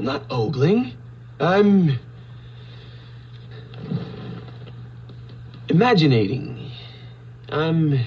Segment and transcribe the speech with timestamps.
[0.00, 0.94] I'm not ogling.
[1.40, 1.98] I'm.
[5.68, 6.70] imaginating.
[7.50, 8.00] I'm.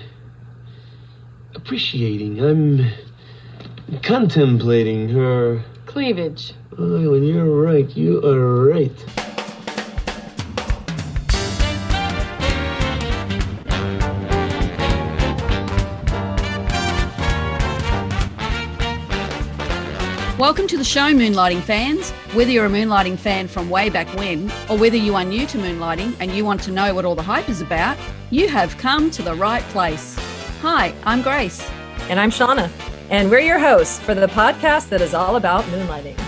[1.54, 2.42] appreciating.
[2.42, 2.90] I'm.
[4.02, 5.64] contemplating her.
[5.86, 6.56] Cleavage.
[6.80, 7.88] Oh, and you're right.
[7.96, 9.23] You are right.
[20.44, 22.12] Welcome to the show, Moonlighting fans.
[22.36, 25.58] Whether you're a moonlighting fan from way back when, or whether you are new to
[25.58, 27.98] moonlighting and you want to know what all the hype is about,
[28.30, 30.18] you have come to the right place.
[30.60, 31.66] Hi, I'm Grace.
[32.10, 32.70] And I'm Shawna.
[33.10, 36.20] And we're your hosts for the podcast that is all about moonlighting.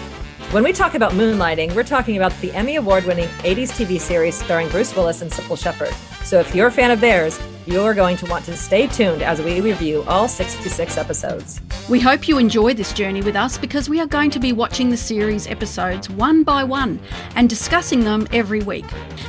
[0.53, 4.35] When we talk about moonlighting, we're talking about the Emmy Award winning 80s TV series
[4.35, 5.93] starring Bruce Willis and Cybill Shepherd.
[6.23, 9.41] So if you're a fan of theirs, you're going to want to stay tuned as
[9.41, 11.59] we review all 66 episodes.
[11.87, 14.89] We hope you enjoy this journey with us because we are going to be watching
[14.89, 16.99] the series episodes one by one
[17.35, 18.85] and discussing them every week.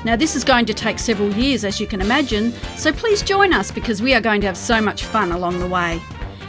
[0.06, 3.52] Now, this is going to take several years, as you can imagine, so please join
[3.52, 6.00] us because we are going to have so much fun along the way.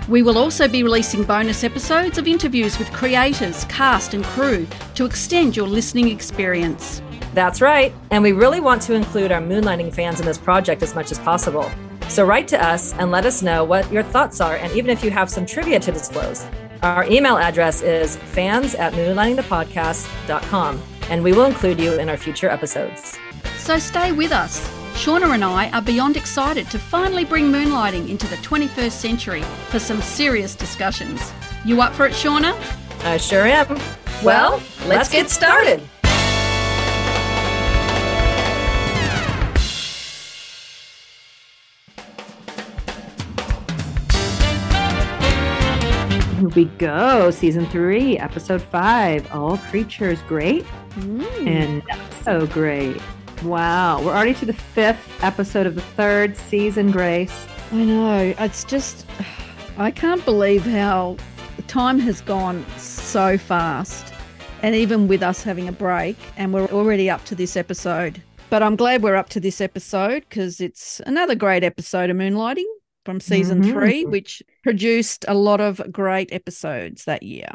[0.08, 5.04] We will also be releasing bonus episodes of interviews with creators, cast, and crew to
[5.04, 7.02] extend your listening experience.
[7.34, 7.94] That's right.
[8.12, 11.20] And we really want to include our moonlighting fans in this project as much as
[11.20, 11.70] possible.
[12.10, 15.04] So write to us and let us know what your thoughts are, and even if
[15.04, 16.46] you have some trivia to disclose.
[16.82, 22.50] Our email address is fans at moonlightingthepodcast.com, and we will include you in our future
[22.50, 23.18] episodes.
[23.58, 24.68] So stay with us.
[24.94, 29.78] Shawna and I are beyond excited to finally bring moonlighting into the 21st century for
[29.78, 31.32] some serious discussions.
[31.66, 32.56] You up for it, Shawna?
[33.04, 33.80] I sure am.
[34.24, 35.80] Well, let's get started.
[35.80, 35.90] Here
[46.58, 47.30] we go.
[47.30, 49.32] Season three, episode five.
[49.32, 51.48] All creatures great Mm.
[51.48, 53.00] and not so great.
[53.44, 54.02] Wow.
[54.02, 57.46] We're already to the fifth episode of the third season, Grace.
[57.72, 58.34] I know.
[58.40, 59.06] It's just,
[59.78, 61.18] I can't believe how
[61.68, 64.12] time has gone so fast.
[64.64, 68.20] And even with us having a break, and we're already up to this episode.
[68.50, 72.66] But I'm glad we're up to this episode because it's another great episode of Moonlighting
[73.08, 73.72] from season Mhm.
[73.72, 77.48] three, which produced a lot of great episodes that year.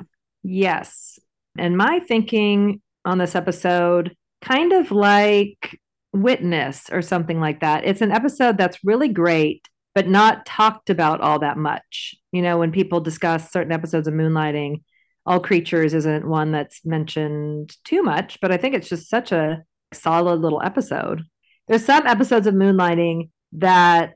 [0.42, 1.18] Yes.
[1.58, 5.78] And my thinking on this episode, kind of like
[6.14, 7.84] Witness or something like that.
[7.84, 12.14] It's an episode that's really great, but not talked about all that much.
[12.32, 14.82] You know, when people discuss certain episodes of Moonlighting,
[15.26, 19.64] All Creatures isn't one that's mentioned too much, but I think it's just such a
[19.92, 21.24] solid little episode.
[21.68, 24.14] There's some episodes of Moonlighting that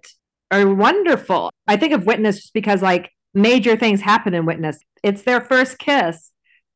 [0.51, 1.51] are wonderful.
[1.67, 4.79] I think of Witness just because like major things happen in Witness.
[5.03, 6.33] It's their first kiss,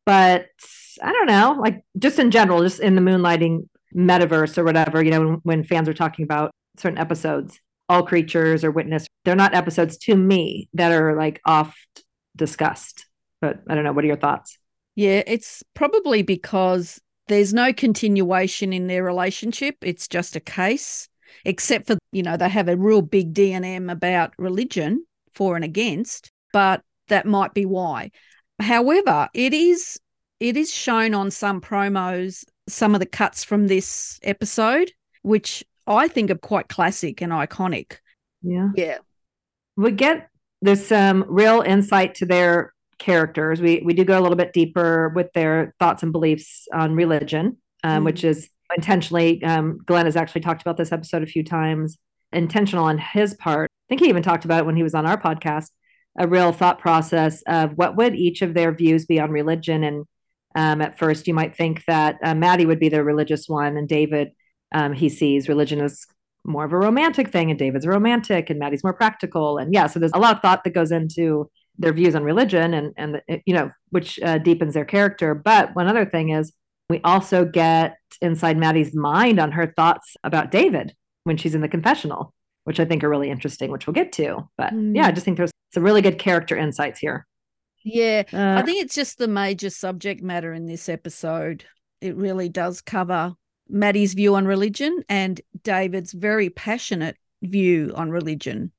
[0.07, 0.47] but
[1.03, 5.11] I don't know, like just in general, just in the moonlighting metaverse or whatever, you
[5.11, 9.55] know, when, when fans are talking about certain episodes, all creatures or witness, they're not
[9.55, 12.05] episodes to me that are like oft
[12.37, 13.07] discussed.
[13.41, 13.93] But I don't know.
[13.93, 14.59] What are your thoughts?
[14.97, 19.77] Yeah, it's probably because there's no continuation in their relationship.
[19.83, 21.09] It's just a case,
[21.45, 25.05] except for, you know, they have a real big DNM about religion
[25.35, 28.11] for and against, but that might be why.
[28.61, 29.99] However, it is
[30.39, 34.93] it is shown on some promos, some of the cuts from this episode,
[35.23, 37.99] which I think are quite classic and iconic.
[38.43, 38.71] Yeah.
[38.75, 38.99] Yeah.
[39.77, 40.29] We get
[40.63, 43.61] there's some real insight to their characters.
[43.61, 47.57] We we do go a little bit deeper with their thoughts and beliefs on religion,
[47.83, 48.05] um, Mm.
[48.05, 49.43] which is intentionally.
[49.45, 51.99] Um, Glenn has actually talked about this episode a few times.
[52.33, 53.71] Intentional on his part.
[53.71, 55.71] I think he even talked about it when he was on our podcast.
[56.19, 59.85] A real thought process of what would each of their views be on religion.
[59.85, 60.05] And
[60.55, 63.89] um, at first, you might think that uh, Maddie would be the religious one, and
[63.89, 64.31] David
[64.73, 66.07] um, he sees religion as
[66.45, 69.59] more of a romantic thing, and David's romantic, and Maddie's more practical.
[69.59, 72.75] And yeah, so there's a lot of thought that goes into their views on religion,
[72.75, 75.35] and and you know which uh, deepens their character.
[75.35, 76.53] But one other thing is
[76.91, 80.95] we also get inside Maddie's mind on her thoughts about David
[81.25, 82.35] when she's in the confessional,
[82.65, 84.49] which I think are really interesting, which we'll get to.
[84.59, 84.97] But Mm.
[84.97, 87.27] yeah, I just think there's some really good character insights here.
[87.83, 88.25] Yeah.
[88.33, 91.65] I Uh, think it's just the major subject matter in this episode.
[92.03, 93.35] It really does cover
[93.69, 98.73] Maddie's view on religion and David's very passionate view on religion.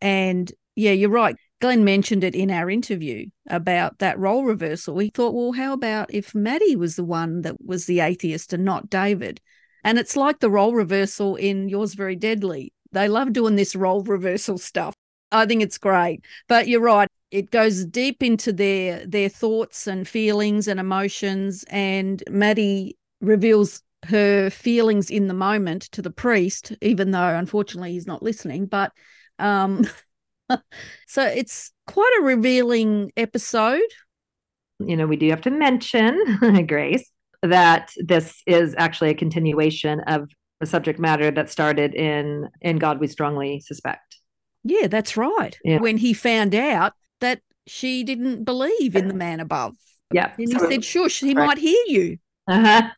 [0.00, 1.34] And yeah, you're right.
[1.60, 4.94] Glenn mentioned it in our interview about that role reversal.
[4.94, 8.64] We thought, well, how about if Maddie was the one that was the atheist and
[8.64, 9.40] not David?
[9.82, 12.72] And it's like the role reversal in Yours Very Deadly.
[12.92, 14.94] They love doing this role reversal stuff.
[15.32, 16.24] I think it's great.
[16.48, 17.08] But you're right.
[17.30, 24.48] it goes deep into their their thoughts and feelings and emotions and maddie reveals her
[24.48, 28.92] feelings in the moment to the priest even though unfortunately he's not listening but
[29.38, 29.84] um
[31.06, 33.80] so it's quite a revealing episode
[34.80, 37.10] you know we do have to mention grace
[37.42, 40.30] that this is actually a continuation of
[40.60, 44.16] a subject matter that started in in god we strongly suspect
[44.64, 45.78] yeah that's right Yeah.
[45.78, 49.74] when he found out that she didn't believe in the man above
[50.12, 51.46] yeah and he So- said shush he Right.
[51.46, 52.18] might hear you
[52.48, 52.88] Uh-huh.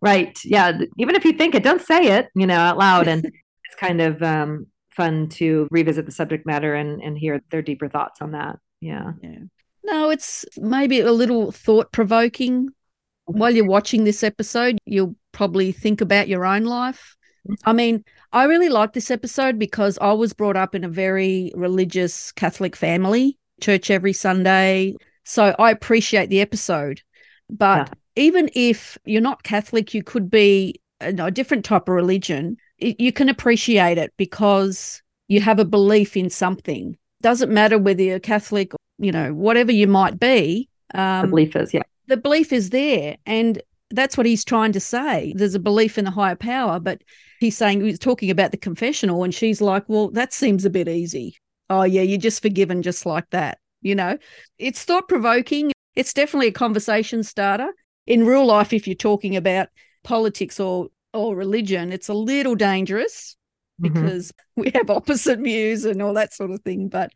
[0.00, 0.38] Right.
[0.44, 0.78] Yeah.
[0.98, 3.08] Even if you think it, don't say it, you know, out loud.
[3.08, 3.24] And
[3.64, 7.88] it's kind of um, fun to revisit the subject matter and, and hear their deeper
[7.88, 8.58] thoughts on that.
[8.80, 9.12] Yeah.
[9.22, 9.38] Yeah.
[9.84, 12.66] No, it's maybe a little thought provoking.
[12.66, 13.38] Mm-hmm.
[13.38, 17.16] While you're watching this episode, you'll probably think about your own life.
[17.64, 21.52] I mean, I really like this episode because I was brought up in a very
[21.54, 24.94] religious Catholic family, church every Sunday.
[25.24, 27.00] So I appreciate the episode.
[27.48, 32.58] But even if you're not Catholic, you could be a different type of religion.
[32.80, 36.96] You can appreciate it because you have a belief in something.
[37.22, 41.74] Doesn't matter whether you're Catholic you know, whatever you might be, The um, belief is,
[41.74, 41.82] yeah.
[42.06, 43.16] the belief is there.
[43.26, 43.60] And
[43.90, 45.32] that's what he's trying to say.
[45.34, 47.02] There's a belief in the higher power, but
[47.40, 50.86] he's saying he's talking about the confessional, and she's like, Well, that seems a bit
[50.86, 51.36] easy.
[51.70, 53.58] Oh, yeah, you're just forgiven just like that.
[53.80, 54.18] You know,
[54.58, 55.72] it's thought provoking.
[55.96, 57.70] It's definitely a conversation starter.
[58.06, 59.68] In real life, if you're talking about
[60.04, 63.36] politics or or religion, it's a little dangerous
[63.80, 63.92] Mhm.
[63.94, 66.88] because we have opposite views and all that sort of thing.
[66.88, 67.10] But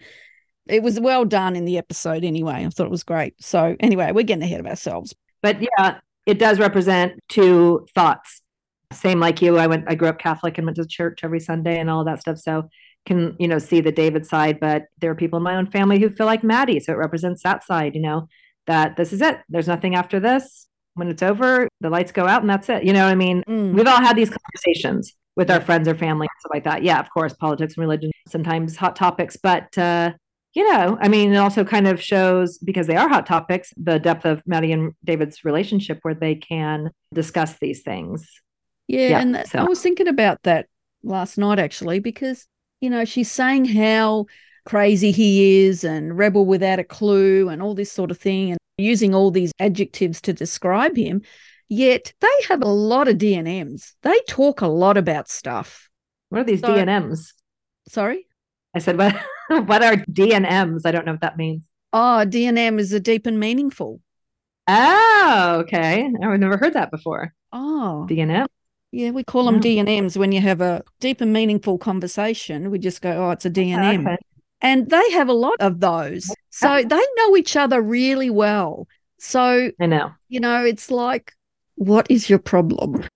[0.66, 2.64] it was well done in the episode anyway.
[2.64, 3.34] I thought it was great.
[3.42, 5.14] So anyway, we're getting ahead of ourselves.
[5.42, 8.40] But yeah, it does represent two thoughts.
[8.92, 9.58] Same like you.
[9.58, 12.20] I went, I grew up Catholic and went to church every Sunday and all that
[12.20, 12.38] stuff.
[12.38, 12.68] So
[13.04, 15.98] can, you know, see the David side, but there are people in my own family
[16.00, 16.80] who feel like Maddie.
[16.80, 18.28] So it represents that side, you know,
[18.66, 19.40] that this is it.
[19.50, 20.66] There's nothing after this.
[20.94, 22.84] When it's over, the lights go out and that's it.
[22.84, 23.42] You know what I mean?
[23.48, 23.74] Mm.
[23.74, 26.82] We've all had these conversations with our friends or family and stuff like that.
[26.84, 30.12] Yeah, of course, politics and religion, sometimes hot topics, but uh,
[30.54, 33.98] you know, I mean, it also kind of shows because they are hot topics, the
[33.98, 38.28] depth of Maddie and David's relationship where they can discuss these things.
[38.86, 40.66] Yeah, Yeah, and so- I was thinking about that
[41.02, 42.46] last night actually because
[42.80, 44.24] you know she's saying how
[44.64, 48.58] crazy he is and rebel without a clue and all this sort of thing and
[48.78, 51.22] using all these adjectives to describe him.
[51.68, 53.92] Yet they have a lot of DNMs.
[54.02, 55.88] They talk a lot about stuff.
[56.28, 57.32] What are these So- DNMs?
[57.88, 58.26] Sorry.
[58.74, 59.14] I said, what,
[59.48, 60.82] what are DNMs?
[60.84, 61.68] I don't know what that means.
[61.92, 64.00] Oh, DNM is a deep and meaningful.
[64.66, 66.10] Oh, okay.
[66.22, 67.32] Oh, I've never heard that before.
[67.52, 68.46] Oh, DNM.
[68.90, 69.68] yeah, we call them oh.
[69.68, 69.84] Yeah.
[69.84, 72.70] DNMs when you have a deep and meaningful conversation.
[72.70, 74.00] We just go, oh, it's a DNM.
[74.00, 74.16] Okay.
[74.60, 76.34] And they have a lot of those.
[76.56, 78.86] So they know each other really well.
[79.18, 80.12] So, I know.
[80.28, 81.32] you know, it's like,
[81.74, 83.04] what is your problem?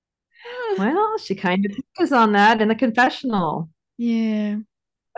[0.76, 3.70] Well, she kind of touches on that in the confessional.
[3.96, 4.56] Yeah.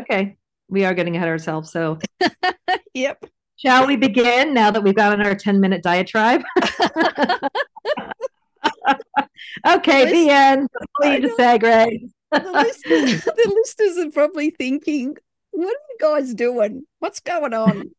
[0.01, 0.37] Okay.
[0.69, 1.71] We are getting ahead of ourselves.
[1.73, 1.99] So
[2.95, 3.25] Yep.
[3.57, 6.43] Shall we begin now that we've got on our 10 minute diatribe?
[9.67, 10.69] okay, Listen, the end.
[11.03, 11.37] You know.
[11.37, 12.09] say, Greg?
[12.33, 15.17] The listeners, the listeners are probably thinking,
[15.51, 16.85] what are you guys doing?
[17.01, 17.91] What's going on?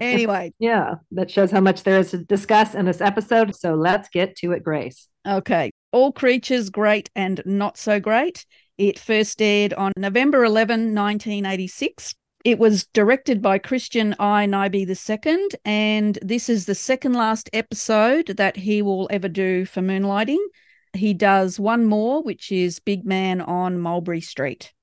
[0.00, 3.54] Anyway, yeah, that shows how much there is to discuss in this episode.
[3.56, 5.08] So let's get to it, Grace.
[5.26, 5.70] Okay.
[5.92, 8.46] All Creatures Great and Not So Great.
[8.76, 12.14] It first aired on November 11, 1986.
[12.44, 14.46] It was directed by Christian I.
[14.46, 14.86] Nyby
[15.26, 20.44] II, and this is the second last episode that he will ever do for Moonlighting.
[20.92, 24.74] He does one more, which is Big Man on Mulberry Street.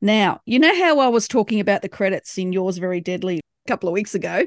[0.00, 3.68] Now, you know how I was talking about the credits in Yours Very Deadly a
[3.68, 4.44] couple of weeks ago?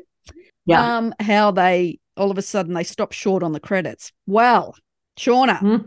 [0.66, 0.98] Yeah.
[0.98, 4.12] Um, how they all of a sudden they stopped short on the credits.
[4.26, 4.76] Well,
[5.20, 5.78] Shawna, Hmm.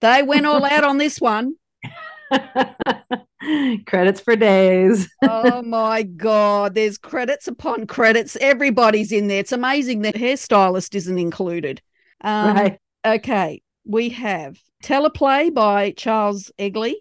[0.00, 1.54] they went all out on this one.
[3.86, 5.08] Credits for days.
[5.22, 6.74] Oh my God.
[6.74, 8.36] There's credits upon credits.
[8.40, 9.40] Everybody's in there.
[9.40, 11.82] It's amazing that hairstylist isn't included.
[12.22, 12.78] Um, right.
[13.04, 13.62] Okay.
[13.86, 16.94] We have Teleplay by Charles Eglee.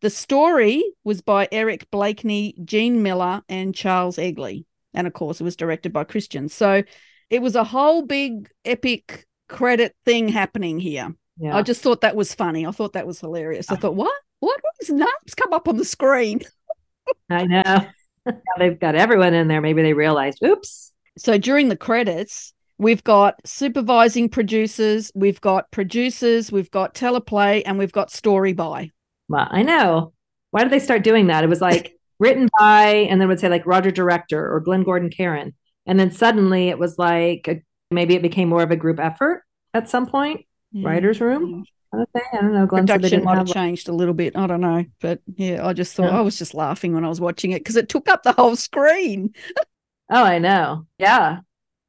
[0.00, 4.64] The story was by Eric Blakeney, Gene Miller, and Charles Eglee.
[4.96, 6.48] And of course, it was directed by Christian.
[6.48, 6.82] So
[7.30, 11.14] it was a whole big epic credit thing happening here.
[11.38, 11.56] Yeah.
[11.56, 12.66] I just thought that was funny.
[12.66, 13.70] I thought that was hilarious.
[13.70, 13.76] I uh.
[13.76, 14.12] thought, what?
[14.40, 14.58] What?
[14.60, 16.40] What is names come up on the screen?
[17.30, 17.86] I know.
[18.26, 19.60] Now they've got everyone in there.
[19.60, 20.92] Maybe they realized, oops.
[21.16, 27.78] So during the credits, we've got supervising producers, we've got producers, we've got teleplay, and
[27.78, 28.90] we've got story by.
[29.28, 30.12] Well, I know.
[30.50, 31.44] Why did they start doing that?
[31.44, 35.10] It was like written by, and then would say like Roger Director or Glenn Gordon
[35.10, 35.54] Caron.
[35.86, 39.42] And then suddenly it was like a, maybe it became more of a group effort
[39.74, 40.88] at some point, Yeah.
[40.88, 42.22] writer's room kind of thing.
[42.32, 42.66] I don't know.
[42.66, 44.36] Glenn Production might have have changed a little bit.
[44.36, 44.84] I don't know.
[45.00, 46.18] But yeah, I just thought Yeah.
[46.18, 48.56] I was just laughing when I was watching it because it took up the whole
[48.56, 49.34] screen.
[50.08, 50.86] Oh, I know.
[50.98, 51.40] Yeah.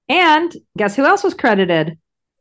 [0.09, 1.99] And guess who else was credited?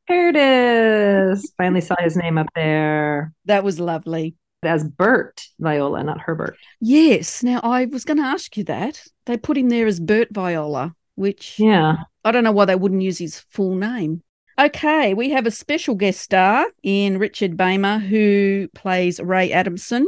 [0.09, 1.52] Here it is.
[1.59, 4.37] Finally saw his name up there That was lovely.
[4.62, 6.56] As Bert Viola, not Herbert.
[6.80, 7.42] Yes.
[7.42, 9.02] Now I was going to ask you that.
[9.26, 11.96] They put him there as Bert Viola, which Yeah.
[12.25, 14.22] I don't know why they wouldn't use his full name.
[14.58, 20.06] Okay, we have a special guest star in Richard Beymer who plays Ray Adamson,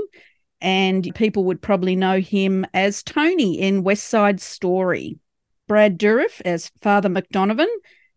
[0.62, 5.18] and people would probably know him as Tony in West Side Story.
[5.66, 7.68] Brad Dourif as Father McDonovan,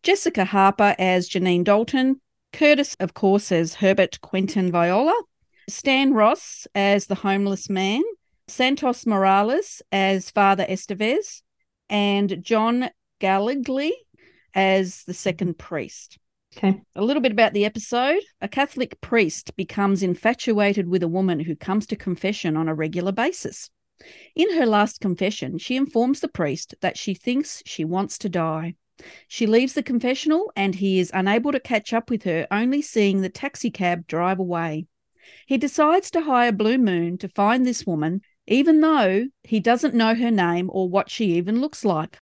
[0.03, 2.21] Jessica Harper as Janine Dalton,
[2.53, 5.13] Curtis, of course, as Herbert Quentin Viola,
[5.70, 8.01] Stan Ross as the homeless man,
[8.48, 11.41] Santos Morales as Father Estevez,
[11.89, 12.89] and John
[13.20, 13.94] Gallegly
[14.53, 16.18] as the second priest.
[16.58, 16.82] Okay.
[16.96, 18.22] A little bit about the episode.
[18.41, 23.12] A Catholic priest becomes infatuated with a woman who comes to confession on a regular
[23.12, 23.70] basis.
[24.36, 28.75] In her last confession, she informs the priest that she thinks she wants to die.
[29.27, 33.22] She leaves the confessional and he is unable to catch up with her, only seeing
[33.22, 34.88] the taxicab drive away.
[35.46, 40.16] He decides to hire Blue Moon to find this woman, even though he doesn't know
[40.16, 42.18] her name or what she even looks like.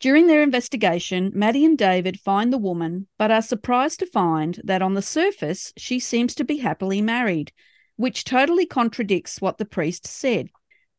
[0.00, 4.82] During their investigation, Maddie and David find the woman, but are surprised to find that
[4.82, 7.52] on the surface she seems to be happily married,
[7.96, 10.48] which totally contradicts what the priest said.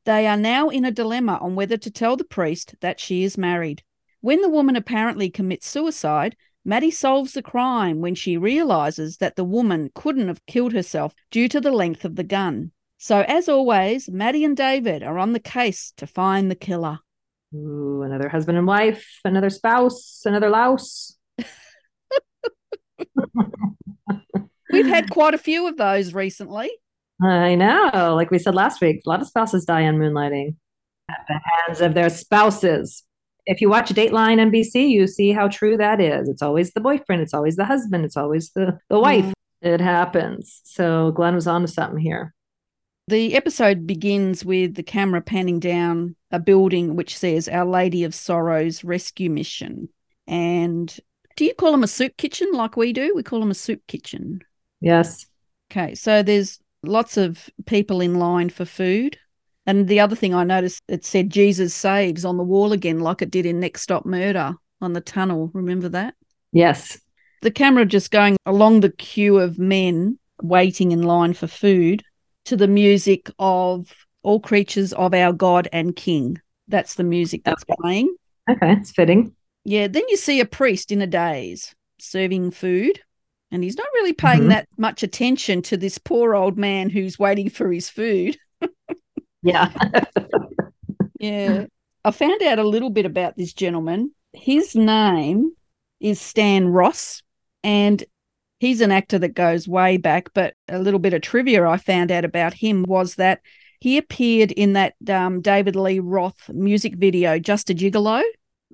[0.06, 3.38] They are now in a dilemma on whether to tell the priest that she is
[3.38, 3.84] married.
[4.22, 6.36] When the woman apparently commits suicide,
[6.68, 11.48] Maddie solves the crime when she realizes that the woman couldn't have killed herself due
[11.48, 12.72] to the length of the gun.
[12.98, 17.00] So, as always, Maddie and David are on the case to find the killer.
[17.54, 21.16] Ooh, another husband and wife, another spouse, another louse.
[24.72, 26.72] We've had quite a few of those recently.
[27.22, 28.16] I know.
[28.16, 30.56] Like we said last week, a lot of spouses die on moonlighting
[31.10, 33.04] at the hands of their spouses.
[33.46, 36.28] If you watch Dateline NBC, you see how true that is.
[36.28, 39.26] It's always the boyfriend, it's always the husband, it's always the, the wife.
[39.26, 39.34] Mm.
[39.62, 40.62] It happens.
[40.64, 42.34] So Glenn was onto something here.
[43.08, 48.16] The episode begins with the camera panning down a building which says Our Lady of
[48.16, 49.90] Sorrows Rescue Mission.
[50.28, 50.96] And
[51.36, 53.14] do you call them a soup kitchen like we do?
[53.16, 54.42] We call them a soup kitchen.
[54.82, 55.28] Yes.
[55.72, 59.18] Okay, so there's lots of people in line for food.
[59.68, 63.22] And the other thing I noticed, it said Jesus saves on the wall again, like
[63.22, 65.50] it did in Next Stop Murder on the tunnel.
[65.54, 66.14] Remember that?
[66.52, 67.00] Yes.
[67.42, 72.04] The camera just going along the queue of men waiting in line for food
[72.46, 73.92] to the music of
[74.24, 76.40] All Creatures of Our God and King.
[76.68, 77.76] That's the music that's Okay.
[77.82, 78.16] playing.
[78.50, 78.74] Okay.
[78.74, 79.36] It's fitting.
[79.64, 83.00] Yeah, then you see a priest in a daze serving food,
[83.52, 84.50] and he's not really paying Mhm.
[84.50, 88.38] that much attention to this poor old man who's waiting for his food.
[89.46, 89.72] Yeah.
[91.20, 91.66] Yeah.
[92.04, 94.12] I found out a little bit about this gentleman.
[94.34, 95.52] His name
[96.00, 97.22] is Stan Ross,
[97.64, 98.04] and
[98.60, 100.30] he's an actor that goes way back.
[100.34, 103.42] But a little bit of trivia I found out about him was that
[103.80, 108.22] he appeared in that um, David Lee Roth music video, Just a Gigolo.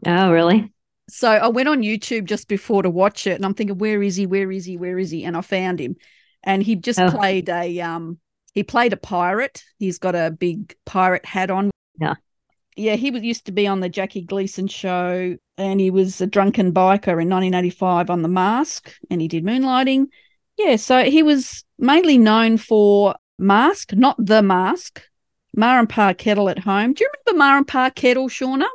[0.05, 0.71] oh, really?
[1.09, 4.15] So I went on YouTube just before to watch it, and I'm thinking, where is
[4.15, 4.25] he?
[4.25, 4.77] Where is he?
[4.77, 5.25] Where is he?
[5.25, 5.95] And I found him,
[6.43, 7.11] and he just Oh.
[7.11, 8.17] played a um,
[8.53, 9.63] he played a pirate.
[9.77, 11.71] He's got a big pirate hat on.
[11.99, 12.15] Yeah.
[12.75, 12.95] yeah.
[12.95, 16.73] He was used to be on the Jackie Gleason show, and he was a drunken
[16.73, 20.07] biker in 1985 on The Mask, and he did moonlighting.
[20.57, 25.01] Yeah, so he was mainly known for Mask, not The Mask.
[25.55, 26.93] Ma and Pa Kettle at home.
[26.93, 28.67] Do you remember Ma and Pa Kettle, Shawna?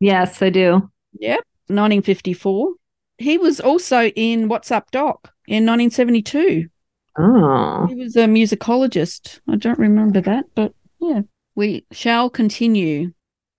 [0.00, 0.90] Yes, I do.
[1.18, 2.72] Yep, 1954.
[3.18, 6.68] He was also in What's Up Doc in 1972.
[7.18, 7.86] Oh.
[7.86, 9.40] He was a musicologist.
[9.48, 11.22] I don't remember that, but yeah.
[11.54, 13.12] We shall continue.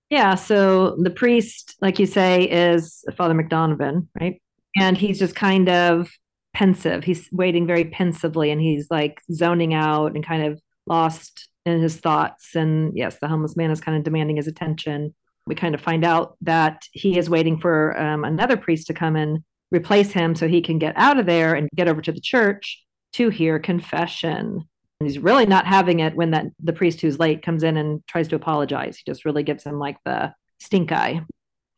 [0.09, 4.41] Yeah, so the priest, like you say, is Father McDonovan, right?
[4.75, 6.09] And he's just kind of
[6.53, 7.03] pensive.
[7.03, 11.97] He's waiting very pensively and he's like zoning out and kind of lost in his
[11.97, 12.55] thoughts.
[12.55, 15.13] And yes, the homeless man is kind of demanding his attention.
[15.45, 19.15] We kind of find out that he is waiting for um, another priest to come
[19.15, 22.21] and replace him so he can get out of there and get over to the
[22.21, 22.83] church
[23.17, 24.63] to hear confession.
[24.99, 28.05] And he's really not having it when that the priest who's late comes in and
[28.07, 28.97] tries to apologize.
[28.97, 31.21] He just really gives him like the stink eye,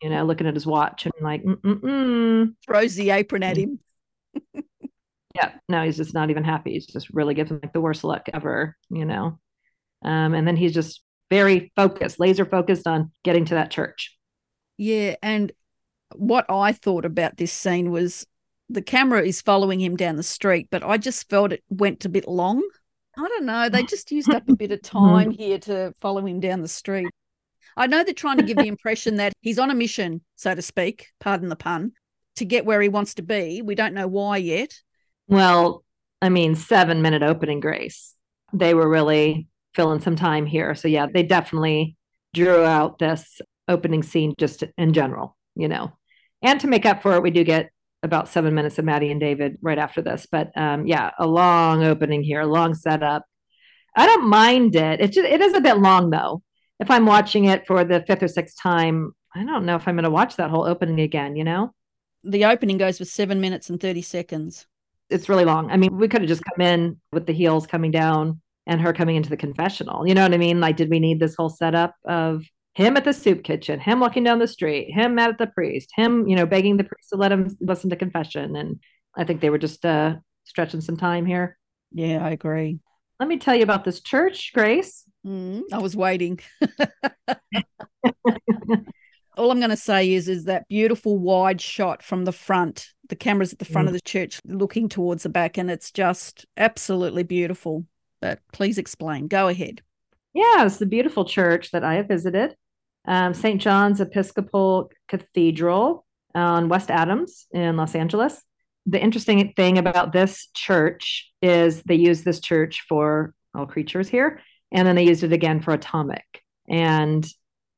[0.01, 2.55] you know, looking at his watch and like, mm-mm-mm.
[2.65, 3.79] Throws the apron at him.
[5.36, 6.74] yeah, no, he's just not even happy.
[6.74, 9.39] He's just really gives him like the worst look ever, you know.
[10.01, 14.17] Um, and then he's just very focused, laser focused on getting to that church.
[14.77, 15.51] Yeah, and
[16.15, 18.25] what I thought about this scene was
[18.69, 22.09] the camera is following him down the street, but I just felt it went a
[22.09, 22.61] bit long.
[23.17, 23.67] I don't know.
[23.67, 24.97] They just used up a bit of mm-hmm.
[24.97, 27.07] time here to follow him down the street.
[27.75, 30.61] I know they're trying to give the impression that he's on a mission, so to
[30.61, 31.93] speak, pardon the pun,
[32.35, 33.61] to get where he wants to be.
[33.61, 34.73] We don't know why yet.
[35.27, 35.83] Well,
[36.21, 38.15] I mean, seven minute opening grace.
[38.53, 40.75] They were really filling some time here.
[40.75, 41.95] So, yeah, they definitely
[42.33, 45.93] drew out this opening scene just in general, you know.
[46.41, 47.69] And to make up for it, we do get
[48.03, 50.27] about seven minutes of Maddie and David right after this.
[50.32, 53.25] But um, yeah, a long opening here, a long setup.
[53.96, 55.01] I don't mind it.
[55.01, 56.41] It just, it is a bit long though.
[56.79, 59.96] If I'm watching it for the fifth or sixth time, I don't know if I'm
[59.96, 61.36] going to watch that whole opening again.
[61.36, 61.74] You know,
[62.24, 64.65] The opening goes for seven minutes and 30 seconds.
[65.10, 65.70] it's really long.
[65.72, 68.94] I mean, we could have just come in with the heels coming down and her
[68.94, 70.08] coming into the confessional.
[70.08, 70.60] You know what I mean?
[70.62, 74.23] Like, did we need this whole setup of him at the soup kitchen, him walking
[74.23, 77.17] down the street, him mad at the priest, him, you know, begging the priest to
[77.17, 78.55] let him listen to confession?
[78.55, 78.79] And
[79.15, 81.57] I think they were just uh, stretching some time here.
[81.91, 82.79] Yeah, I agree.
[83.19, 85.03] Let me tell you about this church, Grace.
[85.25, 86.39] Mm, I was waiting.
[89.38, 92.88] All I'm going to say is, is that beautiful wide shot from the front.
[93.07, 93.89] The camera's at the front Mm.
[93.89, 97.85] of the church, looking towards the back, and it's just absolutely beautiful.
[98.21, 99.27] But please explain.
[99.27, 99.81] Go ahead.
[100.33, 102.55] Yeah, it's the beautiful church that I have visited,
[103.07, 103.59] um, St.
[103.59, 106.05] John's Episcopal Cathedral
[106.36, 108.41] on West Adams in Los Angeles.
[108.86, 114.41] The interesting thing about this church is they use this church for all creatures here,
[114.71, 117.27] and then they used it again for Atomic, and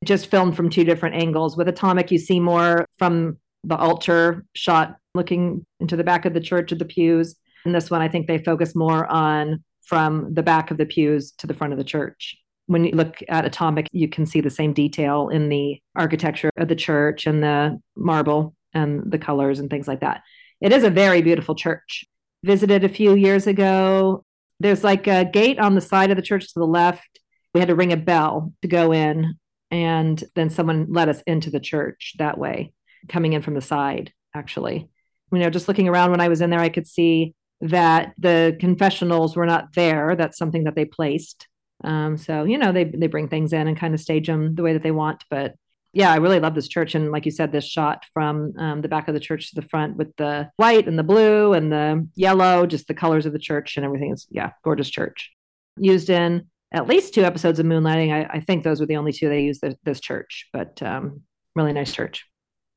[0.03, 1.55] just filmed from two different angles.
[1.55, 6.39] With Atomic, you see more from the altar shot looking into the back of the
[6.39, 7.36] church of the pews.
[7.65, 11.31] And this one, I think they focus more on from the back of the pews
[11.38, 12.38] to the front of the church.
[12.72, 16.70] When you look at Atomic, you can see the same detail in the architecture of
[16.70, 20.22] the church and the marble and the colors and things like that.
[20.62, 22.06] It is a very beautiful church.
[22.46, 24.24] Visited a few years ago.
[24.62, 27.19] There's like a gate on the side of the church to the left.
[27.54, 29.38] We had to ring a bell to go in,
[29.69, 32.72] and then someone let us into the church that way,
[33.10, 34.88] coming in from the side, actually.
[35.34, 38.56] You know, just looking around when I was in there, I could see that the
[38.62, 40.15] confessionals were not there.
[40.15, 41.50] That's something that they placed.
[41.84, 44.63] Um, so you know, they they bring things in and kind of stage them the
[44.63, 45.24] way that they want.
[45.30, 45.56] But
[45.94, 48.88] yeah, I really love this church, and like you said, this shot from um, the
[48.88, 52.08] back of the church to the front with the white and the blue and the
[52.15, 55.32] yellow, just the colors of the church and everything is yeah, gorgeous church.
[55.78, 58.13] Used in at least two episodes of Moonlighting.
[58.13, 61.22] I, I think those were the only two they used this, this church, but um,
[61.56, 62.26] really nice church.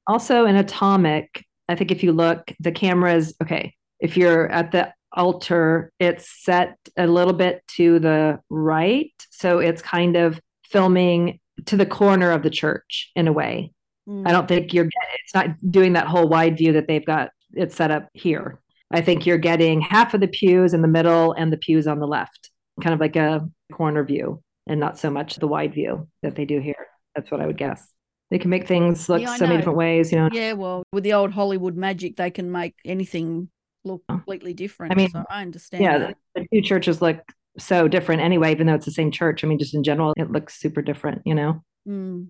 [0.07, 4.93] Also in Atomic, I think if you look, the cameras okay if you're at the
[5.15, 9.13] altar, it's set a little bit to the right.
[9.31, 13.73] So it's kind of filming to the corner of the church in a way.
[14.07, 14.29] I mm.
[14.29, 14.87] don't think you're,
[15.25, 18.61] it's not doing that whole wide view that they've got it set up here.
[18.91, 22.01] I think you're getting half of the pews in the middle and the pews on
[22.01, 22.51] the left,
[22.83, 26.45] kind of like a corner view and not so much the wide view that they
[26.45, 26.87] do here.
[27.15, 27.87] That's what I would guess.
[28.31, 30.29] They can make things look Yeah, so many different ways, you know.
[30.33, 33.49] Yeah, well, with the old Hollywood magic, they can make anything
[33.85, 34.15] look Oh.
[34.15, 34.93] completely different.
[34.93, 35.83] I mean, so I understand.
[35.85, 36.17] yeah that.
[36.35, 37.19] the, the two churches look
[37.59, 40.29] so different anyway even though it's the same church i mean just in general it
[40.33, 42.29] looks super different you know Mm.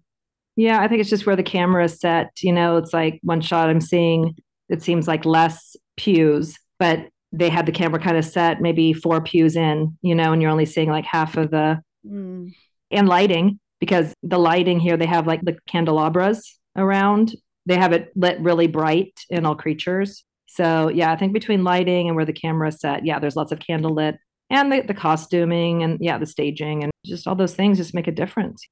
[0.56, 3.40] yeah i think it's just where the camera is set you know it's like one
[3.40, 4.34] shot i'm seeing
[4.68, 9.22] it seems like less pews but they had the camera kind of set maybe four
[9.22, 12.52] pews in you know and you're only seeing like half of the Mm.
[12.90, 18.12] and lighting because the lighting here they have like the candelabras around they have it
[18.14, 20.22] lit really bright in all creatures
[20.54, 23.52] so yeah i think between lighting and where the camera is set yeah there's lots
[23.52, 24.16] of candlelit
[24.50, 28.06] and the, the costuming and yeah the staging and just all those things just make
[28.08, 28.66] a difference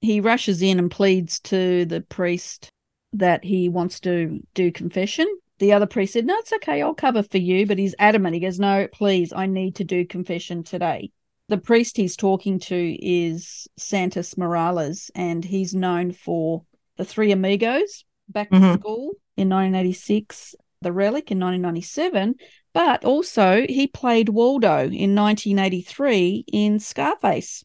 [0.00, 2.68] He rushes in and pleads to the priest
[3.12, 5.26] that he wants to do confession.
[5.58, 6.80] The other priest said, No, it's okay.
[6.80, 7.66] I'll cover for you.
[7.66, 8.34] But he's adamant.
[8.34, 11.10] He goes, No, please, I need to do confession today.
[11.48, 16.62] The priest he's talking to is Santos Morales, and he's known for
[16.96, 18.78] the Three Amigos, Back to Mhm.
[18.80, 22.36] School in 1986, The Relic in 1997,
[22.72, 27.64] but also he played Waldo in 1983 in Scarface.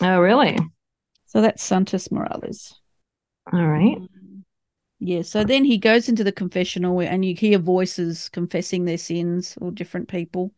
[0.00, 0.56] oh really
[1.26, 2.80] So that's Santos Morales.
[3.52, 3.98] all right
[5.00, 9.58] Yeah, so then he goes into the confessional and you hear voices confessing their sins
[9.60, 10.52] or different people.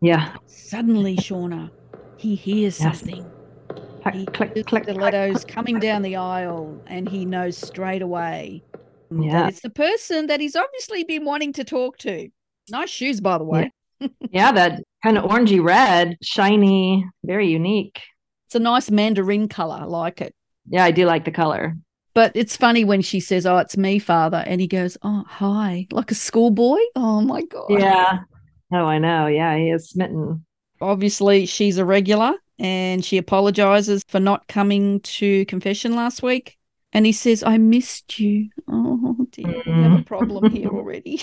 [0.00, 1.70] yeah Suddenly, Shawna,
[2.16, 3.02] he hears Yes.
[3.02, 3.32] something.
[4.02, 5.48] click He click hears click, stilettos click.
[5.54, 8.62] coming down the aisle and he knows straight away
[9.10, 12.28] that yeah it's the person that he's obviously been wanting to talk to.
[12.70, 13.72] Nice shoes, by the way.
[14.30, 18.00] yeah that kind of orangey red shiny very unique
[18.46, 19.78] It's a nice mandarin color.
[19.80, 20.34] I like it.
[20.68, 21.76] yeah i do like the color
[22.14, 24.42] But it's funny when she says, Oh, it's me, father.
[24.46, 26.80] And he goes, Oh, hi, like a schoolboy.
[26.96, 27.70] Oh my God.
[27.70, 28.20] Yeah.
[28.72, 29.26] Oh, I know.
[29.26, 30.44] Yeah, he is smitten.
[30.80, 36.56] Obviously, she's a regular and she apologizes for not coming to confession last week.
[36.92, 38.50] And he says, I missed you.
[38.68, 39.62] Oh, dear.
[39.64, 40.06] We have a Mhm.
[40.06, 41.22] problem here already.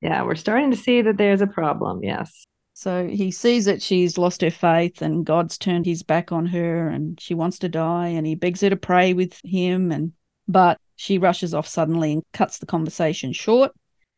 [0.00, 2.02] Yeah, we're starting to see that there's a problem.
[2.02, 2.44] Yes.
[2.74, 6.88] So he sees that she's lost her faith and God's turned his back on her
[6.88, 10.12] and she wants to die and he begs her to pray with him and
[10.48, 13.72] but she rushes off suddenly and cuts the conversation short.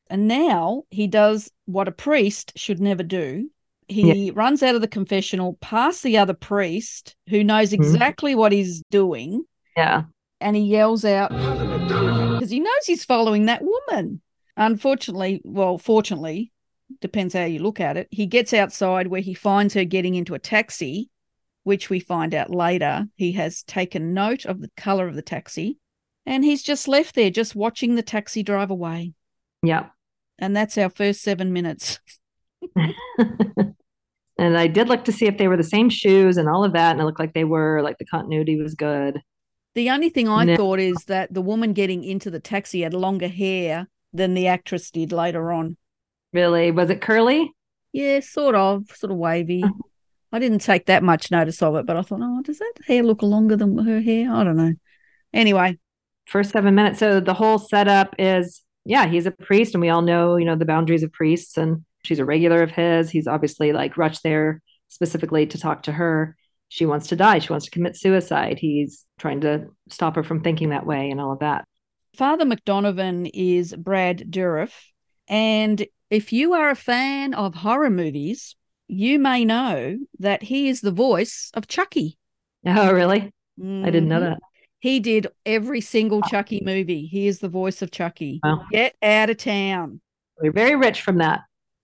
[0.09, 3.51] And now he does what a priest should never do.
[3.89, 8.83] He runs out of the confessional past the other priest who knows exactly what he's
[8.91, 9.43] doing
[9.77, 10.05] Yeah.
[10.43, 14.21] And he yells out because he knows he's following that woman.
[14.57, 16.53] Unfortunately, well, fortunately,
[17.01, 18.09] depends how you look at it.
[18.11, 21.09] He gets outside where he finds her getting into a taxi,
[21.65, 23.07] which we find out later.
[23.17, 25.79] He has taken note of the color of the taxi
[26.27, 29.13] and he's just left there, just watching the taxi drive away.
[29.63, 29.87] Yeah.
[30.39, 32.01] And that's our first seven minutes.
[34.39, 36.73] and I did look to see if they were the same shoes and all of
[36.75, 36.93] that.
[36.93, 39.21] And it looked like they were, like the continuity was good.
[39.75, 40.57] The only thing I No.
[40.57, 44.91] thought is that the woman getting into the taxi had longer hair than the actress
[44.91, 45.77] did later on.
[46.33, 46.71] Really?
[46.71, 47.51] Was it curly?
[47.93, 49.63] Yeah, sort of, sort of wavy.
[49.63, 49.73] Uh-huh.
[50.33, 53.03] I didn't take that much notice of it, but I thought, oh, does that hair
[53.03, 54.33] look longer than her hair?
[54.33, 54.75] I don't know.
[55.33, 55.79] Anyway,
[56.27, 57.01] First seven minutes.
[57.01, 60.55] So the whole setup is, yeah, he's a priest, and we all know, you know,
[60.55, 63.11] the boundaries of priests, and she's a regular of his.
[63.11, 66.37] He's obviously like rushed there specifically to talk to her.
[66.73, 67.39] She wants to die.
[67.39, 68.59] She wants to commit suicide.
[68.59, 71.67] He's trying to stop her from thinking that way and all of that.
[72.17, 74.73] Father McDonovan is Brad Dourif.
[75.29, 78.57] And if you are a fan of horror movies,
[78.89, 82.17] you may know that he is the voice of Chucky.
[82.65, 83.31] Oh, really?
[83.63, 84.31] I didn't know Mhm.
[84.31, 84.41] that.
[84.79, 87.05] He did every single Chucky movie.
[87.05, 88.41] He is the voice of Chucky.
[88.43, 88.65] Wow.
[88.71, 90.01] Get out of town.
[90.41, 91.43] We're very rich from that.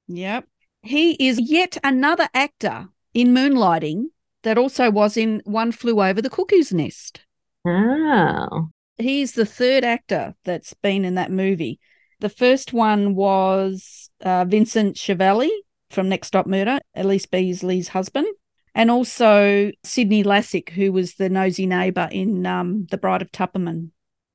[0.08, 0.46] Yep.
[0.80, 4.06] He is yet another actor in Moonlighting
[4.48, 7.20] that also was in One Flew Over the Cuckoo's Nest.
[7.66, 11.78] Oh, He's the third actor that's been in that movie.
[12.20, 15.50] The first one was uh, Vincent Schiavelli
[15.90, 18.26] from Next Stop Murder, Elise Beasley's husband,
[18.74, 23.90] and also Sidney Lassick, who was the nosy neighbour in um, The Bride of Tupperman.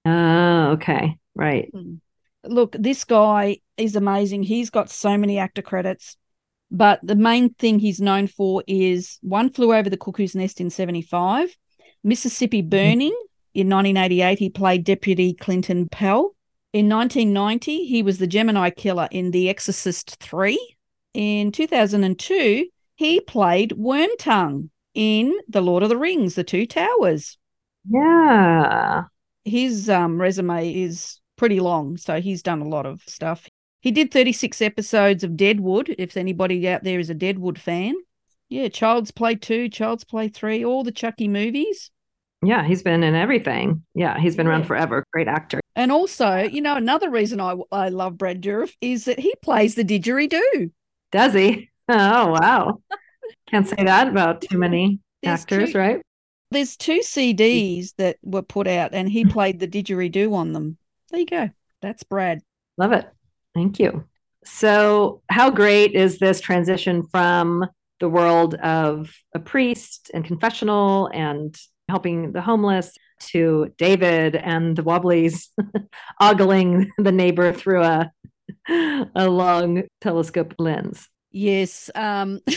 [0.06, 1.72] oh, okay, right.
[2.46, 4.44] Look, this guy is amazing.
[4.44, 6.18] He's got so many actor credits,
[6.74, 10.70] but the main thing he's known for is One Flew Over the Cuckoo's Nest in
[10.70, 11.56] 75,
[12.04, 13.16] Mississippi Burning
[13.54, 14.40] in 1988.
[14.40, 16.36] He played Deputy Clinton Pell.
[16.74, 20.60] In 1990, he was the Gemini killer in The Exorcist 3.
[21.14, 27.38] In 2002, he played Wormtongue in The Lord of the Rings, The Two Towers
[27.88, 29.04] Yeah.
[29.46, 33.48] his um, resume is pretty long, so he's done a lot of stuff.
[33.84, 37.96] He did 36 episodes of Deadwood, if anybody out there is a Deadwood fan.
[38.48, 41.92] Yeah, Child's Play 2, Child's Play 3, all the Chucky movies.
[42.42, 43.84] Yeah, he's been in everything.
[43.94, 45.04] Yeah, he's been around forever.
[45.12, 45.60] Great actor.
[45.76, 49.76] And also, you know, another reason I, I love Brad Dourif is that he plays
[49.76, 50.72] the didgeridoo.
[51.12, 51.70] Does he?
[51.90, 52.82] Oh, wow.
[53.50, 56.02] Can't say that about too many There's actors, two- right?
[56.52, 60.78] There's two CDs that were put out, and he played the didgeridoo on them.
[61.12, 61.50] There you go.
[61.82, 62.40] That's Brad.
[62.78, 63.06] Love it.
[63.54, 64.06] Thank you.
[64.46, 67.66] So, how great is this transition from
[68.00, 71.56] the world of a priest and confessional and
[71.88, 75.50] helping the homeless to David and the Wobblies
[76.22, 78.12] ogling the neighbor through a
[79.16, 81.08] a long telescope lens?
[81.32, 81.90] Yes.
[81.96, 82.42] Um,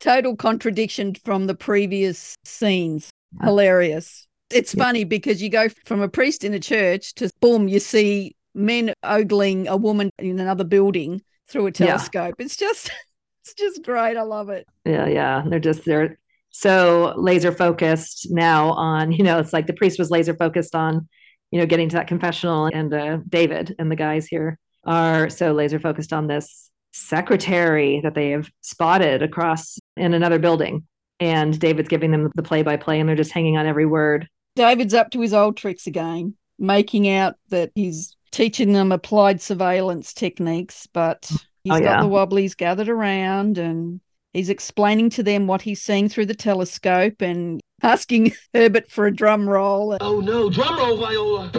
[0.00, 3.10] total contradiction from the previous scenes.
[3.42, 4.26] Hilarious.
[4.50, 4.84] It's Yeah.
[4.84, 8.92] funny because you go from a priest in a church to boom, you see men
[9.02, 11.86] ogling a woman in another building through a Yeah.
[11.86, 12.34] telescope.
[12.38, 12.90] It's just,
[13.42, 14.16] it's just great.
[14.16, 14.66] I love it.
[14.84, 15.42] Yeah, yeah.
[15.46, 16.18] They're just they're
[16.50, 21.08] so laser focused now on, you know, it's like the priest was laser focused on,
[21.50, 25.52] you know, getting to that confessional and uh, David and the guys here are so
[25.52, 30.86] laser focused on this secretary that they have spotted across in another building.
[31.20, 34.28] And David's giving them the play by play and they're just hanging on every word.
[34.56, 40.12] David's up to his old tricks again, making out that he's teaching them applied surveillance
[40.12, 42.00] techniques, but oh, he's Oh, got yeah.
[42.00, 44.00] the wobblies gathered around and
[44.32, 49.14] he's explaining to them what he's seeing through the telescope and asking Herbert for a
[49.14, 49.92] drum roll.
[49.92, 51.50] And Oh no, drum roll, Viola.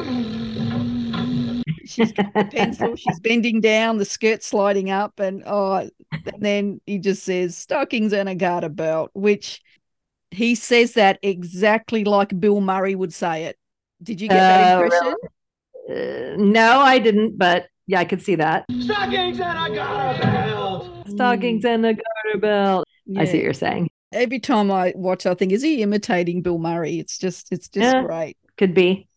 [1.86, 5.90] she's got the pencil, she's bending down, the skirt sliding up, and oh,
[6.34, 9.62] and then he just says stockings and a garter belt, which
[10.32, 13.58] he says that exactly like Bill Murray would say it.
[14.04, 15.16] Did you get that Oh, impression?
[15.90, 18.66] Uh, no, I didn't, but yeah, I could see that.
[18.80, 21.10] Stockings and a garter belt.
[21.10, 22.86] Stockings and a garter belt.
[23.18, 23.90] I see what you're saying.
[24.12, 27.00] Every time I watch, I think, is he imitating Bill Murray?
[27.00, 28.04] It's just, it's just Yeah.
[28.04, 28.38] great.
[28.58, 29.08] Could be.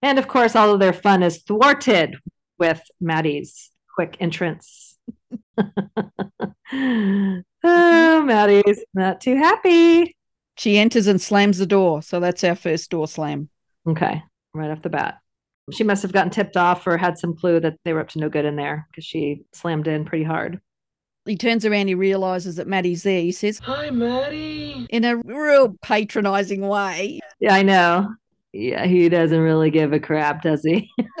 [0.00, 2.16] And of course, all of their fun is thwarted
[2.58, 4.98] with Maddie's quick entrance.
[5.58, 7.42] oh,
[8.24, 10.16] Maddie's not too happy.
[10.56, 13.48] She enters and slams the door, so that's our first door slam.
[13.86, 14.22] Okay,
[14.54, 15.18] right off the bat.
[15.70, 18.18] She must have gotten tipped off or had some clue that they were up to
[18.18, 20.60] no good in there because she slammed in pretty hard.
[21.24, 23.20] He turns around, he realizes that Maddie's there.
[23.20, 24.86] He says, Hi, Maddie.
[24.90, 28.08] in a real patronizing way, Yeah, I know.
[28.52, 30.90] Yeah, he doesn't really give a crap, does he?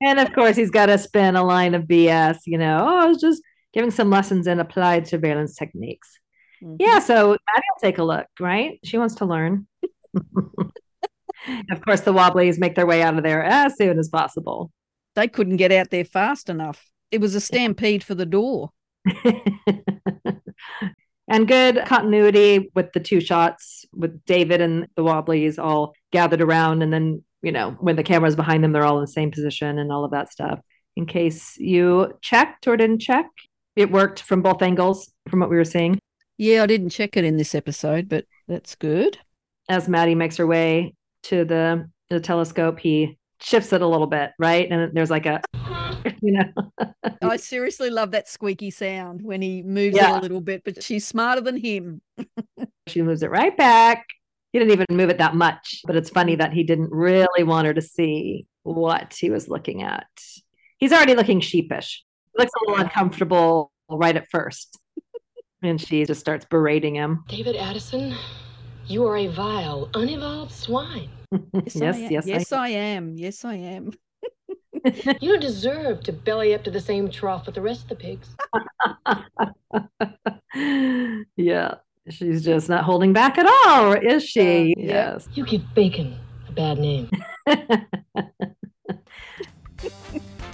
[0.00, 3.06] and of course, he's got to spin a line of BS, you know, oh, I
[3.06, 3.42] was just
[3.72, 6.18] giving some lessons in applied surveillance techniques.
[6.62, 6.76] Mhm.
[6.80, 8.78] Yeah, so Maddie will take a look, right?
[8.84, 9.66] She wants to learn.
[11.70, 14.70] of course, the Wobblies make their way out of there as soon as possible.
[15.14, 16.90] they couldn't get out there fast enough.
[17.10, 18.70] It was a stampede for the door.
[21.28, 26.82] and good continuity with the two shots with David and the Wobblies all gathered around.
[26.82, 29.78] And then, you know, when the camera's behind them, they're all in the same position
[29.78, 30.60] and all of that stuff.
[30.96, 33.26] In case you checked or didn't check,
[33.76, 35.98] it worked from both angles from what we were seeing.
[36.36, 39.18] Yeah, I didn't check it in this episode, but that's good.
[39.68, 44.30] As Maddie makes her way to the, the telescope, he shifts it a little bit,
[44.38, 44.70] right?
[44.70, 46.10] And there's like a, uh-huh.
[46.22, 46.72] you know,
[47.22, 50.14] oh, I seriously love that squeaky sound when he moves Yeah.
[50.14, 52.00] it a little bit, but she's smarter than him.
[52.88, 54.06] she moves it right back.
[54.52, 57.66] He didn't even move it that much, but it's funny that he didn't really want
[57.66, 60.06] her to see what he was looking at.
[60.78, 62.04] He's already looking sheepish.
[62.32, 64.78] He looks a little uncomfortable right at first.
[65.62, 67.24] And she just starts berating him.
[67.26, 68.14] David Addison,
[68.86, 71.08] you are a vile, unevolved swine.
[71.52, 73.16] yes, I yes, yes, I am.
[73.16, 73.92] Yes, I am.
[75.20, 77.96] You don't deserve to belly up to the same trough with the rest of the
[77.96, 78.36] pigs.
[81.36, 81.76] Yeah,
[82.10, 84.74] she's just not holding back at all, is she?
[84.76, 85.18] Yeah.
[85.32, 86.18] You give bacon
[86.48, 87.10] a bad name.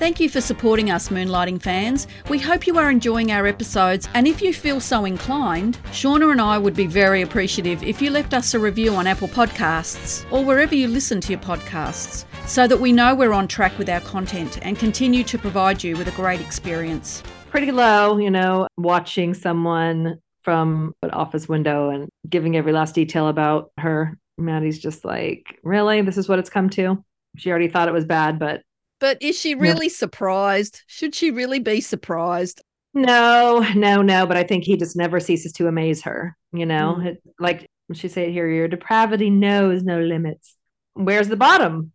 [0.00, 2.06] Thank you for supporting us, Moonlighting fans.
[2.30, 6.40] We hope you are enjoying our episodes, and if you feel so inclined, Shawna and
[6.40, 10.42] I would be very appreciative if you left us a review on Apple Podcasts or
[10.42, 14.00] wherever you listen to your podcasts, so that we know we're on track with our
[14.00, 17.22] content and continue to provide you with a great experience.
[17.50, 23.28] pretty low, you know, watching someone from an office window and giving every last detail
[23.28, 24.16] about her.
[24.38, 26.00] Maddie's just like, really?
[26.00, 27.04] This is what it's come to?
[27.36, 28.62] She already thought it was bad, but
[29.00, 30.82] But is she really surprised?
[30.86, 32.62] Should she really be surprised?
[32.92, 34.26] no, no, no.
[34.26, 37.06] But I think he just never ceases to amaze her, you know, Mm.
[37.06, 40.56] it, like she said here, your depravity knows no limits.
[40.94, 41.92] Where's the bottom?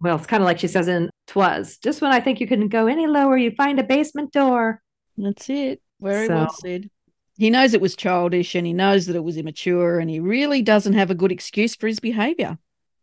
[0.00, 2.68] Well, it's kind of like she says in Twas, just when I think you couldn't
[2.68, 4.80] go any lower, you find a basement door.
[5.18, 5.82] That's it.
[6.00, 6.90] Very well So- said.
[7.36, 10.60] He knows it was childish and he knows that it was immature and he really
[10.62, 12.58] doesn't have a good excuse for his behavior.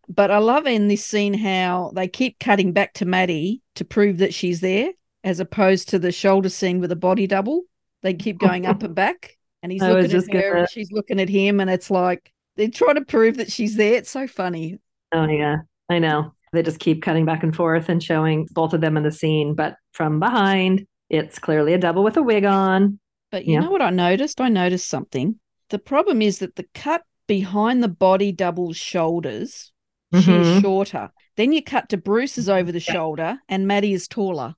[0.07, 4.19] But I love in this scene how they keep cutting back to Maddie to prove
[4.19, 4.91] that she's there,
[5.23, 7.63] as opposed to the shoulder scene with a body double.
[8.01, 11.19] They keep going up and back and he's I looking at her and she's looking
[11.19, 13.95] at him and it's like they're trying to prove that she's there.
[13.95, 14.79] It's so funny.
[15.11, 15.57] Oh yeah,
[15.89, 16.33] I know.
[16.53, 19.55] They just keep cutting back and forth and showing both of them in the scene,
[19.55, 22.99] but from behind, it's clearly a double with a wig on.
[23.31, 23.61] But you Yeah.
[23.61, 24.39] know what I noticed?
[24.39, 25.39] I noticed something.
[25.69, 29.71] The problem is that the cut behind the body double's shoulders,
[30.21, 30.61] she's Mhm.
[30.61, 31.09] shorter.
[31.37, 34.55] Then you cut to Bruce's over the shoulder, and Maddie is taller.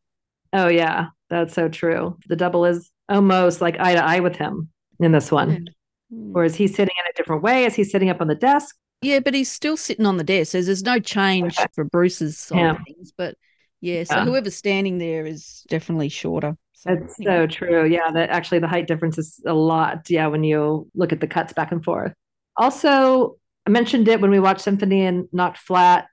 [0.54, 2.18] Oh yeah, that's so true.
[2.28, 5.68] The double is almost like eye to eye with him in this one.
[6.14, 6.36] Mm.
[6.36, 7.66] Or is he sitting in a different way?
[7.66, 8.76] Is he sitting up on the desk?
[9.02, 10.52] Yeah, but he's still sitting on the desk.
[10.54, 11.68] So there's no change Okay.
[11.76, 12.72] for Bruce's side Yeah.
[12.72, 13.12] of things.
[13.18, 13.36] But
[13.82, 14.26] yeah, so Yeah.
[14.26, 16.58] whoever's standing there is definitely shorter.
[16.74, 17.86] So, That's so true.
[17.86, 20.10] Yeah, that actually the height difference is a lot.
[20.10, 22.14] Yeah, when you look at the cuts back and forth.
[22.56, 23.36] Also,
[23.68, 26.08] I mentioned it when we watched Symphony in Knocked Flat.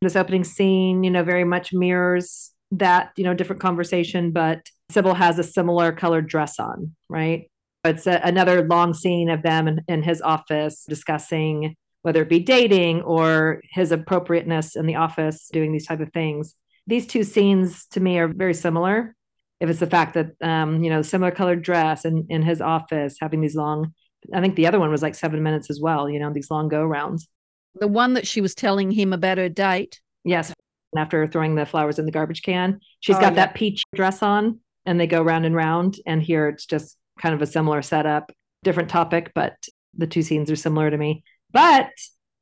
[0.00, 5.14] This opening scene, you know, very much mirrors that, you know, different conversation, but Cybill
[5.14, 7.50] has a similar colored dress on, right?
[7.84, 12.40] It's a, another long scene of them in, in his office discussing whether it be
[12.40, 16.54] dating or his appropriateness in the office doing these type of things.
[16.86, 19.14] These two scenes to me are very similar
[19.60, 23.16] if it's the fact that um, you know similar colored dress in in his office
[23.20, 23.94] having these long
[24.32, 26.68] i think the other one was like seven minutes as well you know these long
[26.68, 27.28] go rounds
[27.76, 30.00] the one that she was telling him about her date.
[30.24, 30.52] yes
[30.96, 33.46] after throwing the flowers in the garbage can she's Oh, got yeah.
[33.46, 37.34] that peach dress on and they go round and round and here it's just kind
[37.34, 38.30] of a similar setup
[38.62, 39.54] different topic but
[39.96, 41.22] the two scenes are similar to me.
[41.52, 41.90] But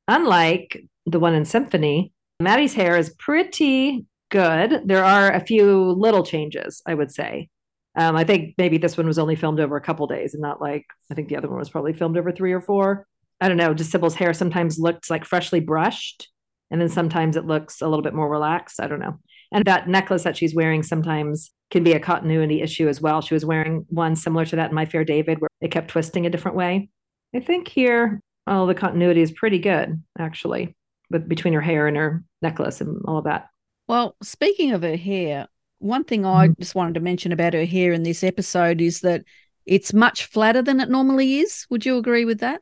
[0.09, 4.83] unlike the one in Symphony, Maddie's hair is pretty good.
[4.87, 7.49] There are a few little changes, I would say.
[7.95, 10.61] Um, I think maybe this one was only filmed over a couple days and not
[10.61, 13.07] like I think the other one was probably filmed over three or four.
[13.41, 13.75] I don't know.
[13.75, 16.29] Just Cybill's hair sometimes looks like freshly brushed,
[16.71, 18.81] and then sometimes it looks a little bit more relaxed.
[18.81, 19.19] I don't know.
[19.53, 23.21] And that necklace that she's wearing sometimes can be a continuity issue as well.
[23.21, 26.25] She was wearing one similar to that in My Fair David, where it kept twisting
[26.25, 26.89] a different way.
[27.35, 30.75] I think here, all the continuity is pretty good, actually,
[31.11, 33.49] with between her hair and her necklace and all of that.
[33.89, 35.49] Well, speaking of her hair,
[35.83, 36.59] one thing I Mhm.
[36.59, 39.23] just wanted to mention about her hair in this episode is that
[39.67, 41.67] it's much flatter than it normally is.
[41.71, 42.61] Would you agree with that?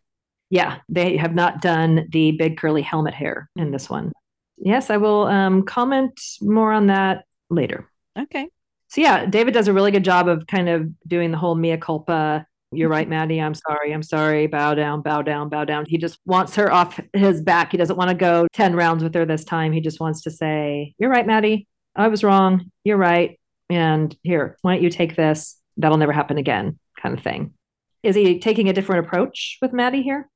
[0.51, 4.13] Yeah, they have not done the big curly helmet hair in this one.
[4.59, 7.89] Yes, I will um, comment more on that later.
[8.19, 8.49] Okay.
[8.89, 11.77] So yeah, David does a really good job of kind of doing the whole mea
[11.77, 12.45] culpa.
[12.73, 13.41] You're right, Maddie.
[13.41, 13.93] I'm sorry.
[13.93, 14.47] I'm sorry.
[14.49, 15.87] Bow down, bow down, bow down.
[15.87, 17.71] He just wants her off his back.
[17.73, 19.73] He doesn't want to go 10 rounds with her this time.
[19.73, 21.67] He just wants to say, You're right, Maddie.
[21.97, 22.71] I was wrong.
[22.85, 23.39] You're right.
[23.69, 25.57] And here, why don't you take this?
[25.77, 27.55] That'll never happen again, kind of thing.
[28.03, 30.29] Is he taking a different approach with Maddie here?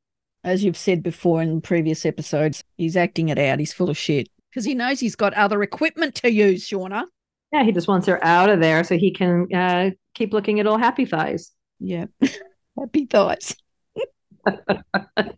[0.45, 3.59] As you've said before in previous episodes, he's acting it out.
[3.59, 7.05] He's full of shit because he knows he's got other equipment to use, Shawna.
[7.53, 10.67] Yeah, he just wants her out of there so he can uh, keep looking at
[10.67, 11.51] all happy thighs.
[11.81, 12.07] Yeah.
[12.79, 13.55] Happy thighs.
[14.45, 15.37] but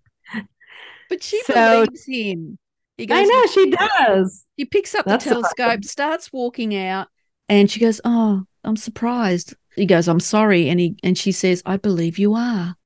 [1.21, 2.59] she So- believes him.
[2.97, 4.45] He goes, I know she does.
[4.57, 7.09] He picks up That's the telescope, starts walking out,
[7.49, 11.63] and she goes, "Oh, I'm surprised." He goes, "I'm sorry," and he and she says,
[11.67, 12.77] "I believe you are."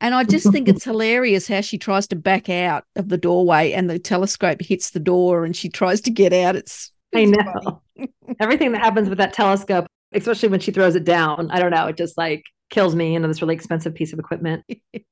[0.00, 3.72] And I just think it's hilarious how she tries to back out of the doorway,
[3.72, 6.56] and the telescope hits the door, and she tries to get out.
[6.56, 7.82] It's, I it's know.
[8.40, 11.88] Everything that happens with that telescope, especially when she throws it down, I don't know,
[11.88, 14.64] it just like kills me into this really expensive piece of equipment.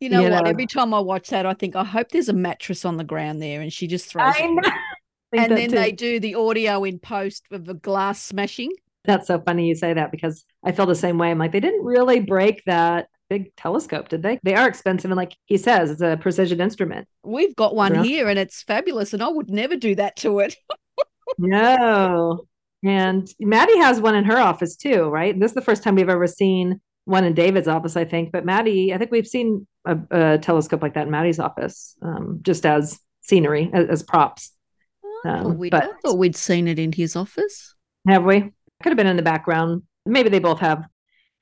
[0.00, 0.46] You know what?
[0.46, 3.40] Every time I watch that, I think I hope there's a mattress on the ground
[3.40, 4.34] there, and she just throws.
[4.36, 4.50] I it.
[4.50, 4.70] know.
[5.36, 5.74] And then too.
[5.74, 8.70] they do the audio in post of the glass smashing.
[9.04, 11.32] That's so funny you say that because I feel the same way.
[11.32, 14.38] I'm like, they didn't really break that big telescope, did they?
[14.44, 15.10] They are expensive.
[15.10, 17.08] And like he says, it's a precision instrument.
[17.24, 20.56] We've got one here, and it's fabulous, and I would never do that to it.
[21.38, 22.46] No.
[22.84, 25.38] And Maddie has one in her office too, right?
[25.38, 28.32] This is the first time we've ever seen one in David's office, I think.
[28.32, 32.40] But Maddie, I think we've seen a, a telescope like that in Maddie's office, um,
[32.42, 34.52] just as scenery, as, as props.
[35.24, 37.74] Um, we'd, I thought we'd seen it in his office.
[38.06, 38.52] Have we?
[38.82, 39.82] Could have been in the background.
[40.04, 40.84] Maybe they both have.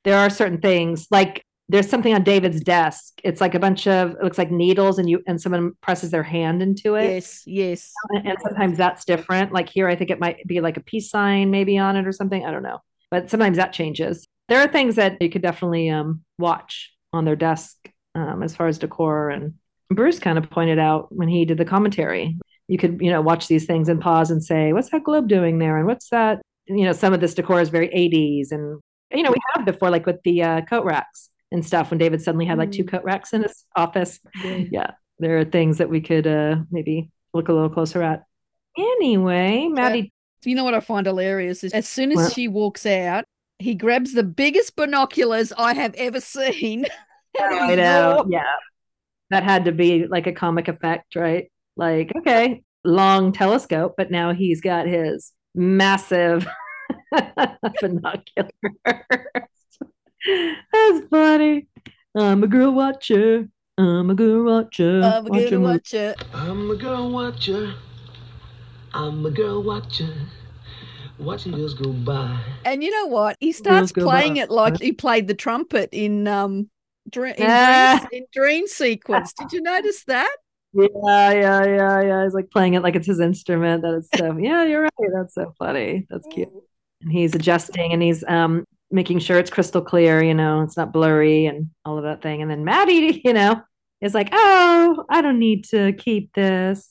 [0.04, 3.20] There are certain things like there's something on David's desk.
[3.24, 6.22] It's like a bunch of it looks like needles, and you and someone presses their
[6.22, 7.10] hand into it.
[7.10, 7.92] Yes, yes.
[8.10, 9.52] And and sometimes that's different.
[9.52, 12.12] Like here, I think it might be like a peace sign maybe on it or
[12.12, 12.44] something.
[12.44, 12.78] I don't know.
[13.10, 14.28] But sometimes that changes.
[14.52, 17.78] There are things that you could definitely um, watch on their desk
[18.14, 19.30] um, as far as decor.
[19.30, 19.54] And
[19.88, 22.36] Bruce kind of pointed out when he did the commentary,
[22.68, 25.58] you could, you know, watch these things and pause and say, what's that globe doing
[25.58, 25.78] there?
[25.78, 26.42] And what's that?
[26.66, 28.52] You know, some of this decor is very 80s.
[28.52, 28.78] And,
[29.10, 32.20] you know, we have before, like with the uh, coat racks and stuff, when David
[32.20, 36.02] suddenly had like two coat racks in his office yeah, there are things that we
[36.02, 38.24] could uh maybe look a little closer at.
[38.76, 40.12] Anyway, Maddie,
[40.44, 42.32] You know what I find hilarious is as soon as What?
[42.32, 43.24] she walks out,
[43.62, 46.86] he grabs the biggest binoculars I have ever seen.
[47.40, 48.44] I know, yeah,
[49.30, 51.50] that had to be like a comic effect, right?
[51.76, 56.46] Like, okay, long telescope, but now he's got his massive
[57.80, 58.52] binoculars.
[58.84, 61.68] That's funny.
[62.14, 63.48] I'm a girl watcher.
[63.78, 65.00] I'm a girl watcher.
[65.02, 65.56] I'm a movie.
[65.56, 66.22] watch it.
[66.34, 67.74] I'm a girl watcher.
[68.92, 70.12] I'm a girl watcher.
[71.22, 72.38] Watching girls go by.
[72.64, 73.36] And you know what?
[73.40, 74.40] He starts playing by.
[74.42, 76.68] it like he played the trumpet in um
[77.10, 77.98] Dream, in, Ah.
[78.10, 79.32] dream, in dream sequence.
[79.32, 80.34] Did you notice that?
[80.72, 80.86] Yeah,
[81.32, 82.24] yeah, yeah, yeah.
[82.24, 83.82] He's like playing it like it's his instrument.
[83.82, 84.36] That is so.
[84.38, 84.90] Yeah, you're right.
[85.12, 86.06] That's so funny.
[86.10, 86.48] That's cute.
[87.02, 90.22] And he's adjusting and he's um making sure it's crystal clear.
[90.22, 92.40] You know, it's not blurry and all of that thing.
[92.40, 93.60] And then Maddie, you know,
[94.00, 96.88] is like, oh, I don't need to keep this.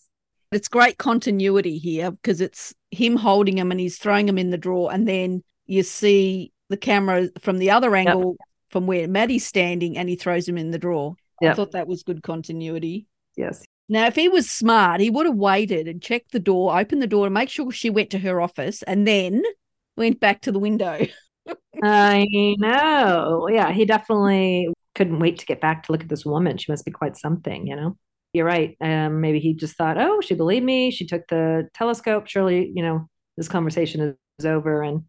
[0.51, 4.57] It's great continuity here because it's him holding him and he's throwing him in the
[4.57, 8.37] drawer, and then you see the camera from the other angle
[8.69, 11.15] from where Maddie's standing, and he throws him in the drawer.
[11.43, 13.07] I thought that was good continuity.
[13.35, 13.65] Yes.
[13.89, 17.07] Now, if he was smart, he would have waited and checked the door, opened the
[17.07, 19.43] door, and make sure she went to her office, and then
[19.97, 21.05] went back to the window.
[21.83, 22.25] I
[22.59, 23.49] know.
[23.51, 26.57] Yeah, he definitely couldn't wait to get back to look at this woman.
[26.57, 27.97] She must be quite something, you know.
[28.33, 28.77] You're right.
[28.79, 30.91] Um, maybe he just thought, oh, she believed me.
[30.91, 32.27] She took the telescope.
[32.27, 34.81] Surely, you know, this conversation is over.
[34.81, 35.03] And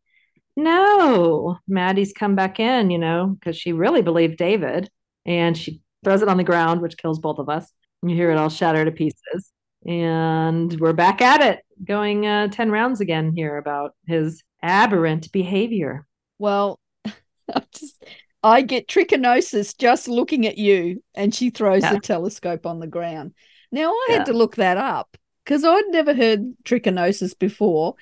[0.56, 4.90] no, Maddie's come back in, you know, because she really believed David,
[5.24, 7.70] and she throws it on the ground, which kills both of us.
[8.02, 9.52] You hear it all shatter to pieces.
[9.86, 16.06] And we're back at it, going uh, 10 rounds again here about his aberrant behavior.
[16.38, 18.04] Well, I'm just
[18.42, 21.94] I get trichinosis just looking at you, and she throws Yeah.
[21.94, 23.34] the telescope on the ground.
[23.70, 24.18] Now I Yeah.
[24.18, 27.94] had to look that up because I'd never heard trichinosis before.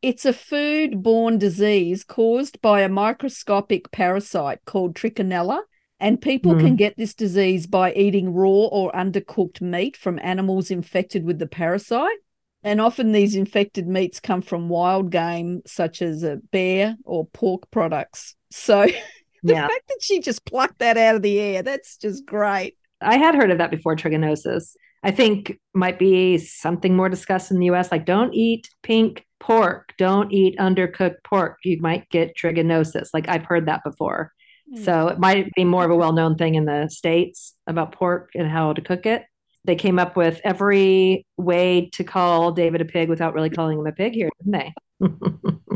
[0.00, 5.62] It's a food-borne disease caused by a microscopic parasite called trichinella,
[5.98, 6.60] and people Hmm.
[6.60, 11.48] can get this disease by eating raw or undercooked meat from animals infected with the
[11.48, 12.18] parasite.
[12.62, 17.70] And often these infected meats come from wild game, such as a bear or pork
[17.70, 18.36] products.
[18.50, 18.86] So
[19.42, 19.68] the Yeah.
[19.68, 22.76] fact that she just plucked that out of the air, that's just great.
[23.00, 24.74] I had heard of that before, trigonosis.
[25.04, 27.92] I think might be something more discussed in the US.
[27.92, 31.58] Like, don't eat pink pork, don't eat undercooked pork.
[31.64, 33.10] You might get trigonosis.
[33.14, 34.32] Like, I've heard that before.
[34.74, 34.82] Hmm.
[34.82, 38.30] So it might be more of a well known thing in the States about pork
[38.34, 39.22] and how to cook it.
[39.64, 43.86] They came up with every way to call David a pig without really calling him
[43.86, 44.74] a pig here, didn't they?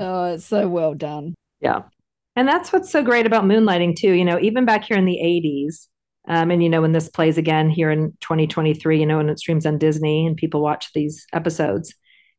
[0.05, 1.35] Oh, it's so well done.
[1.61, 1.83] Yeah.
[2.35, 4.13] And that's what's so great about moonlighting, too.
[4.13, 5.89] You know, even back here in the 80s,
[6.29, 9.39] um, and, you know, when this plays again here in 2023, you know, when it
[9.39, 11.95] streams on Disney and people watch these episodes,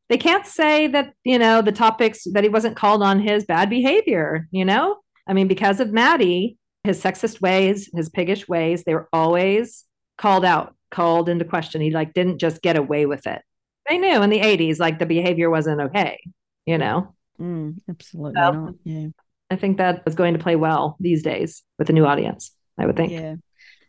[0.09, 3.69] they can't say that, you know, the topics that he wasn't called on his bad
[3.69, 4.97] behavior, you know?
[5.27, 9.85] I mean, because of Maddie, his sexist ways, his piggish ways, they were always
[10.17, 11.81] called out, called into question.
[11.81, 13.41] He like didn't just get away with it.
[13.89, 16.19] They knew in the 80s, like the behavior wasn't okay,
[16.65, 17.13] you know?
[17.39, 18.73] Mm, absolutely Well, not.
[18.83, 19.07] Yeah.
[19.53, 22.85] I think that is going to play well these days with a new audience, I
[22.85, 23.11] would think.
[23.11, 23.35] Yeah.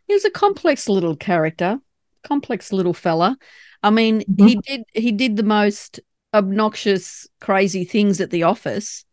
[0.07, 1.79] He was a complex little character,
[2.23, 3.37] complex little fella.
[3.83, 4.45] I mean, Mm-hmm.
[4.47, 5.99] he did he did the most
[6.33, 9.05] obnoxious, crazy things at the office,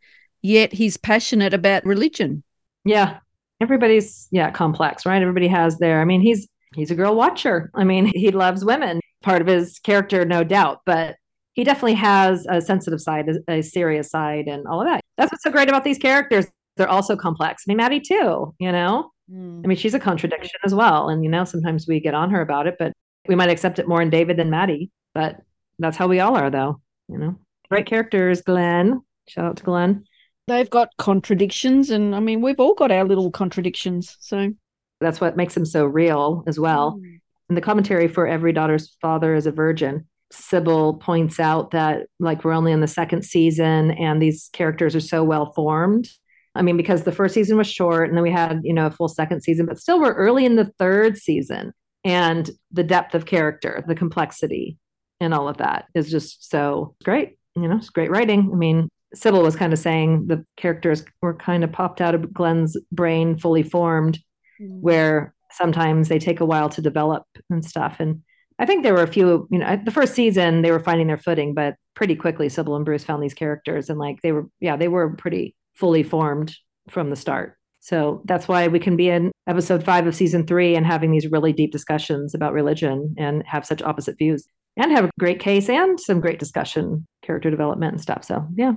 [0.43, 2.43] yet he's passionate about religion.
[2.85, 3.19] Yeah.
[3.61, 5.23] Everybody's yeah, complex, right?
[5.23, 7.71] Everybody has their I mean, he's he's a girl watcher.
[7.75, 9.01] I mean, he loves women.
[9.23, 11.17] Part of his character, no doubt, but
[11.55, 15.01] he definitely has a sensitive side, a, a serious side, and all of that.
[15.17, 16.47] That's what's so great about these characters.
[16.77, 17.65] They're also complex.
[17.67, 19.11] I mean, Maddie too, you know?
[19.31, 19.63] Mm.
[19.65, 21.09] I mean, she's a contradiction as well.
[21.09, 22.93] And, you know, sometimes we get on her about it, but
[23.29, 24.91] we might accept it more in David than Maddie.
[25.15, 25.37] But
[25.79, 27.39] that's how we all are, though, you know?
[27.71, 29.03] Great characters, Glenn.
[29.29, 30.05] Shout out to Glenn.
[30.49, 34.17] They've got contradictions, and I mean, we've all got our little contradictions.
[34.21, 34.53] So,
[35.01, 36.99] That's what makes them so real as well.
[36.99, 37.21] Mm.
[37.49, 42.45] In the commentary for Every Daughter's Father is a Virgin, Cybill points out that, like,
[42.45, 46.09] we're only in the second season and these characters are so well formed.
[46.55, 48.91] I mean, because the first season was short and then we had, you know, a
[48.91, 51.73] full second season, but still we're early in the third season.
[52.05, 54.77] And the depth of character, the complexity,
[55.21, 57.39] and all of that is just so great.
[57.55, 58.51] You know, it's great writing.
[58.53, 62.33] I mean, Cybill was kind of saying the characters were kind of popped out of
[62.33, 64.19] Glenn's brain fully formed
[64.61, 64.81] mm.
[64.81, 67.97] where sometimes they take a while to develop and stuff.
[68.01, 68.23] And
[68.59, 71.17] I think there were a few, you know, the first season they were finding their
[71.17, 74.77] footing, but pretty quickly Cybill and Bruce found these characters and like they were, yeah,
[74.77, 76.55] they were pretty fully formed
[76.89, 77.57] from the start.
[77.81, 81.27] So that's why we can be in episode five of season three and having these
[81.31, 84.47] really deep discussions about religion and have such opposite views
[84.77, 88.23] and have a great case and some great discussion, character development and stuff.
[88.25, 88.73] So yeah,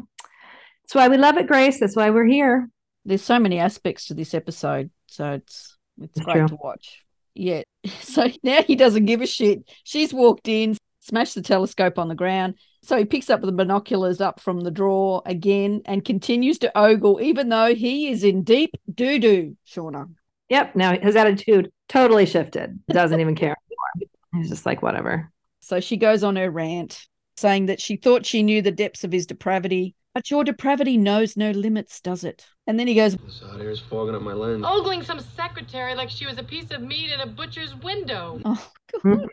[0.83, 1.79] that's why we love it, Grace.
[1.79, 2.69] That's why we're here.
[3.05, 6.47] there's so many aspects to this episode, so it's it's It's great true.
[6.47, 7.04] to watch.
[7.35, 7.63] Yeah.
[8.01, 9.69] So now he doesn't give a shit.
[9.83, 12.55] She's walked in, smashed the telescope on the ground.
[12.81, 17.21] So he picks up the binoculars up from the drawer again and continues to ogle,
[17.21, 20.09] even though he is in deep doo doo, Shawna.
[20.49, 20.75] Yep.
[20.75, 22.79] Now his attitude totally shifted.
[22.87, 24.11] Doesn't even care anymore.
[24.33, 25.31] He's just like, whatever.
[25.61, 27.05] So she goes on her rant,
[27.37, 31.35] saying that she thought she knew the depths of his depravity, but your depravity knows
[31.35, 32.45] no limits, does it?
[32.65, 34.63] And then he goes, This hot air's fogging up my lens.
[34.65, 38.39] Ogling some secretary like she was a piece of meat in a butcher's window.
[38.45, 38.71] Oh,
[39.03, 39.27] God.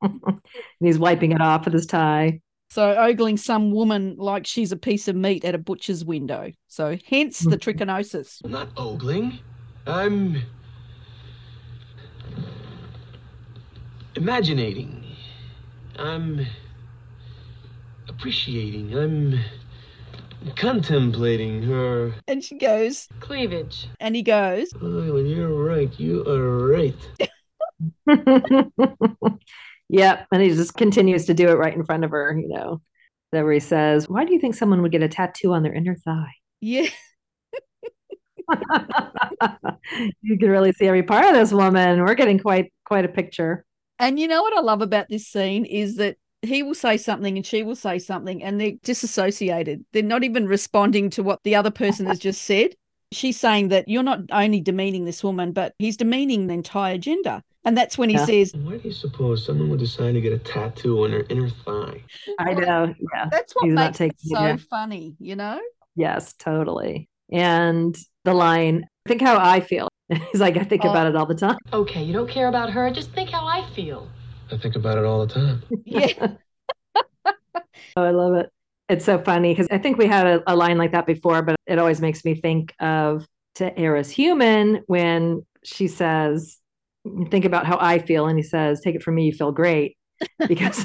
[0.00, 0.40] and
[0.80, 2.40] he's wiping it off with his tie.
[2.70, 6.50] So ogling some woman like she's a piece of meat at a butcher's window.
[6.68, 8.40] So hence the trichinosis.
[8.42, 9.40] I'm not ogling.
[9.86, 10.40] I'm
[14.14, 15.04] imaginating.
[15.98, 16.46] I'm
[18.08, 18.96] appreciating.
[18.96, 19.38] I'm
[20.56, 22.14] contemplating her.
[22.28, 23.88] And she goes, Cleavage.
[24.00, 25.90] and he goes, Oh, and you're right.
[25.98, 26.94] You are right.
[29.88, 30.26] yep.
[30.32, 32.80] And he just continues to do it right in front of her, you know.
[33.32, 35.72] That where he says, Why do you think someone would get a tattoo on their
[35.72, 36.32] inner thigh?
[36.60, 36.88] yeah,
[40.22, 42.04] you can really see every part of this woman.
[42.04, 43.64] We're getting quite quite a picture.
[43.98, 47.36] And you know what I love about this scene is that he will say something
[47.36, 49.84] and she will say something and they're disassociated.
[49.92, 52.70] They're not even responding to what the other person has just said.
[53.12, 57.42] She's saying that you're not only demeaning this woman, but he's demeaning the entire gender.
[57.64, 58.24] And that's when he Yeah.
[58.24, 61.48] says, Why do you suppose someone would decide to get a tattoo on their inner
[61.50, 62.02] thigh?
[62.38, 62.94] I know.
[63.14, 63.28] Yeah.
[63.30, 64.56] that's what He's not makes it taking it, so yeah.
[64.70, 65.60] funny, you know?
[65.94, 67.08] Yes, totally.
[67.30, 69.88] And the line, think how I feel.
[70.32, 70.90] He's like, I think Oh.
[70.90, 71.58] about it all the time.
[71.72, 72.90] Okay, you don't care about her.
[72.90, 74.08] Just think how I feel.
[74.52, 75.62] I think about it all the time.
[75.84, 76.36] Yeah.
[77.96, 78.50] Oh, I love it.
[78.88, 81.56] It's so funny because I think we had a, a line like that before, but
[81.66, 83.26] it always makes me think of
[83.56, 86.58] To Heir Is Human when she says,
[87.30, 88.26] Think about how I feel.
[88.26, 89.96] And he says, Take it from me, you feel great.
[90.48, 90.84] Because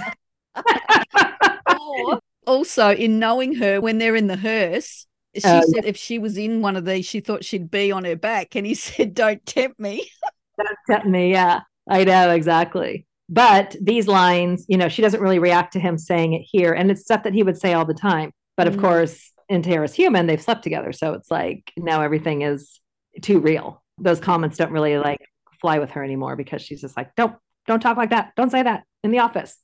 [1.68, 5.06] Or also, in knowing her when they're in the hearse,
[5.38, 8.06] she Oh, said if she was in one of these, she thought she'd be on
[8.06, 8.56] her back.
[8.56, 10.10] And he said, Don't tempt me.
[10.58, 11.32] Don't tempt me.
[11.32, 13.07] Yeah, I know exactly.
[13.30, 16.72] But these lines, you know, she doesn't really react to him saying it here.
[16.74, 18.32] And it's stuff that he would say all the time.
[18.56, 18.82] But of Mm.
[18.82, 20.92] course, in To Heir Is Human, they've slept together.
[20.94, 22.80] So it's like now everything is
[23.22, 23.84] too real.
[23.98, 25.20] Those comments don't really like
[25.62, 28.32] fly with her anymore because she's just like, don't, don't talk like that.
[28.36, 29.58] Don't say that in the office.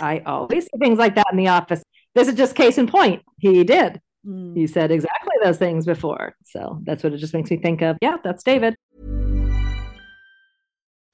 [0.00, 1.82] I always say things like that in the office.
[2.14, 3.22] This is just case in point.
[3.38, 4.00] He did.
[4.26, 4.56] Mm.
[4.56, 6.34] He said exactly those things before.
[6.44, 7.96] So that's what it just makes me think of.
[8.02, 8.76] Yeah, that's David.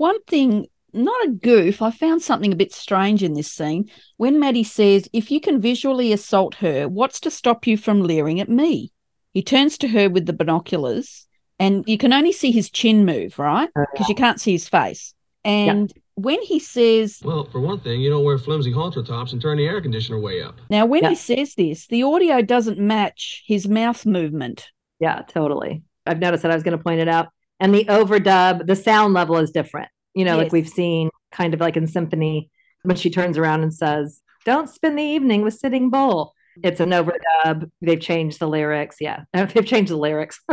[0.00, 4.40] One thing, not a goof, I found something a bit strange in this scene when
[4.40, 8.48] Maddie says, If you can visually assault her, what's to stop you from leering at
[8.48, 8.92] me?
[9.34, 11.28] He turns to her with the binoculars,
[11.58, 13.68] and you can only see his chin move, right?
[13.92, 15.12] Because you can't see his face.
[15.44, 19.42] And when he says, Well, for one thing, you don't wear flimsy halter tops and
[19.42, 20.62] turn the air conditioner way up.
[20.70, 21.10] now when Yeah.
[21.10, 24.70] he says this, the audio doesn't match his mouth movement.
[24.98, 25.82] Yeah, totally.
[26.06, 26.52] I've noticed that.
[26.52, 27.28] I was going to point it out.
[27.60, 29.88] And the overdub, the sound level is different.
[30.14, 30.44] You know, Yes.
[30.44, 32.50] like we've seen kind of like in Symphony
[32.82, 36.32] when she turns around and says, Don't spend the evening with Sitting Bull.
[36.64, 37.70] It's an overdub.
[37.80, 38.96] They've changed the lyrics.
[39.00, 40.40] Yeah, they've changed the lyrics.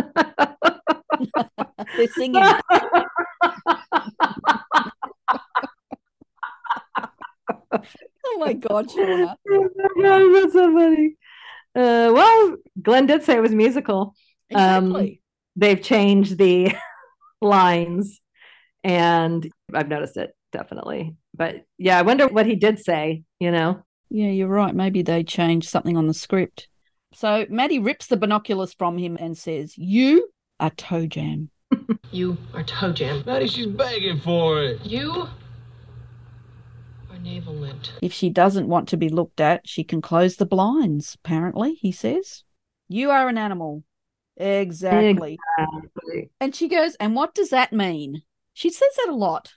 [1.96, 2.44] They're singing.
[7.74, 9.36] oh my God, Shawna.
[9.46, 11.16] That's so funny.
[11.76, 14.16] Uh, well, Glenn did say it was musical.
[14.54, 15.22] Um, Exactly.
[15.56, 16.74] they've changed the
[17.42, 18.20] lines
[18.84, 21.16] and I've noticed it definitely.
[21.36, 23.84] But yeah, I wonder what he did say, you know.
[24.10, 24.74] Yeah, you're right.
[24.74, 26.68] Maybe they changed something on the script.
[27.14, 30.30] So Maddie rips the binoculars from him and says, You
[30.60, 31.50] are toe jam.
[32.12, 33.22] You are toe jam.
[33.26, 34.86] Maddie, she's begging for it.
[34.86, 35.28] You
[37.12, 37.92] are navel lint.
[38.02, 41.92] If she doesn't want to be looked at, she can close the blinds, apparently, he
[41.92, 42.44] says.
[42.88, 43.84] You are an animal.
[44.40, 45.38] Exactly.
[46.40, 48.22] And she goes, And what does that mean?
[48.54, 49.54] She says that a lot.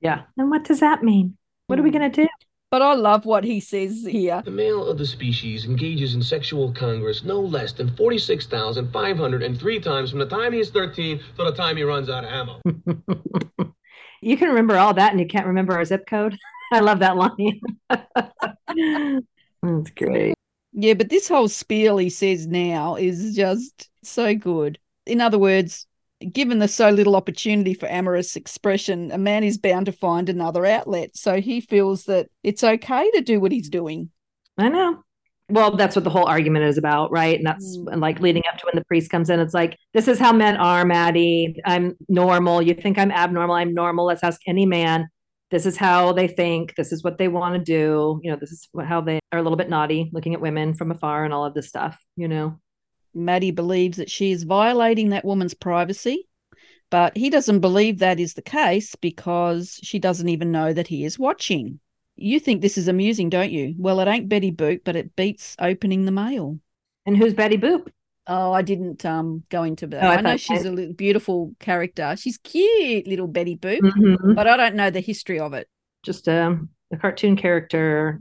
[0.00, 0.22] Yeah.
[0.36, 1.36] And what does that mean?
[1.66, 1.98] What are we Hmm.
[1.98, 2.28] going to do?
[2.70, 4.42] But I love what he says here.
[4.44, 10.20] The male of the species engages in sexual congress no less than 46,503 times from
[10.20, 12.60] the time he's 13 to the time he runs out of ammo.
[14.22, 16.36] you can remember all that and you can't remember our zip code.
[16.72, 17.60] I love that line.
[19.62, 20.34] That's great.
[20.72, 24.78] Yeah, but this whole spiel he says now is just so good.
[25.06, 25.86] In other words,
[26.32, 30.66] given the so little opportunity for amorous expression, a man is bound to find another
[30.66, 31.16] outlet.
[31.16, 34.10] So he feels that it's okay to do what he's doing.
[34.58, 35.02] I know.
[35.48, 37.36] Well, that's what the whole argument is about, right?
[37.36, 37.92] And that's Mm.
[37.92, 39.40] and like leading up to when the priest comes in.
[39.40, 41.60] It's like, this is how men are, Maddie.
[41.64, 42.62] I'm normal.
[42.62, 43.56] You think I'm abnormal.
[43.56, 44.04] I'm normal.
[44.04, 45.08] Let's ask any man.
[45.50, 46.76] This is how they think.
[46.76, 48.20] This is what they want to do.
[48.22, 50.92] You know, this is how they are a little bit naughty, looking at women from
[50.92, 52.60] afar and all of this stuff, you know?
[53.14, 56.26] Maddie believes that she is violating that woman's privacy,
[56.90, 61.04] but he doesn't believe that is the case because she doesn't even know that he
[61.04, 61.80] is watching.
[62.16, 63.74] You think this is amusing, don't you?
[63.78, 66.58] Well, it ain't Betty Boop, but it beats opening the mail.
[67.06, 67.88] And who's Betty Boop?
[68.26, 70.04] Oh, I didn't um go into that.
[70.04, 72.14] Oh, I I, know she's a little beautiful character.
[72.18, 74.34] She's cute, little Betty Boop, Mhm.
[74.34, 75.66] but I don't know the history of it.
[76.02, 78.20] Just um, a cartoon character,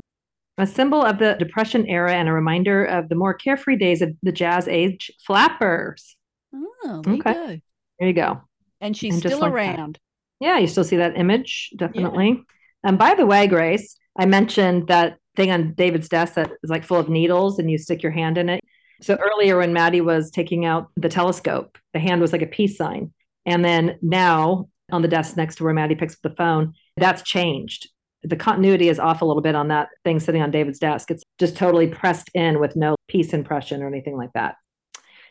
[0.59, 4.13] a symbol of the Depression era, and a reminder of the more carefree days of
[4.23, 6.15] the jazz age flappers.
[6.53, 7.15] Oh, there Okay.
[7.15, 7.59] you go.
[7.99, 8.41] There you go.
[8.81, 9.77] And she's And still like that.
[9.77, 9.99] around.
[10.39, 12.43] Yeah, you still see that image, definitely.
[12.83, 16.83] And by the way, Grace, I mentioned that thing on David's desk that is like
[16.85, 18.61] full of needles and you stick your hand in it.
[19.01, 22.77] So earlier when Maddie was taking out the telescope, the hand was like a peace
[22.77, 23.13] sign.
[23.45, 27.21] And then now on the desk next to where Maddie picks up the phone, that's
[27.21, 27.89] changed.
[28.23, 31.11] The continuity is off a little bit on that thing sitting on David's desk.
[31.11, 34.55] It's just totally pressed in with no piece impression or anything like that.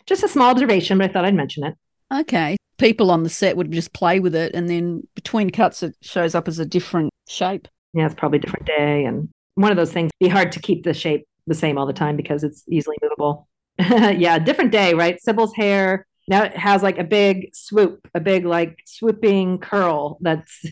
[0.06, 1.74] Just a small observation, but I thought I'd mention it.
[2.12, 2.56] Okay.
[2.78, 6.34] People on the set would just play with it, and then between cuts, it shows
[6.34, 7.68] up as a different shape.
[7.92, 9.04] yeah, it's probably a different day.
[9.04, 11.92] And one of those things be hard to keep the shape the same all the
[11.92, 13.48] time because it's easily movable.
[13.78, 15.18] yeah, different day, right?
[15.26, 20.64] Cybill's hair now it has like a big swoop, a big like swooping curl that's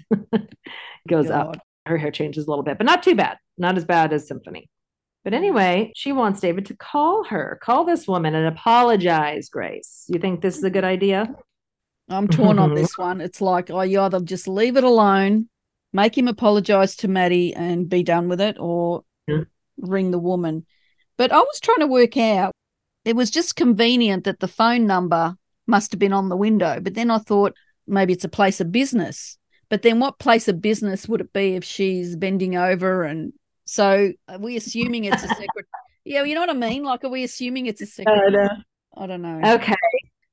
[1.08, 1.56] goes up.
[1.86, 3.38] Her hair changes a little bit, but not too bad.
[3.56, 4.68] Not as bad as Symphony.
[5.24, 5.36] But mm.
[5.36, 10.04] anyway, she wants David to call her, call this woman and apologize, Grace.
[10.08, 11.34] You think this is a good idea?
[12.08, 13.20] I'm torn on this one.
[13.20, 15.48] It's like, oh, you either just leave it alone,
[15.92, 19.44] make him apologize to Maddie and be done with it, or Yeah.
[19.78, 20.66] ring the woman.
[21.16, 22.52] But I was trying to work out,
[23.04, 26.80] it was just convenient that the phone number must have been on the window.
[26.80, 27.54] But then I thought
[27.86, 29.38] maybe it's a place of business.
[29.68, 33.02] But then what place of business would it be if she's bending over?
[33.02, 33.32] And
[33.64, 35.66] so are we assuming it's a secret?
[36.04, 36.84] yeah, you know what I mean?
[36.84, 38.16] Like, are we assuming it's a secret?
[38.96, 39.40] I don't know.
[39.54, 39.74] Okay.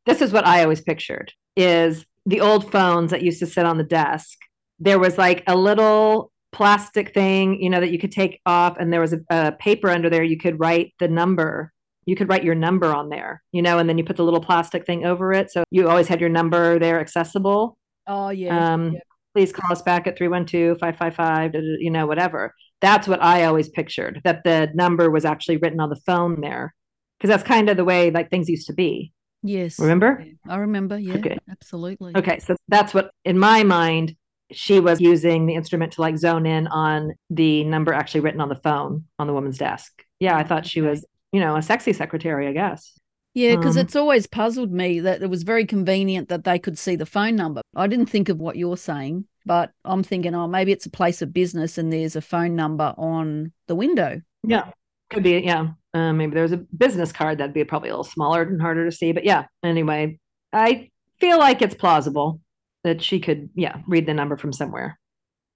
[0.05, 3.77] This is what I always pictured is the old phones that used to sit on
[3.77, 4.37] the desk.
[4.79, 8.93] There was like a little plastic thing, you know, that you could take off and
[8.93, 11.71] there was a, a paper under there you could write the number.
[12.05, 14.41] You could write your number on there, you know, and then you put the little
[14.41, 15.51] plastic thing over it.
[15.51, 17.77] So you always had your number there accessible.
[18.07, 18.73] Oh, yeah.
[18.73, 18.99] Um, yeah.
[19.33, 22.53] Please call us back at 312-555, you know, whatever.
[22.81, 26.73] That's what I always pictured, that the number was actually written on the phone there.
[27.17, 29.13] Because that's kind of the way like things used to be.
[29.43, 29.79] Yes.
[29.79, 30.23] Remember?
[30.47, 30.97] I remember.
[30.97, 31.37] Yeah, Okay.
[31.49, 32.13] absolutely.
[32.15, 34.15] Okay, so that's what in my mind
[34.51, 38.49] she was using the instrument to like zone in on the number actually written on
[38.49, 40.03] the phone on the woman's desk.
[40.19, 42.97] Yeah, I thought she was, you know, a sexy secretary, I guess.
[43.33, 46.77] Yeah, because Um, it's always puzzled me that it was very convenient that they could
[46.77, 47.61] see the phone number.
[47.75, 51.21] I didn't think of what you're saying, but I'm thinking, oh, maybe it's a place
[51.21, 54.21] of business and there's a phone number on the window.
[54.43, 54.69] Yeah.
[55.09, 55.69] Could be, yeah.
[55.95, 58.91] Uh, maybe there's a business card that'd be probably a little smaller and harder to
[58.91, 59.11] see.
[59.11, 60.19] But yeah, anyway,
[60.51, 62.39] I feel like it's plausible
[62.83, 64.99] that she could, yeah, read the number from somewhere.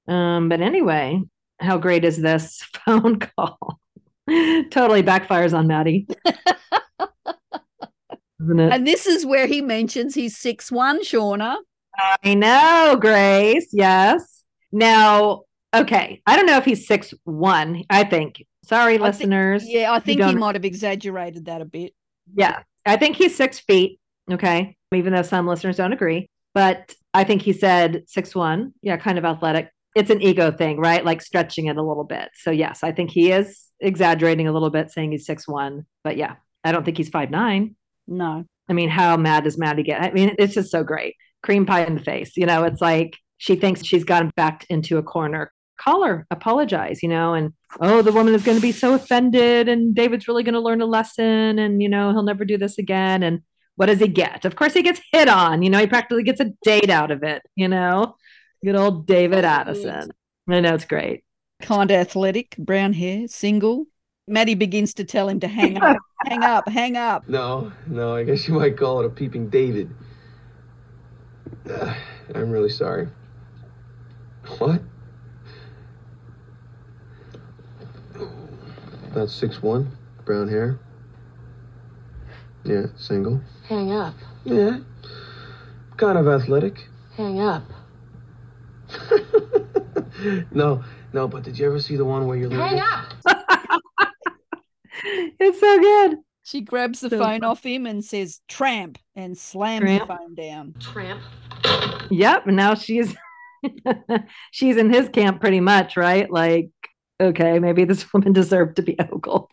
[0.07, 1.21] Um, but anyway,
[1.59, 3.79] how great is this phone call?
[4.71, 6.07] totally backfires on Maddie.
[8.47, 8.71] Isn't it?
[8.71, 11.57] And this is where he mentions he's six one, Shawna.
[12.23, 13.69] I know, Grace.
[13.73, 14.43] Yes.
[14.71, 15.41] Now,
[15.75, 16.21] okay.
[16.25, 17.83] I don't know if he's six one.
[17.89, 18.45] I think.
[18.63, 19.67] Sorry, think- listeners.
[19.67, 21.93] Yeah, I think he might have exaggerated that a bit.
[22.35, 23.99] Yeah, I think he's six feet.
[24.31, 28.73] Okay, even though some listeners don't agree, but I think he said six one.
[28.81, 29.69] Yeah, kind of athletic.
[29.95, 31.03] It's an ego thing, right?
[31.03, 32.29] Like stretching it a little bit.
[32.35, 35.85] So yes, I think he is exaggerating a little bit, saying he's six one.
[36.03, 37.75] But yeah, I don't think he's five nine.
[38.07, 38.45] No.
[38.69, 40.01] I mean, how mad does Maddie get?
[40.01, 41.15] I mean, it's just so great.
[41.43, 42.35] Cream pie in the face.
[42.35, 45.51] You know, it's like she thinks she's gotten backed into a corner.
[45.79, 49.69] Call her, apologize, you know, and oh, the woman is going to be so offended,
[49.69, 52.79] and David's really going to learn a lesson, and you know, he'll never do this
[52.79, 53.21] again.
[53.21, 53.41] And
[53.75, 54.43] what does he get?
[54.43, 55.61] Of course, he gets hit on.
[55.61, 57.43] You know, he practically gets a date out of it.
[57.55, 58.15] You know,
[58.65, 60.09] good old David Addison.
[60.49, 61.23] I know it's great.
[61.61, 63.85] Kind of athletic, brown hair, single.
[64.27, 67.29] Maddie begins to tell him to hang up, hang up, hang up.
[67.29, 69.89] No, no, I guess you might call it a peeping David.
[71.69, 71.95] Uh,
[72.35, 73.07] I'm really sorry.
[74.57, 74.81] What?
[79.11, 80.77] About six one, brown hair.
[82.65, 83.41] Yeah, single.
[83.69, 84.13] Hang up.
[84.43, 84.79] Yeah,
[85.95, 86.89] kind of athletic.
[87.15, 87.63] Hang up.
[90.51, 93.13] no, no, but did you ever see the one where you're Hang up.
[95.39, 96.17] It's so good.
[96.43, 100.07] She grabs the So phone off him and says tramp and slams Tramp.
[100.07, 100.75] the phone down.
[100.79, 101.21] Tramp.
[102.09, 102.47] Yep.
[102.47, 103.15] Now she's
[104.51, 106.29] she's in his camp pretty much, right?
[106.31, 106.69] Like,
[107.19, 109.49] okay, maybe this woman deserved to be ogled.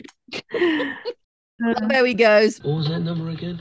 [0.53, 2.59] There he goes.
[2.59, 3.61] What was that number again?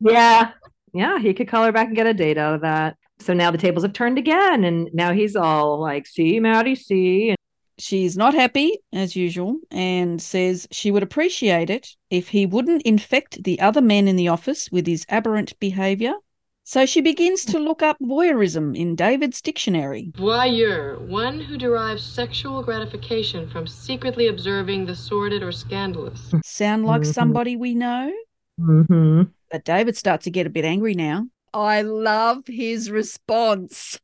[0.00, 0.52] yeah.
[0.94, 1.18] Yeah.
[1.18, 2.96] He could call her back and get a date out of that.
[3.20, 4.64] So now the tables have turned again.
[4.64, 7.30] And now he's all like, see, Maddie, see.
[7.30, 7.38] And
[7.82, 13.42] She's not happy, as usual, and says she would appreciate it if he wouldn't infect
[13.42, 16.14] the other men in the office with his aberrant behavior.
[16.62, 20.12] So she begins to look up voyeurism in David's dictionary.
[20.16, 26.32] Voyeur, one who derives sexual gratification from secretly observing the sordid or scandalous.
[26.44, 27.12] Sound like Mhm.
[27.12, 28.12] somebody we know?
[28.60, 29.22] Mm-hmm.
[29.50, 31.26] But David starts to get a bit angry now.
[31.52, 33.98] I love his response.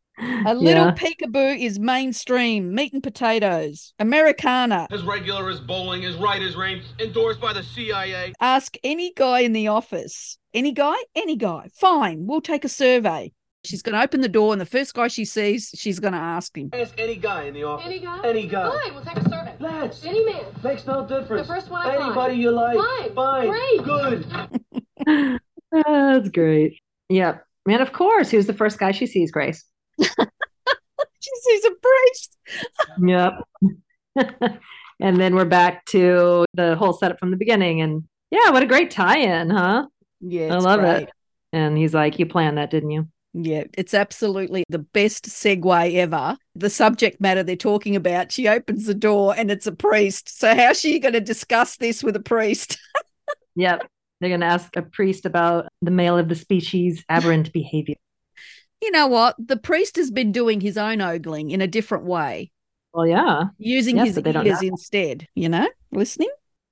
[0.45, 0.95] A little yeah.
[0.95, 4.87] peekaboo is mainstream, meat and potatoes, Americana.
[4.91, 8.33] As regular as bowling, as right as rain, endorsed by the CIA.
[8.39, 10.37] Ask any guy in the office.
[10.53, 10.95] Any guy?
[11.15, 11.69] Any guy.
[11.73, 13.31] Fine, we'll take a survey.
[13.65, 16.19] She's going to open the door, and the first guy she sees, she's going to
[16.19, 16.69] ask him.
[16.73, 17.85] Ask any guy in the office.
[17.85, 18.19] Any guy?
[18.25, 18.69] Any guy.
[18.69, 19.55] Fine, we'll take a survey.
[19.59, 20.03] Let's.
[20.05, 20.43] Any man.
[20.63, 21.47] Makes no difference.
[21.47, 22.03] The first one I find.
[22.03, 22.77] Anybody you like.
[23.15, 23.47] Fine.
[23.47, 23.83] Great.
[23.83, 24.27] Good.
[25.71, 26.79] That's great.
[27.07, 27.45] Yep.
[27.69, 29.63] And of course, he was the first guy she sees, Grace.
[31.23, 32.37] She sees a priest.
[32.99, 34.59] Yep.
[34.99, 37.79] and then we're back to the whole setup from the beginning.
[37.79, 39.87] And yeah, what a great tie in, huh?
[40.19, 41.03] Yeah, I love great.
[41.03, 41.09] it.
[41.53, 43.07] And he's like, You planned that, didn't you?
[43.33, 46.37] Yeah, it's absolutely the best segue ever.
[46.55, 50.37] The subject matter they're talking about, she opens the door and it's a priest.
[50.37, 52.77] So, how's she going to discuss this with a priest?
[53.55, 53.87] Yep.
[54.19, 57.97] They're going to ask a priest about the male of the species' aberrant behavior.
[58.83, 59.35] You know what?
[59.39, 62.51] The priest has been doing his own ogling in a different way,
[62.93, 66.27] Well, yeah, using Yes, his but they don't ears instead, you know, listening.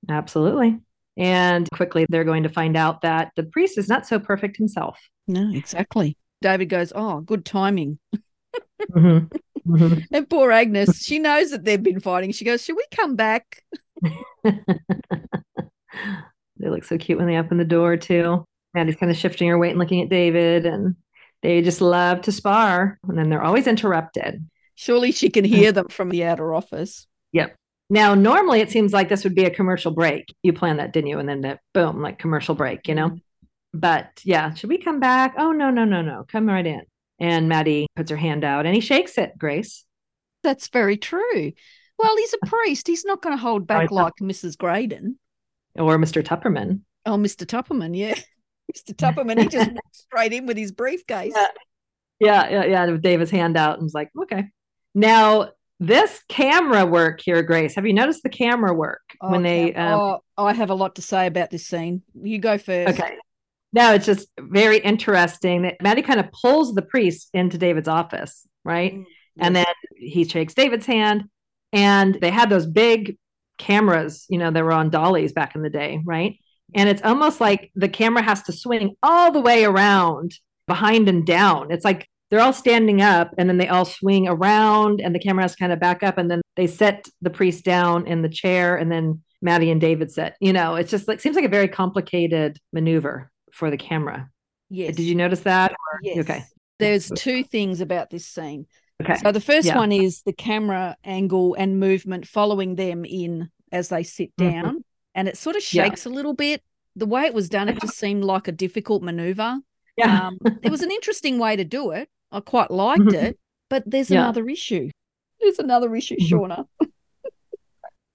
[0.10, 0.78] absolutely.
[1.16, 5.00] And quickly, they're going to find out that the priest is not so perfect himself.
[5.26, 6.18] No, exactly.
[6.42, 7.98] David goes, Oh, good timing.
[8.92, 9.32] Mhm.
[9.66, 10.04] Mhm.
[10.12, 12.34] And poor Agnes, she knows that they've been fighting.
[12.34, 13.64] She goes, Should we come back?
[14.44, 14.52] they
[16.60, 18.44] look so cute when they open the door too.
[18.74, 20.96] Maddie's kind of shifting her weight and looking at David, and
[21.42, 23.00] they just love to spar.
[23.08, 24.48] And then they're always interrupted.
[24.76, 27.08] Surely she can hear them from the outer office.
[27.34, 27.56] Yep.
[27.90, 30.34] Now, normally it seems like this would be a commercial break.
[30.44, 31.20] You planned that, didn't you?
[31.20, 33.10] And then that boom, like commercial break, you know?
[33.10, 33.18] Mm-hmm.
[33.74, 35.36] But yeah, should we come back?
[35.38, 36.26] Oh, no, no, no, no.
[36.28, 36.82] Come right in.
[37.20, 39.86] And Maddie puts her hand out and he shakes it, Grace.
[40.44, 41.52] That's very true.
[42.00, 42.88] Well, he's a priest.
[42.88, 44.58] He's not going to hold back like Mrs.
[44.58, 45.20] Graydon.
[45.76, 46.24] Or Mr.
[46.24, 46.82] Tupperman.
[47.06, 47.46] Oh, Mr.
[47.46, 48.16] Tupperman, yeah.
[48.74, 48.94] Mr.
[48.96, 51.34] Tupperman, he just walked straight in with his briefcase.
[51.36, 51.48] Yeah.
[52.20, 52.86] Yeah, yeah, yeah.
[52.86, 54.46] With David's hand out and was like, okay.
[54.94, 55.50] Now,
[55.80, 59.74] this camera work here, Grace, have you noticed the camera work when they Okay.
[59.76, 62.04] um, oh, I have a lot to say about this scene.
[62.14, 63.00] You go first.
[63.00, 63.16] Okay.
[63.74, 68.46] No, it's just very interesting that Maddie kind of pulls the priest into David's office,
[68.64, 68.94] right?
[68.94, 69.06] Mm,
[69.40, 71.24] And then he shakes David's hand,
[71.74, 73.18] and they had those big
[73.58, 76.38] cameras, you know, that were on dollies back in the day, right?
[76.74, 80.34] And it's almost like the camera has to swing all the way around
[80.68, 81.72] behind and down.
[81.72, 85.44] It's like they're all standing up and then they all swing around and the camera
[85.44, 88.30] has to kind of back up and then they set the priest down in the
[88.30, 90.34] chair and then Maddie and David sit.
[90.40, 94.30] You know, it's just like seems like a very complicated maneuver for the camera.
[94.70, 94.96] Yes.
[94.96, 95.72] Did you notice that?
[95.72, 96.18] Or- Yes.
[96.20, 96.44] Okay.
[96.80, 98.66] There's two things about this scene.
[99.04, 99.16] Okay.
[99.16, 99.78] So the first Yeah.
[99.78, 104.52] one is the camera angle and movement following them in as they sit Mhm.
[104.52, 104.86] down.
[105.16, 105.84] And it sort of Yeah.
[105.86, 106.62] shakes a little bit.
[106.96, 109.60] The way it was done, it just seemed like a difficult maneuver.
[109.98, 110.28] yeah.
[110.28, 112.10] Um, it was an interesting way to do it.
[112.32, 113.14] I quite liked Mhm.
[113.24, 113.40] it,
[113.70, 114.22] but there's Yeah.
[114.22, 114.90] another issue.
[115.42, 116.30] There's another issue, Mhm.
[116.30, 116.68] Shawna.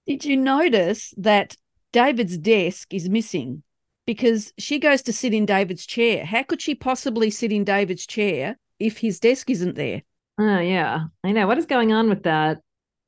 [0.07, 1.55] Did you notice that
[1.91, 3.63] David's desk is missing?
[4.05, 6.25] Because she goes to sit in David's chair.
[6.25, 10.01] How could she possibly sit in David's chair if his desk isn't there?
[10.39, 11.05] Oh, yeah.
[11.23, 11.45] I know.
[11.47, 12.59] What is going on with that?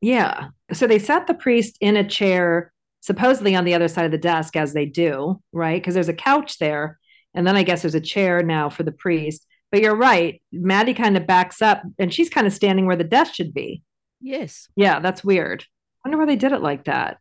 [0.01, 0.49] Yeah.
[0.73, 2.71] So they sat the priest in a chair,
[3.01, 5.81] supposedly on the other side of the desk, as they do, right?
[5.81, 6.99] Because there's a couch there.
[7.33, 9.45] And then I guess there's a chair now for the priest.
[9.71, 10.41] But you're right.
[10.51, 13.83] Maddie kind of backs up and she's kind of standing where the desk should be.
[14.19, 14.67] Yes.
[14.75, 15.63] Yeah, that's weird.
[16.03, 17.17] I wonder why they did it like that.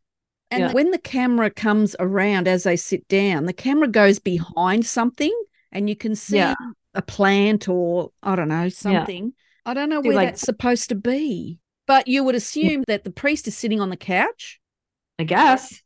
[0.50, 0.72] And Yeah.
[0.72, 5.32] when the camera comes around as they sit down, the camera goes behind something
[5.72, 6.54] and you can see Yeah.
[6.94, 9.34] a plant or I don't know, something.
[9.66, 11.60] I don't know See, where like- that's supposed to be.
[11.86, 14.57] But you would assume that the priest is sitting on the couch.
[15.18, 15.80] I guess.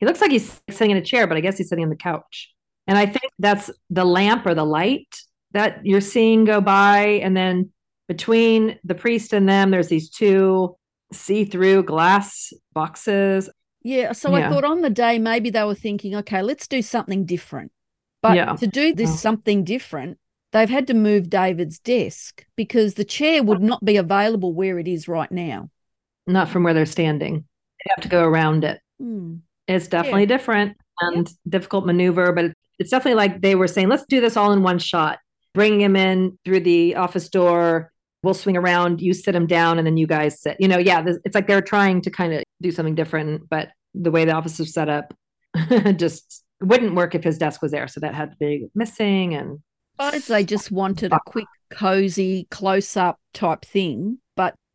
[0.00, 1.96] He looks like he's sitting in a chair, but I guess he's sitting on the
[1.96, 2.52] couch.
[2.86, 5.14] And I think that's the lamp or the light
[5.52, 7.20] that you're seeing go by.
[7.22, 7.70] And then
[8.06, 10.76] between the priest and them, there's these two
[11.12, 13.50] see through glass boxes.
[13.82, 14.12] Yeah.
[14.12, 17.72] So I thought on the day, maybe they were thinking, okay, let's do something different.
[18.22, 18.56] But Yeah.
[18.56, 19.16] to do this Yeah.
[19.16, 20.18] something different,
[20.52, 24.88] they've had to move David's desk because the chair would not be available where it
[24.88, 25.70] is right now.
[26.26, 27.44] Not from where they're standing.
[27.96, 28.80] Have to go around it.
[29.00, 29.36] Hmm.
[29.66, 34.20] It's definitely different and difficult maneuver, but it's definitely like they were saying, let's do
[34.20, 35.18] this all in one shot.
[35.54, 39.86] Bring him in through the office door, we'll swing around, you sit him down, and
[39.86, 40.56] then you guys sit.
[40.58, 43.68] You know, yeah, this, it's like they're trying to kind of do something different, but
[43.94, 45.14] the way the office is set up
[45.96, 47.88] just wouldn't work if his desk was there.
[47.88, 49.34] So that had to be missing.
[49.34, 49.60] And
[49.96, 54.18] suppose they just wanted a quick, cozy, close up type thing.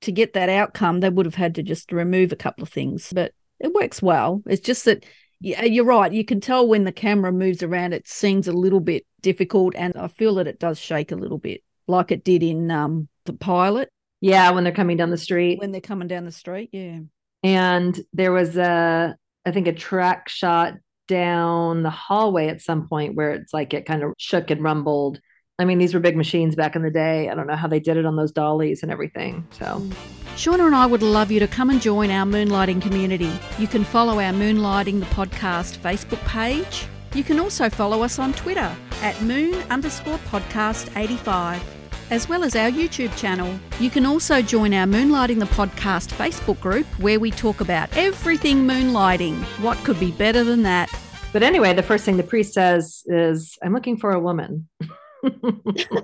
[0.04, 3.12] To get that outcome, they would have had to just remove a couple of things.
[3.14, 4.42] But it works well.
[4.46, 5.06] It's just that,
[5.40, 6.12] yeah, you're right.
[6.12, 9.76] You can tell when the camera moves around, it seems a little bit difficult.
[9.76, 13.08] And I feel that it does shake a little bit, like it did in um,
[13.26, 13.90] the pilot.
[14.20, 15.60] Yeah, when they're coming down the street.
[15.60, 17.00] When they're coming down the street, yeah.
[17.44, 20.76] And there was a, I think, a track shot
[21.08, 25.20] down the hallway at some point where it's like it kind of shook and rumbled.
[25.60, 27.30] I mean, these were big machines back in the day.
[27.30, 29.48] I don't know how they did it on those dollies and everything.
[29.52, 29.88] So,
[30.36, 33.32] Shawna and I would love you to come and join our moonlighting community.
[33.60, 36.88] You can follow our Moonlighting the Podcast Facebook page.
[37.14, 41.64] You can also follow us on Twitter at moon underscore podcast 85,
[42.10, 43.60] as well as our YouTube channel.
[43.80, 48.66] You can also join our Moonlighting the Podcast Facebook group where we talk about everything
[48.66, 49.36] moonlighting.
[49.62, 50.92] What could be better than that?
[51.32, 54.68] but anyway, the first thing the priest says is, I'm looking for a woman.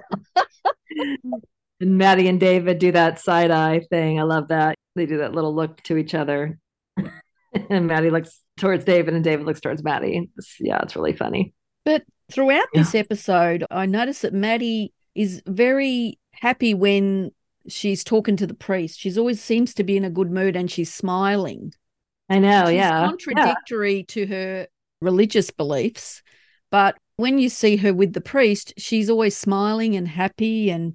[1.80, 4.20] and Maddie and David do that side eye thing.
[4.20, 4.76] I love that.
[4.96, 6.58] They do that little look to each other.
[7.70, 10.18] and Maddie looks towards David and David looks towards Maddie.
[10.18, 11.54] It's- yeah, it's really funny.
[11.86, 17.32] But throughout this episode, I noticed that Maddie is very happy when
[17.68, 19.00] she's talking to the priest.
[19.00, 21.74] She's always seems to be in a good mood and she's smiling.
[22.30, 23.02] I know, She's yeah.
[23.02, 23.08] Yeah.
[23.08, 24.68] contradictory to her
[25.02, 26.22] religious beliefs.
[26.70, 30.72] But when you see her with the priest, she's always smiling and happy.
[30.72, 30.94] And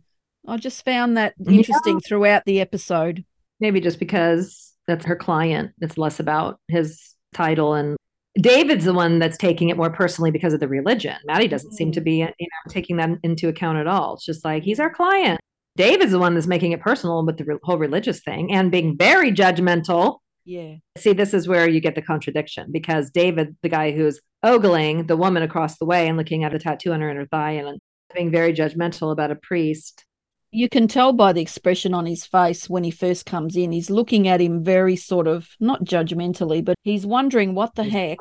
[0.48, 1.52] I just found that Yeah.
[1.52, 3.24] interesting throughout the episode.
[3.60, 5.72] Maybe just because that's her client.
[5.82, 7.96] It's less about his title and
[8.40, 11.14] David's the one that's taking it more personally because of the religion.
[11.26, 12.04] Maddie doesn't seem to mm.
[12.04, 14.14] be, you know, taking that into account at all.
[14.14, 15.40] It's just like he's our client.
[15.76, 18.96] David's the one that's making it personal with the re- whole religious thing and being
[18.96, 20.20] very judgmental.
[20.44, 20.74] Yeah.
[20.98, 25.16] See, this is where you get the contradiction because David, the guy who's ogling the
[25.16, 27.78] woman across the way and looking at a tattoo on her inner thigh and
[28.14, 30.04] being very judgmental about a priest.
[30.50, 33.72] You can tell by the expression on his face when he first comes in.
[33.72, 38.18] He's looking at him very sort of not judgmentally, but he's wondering what the heck.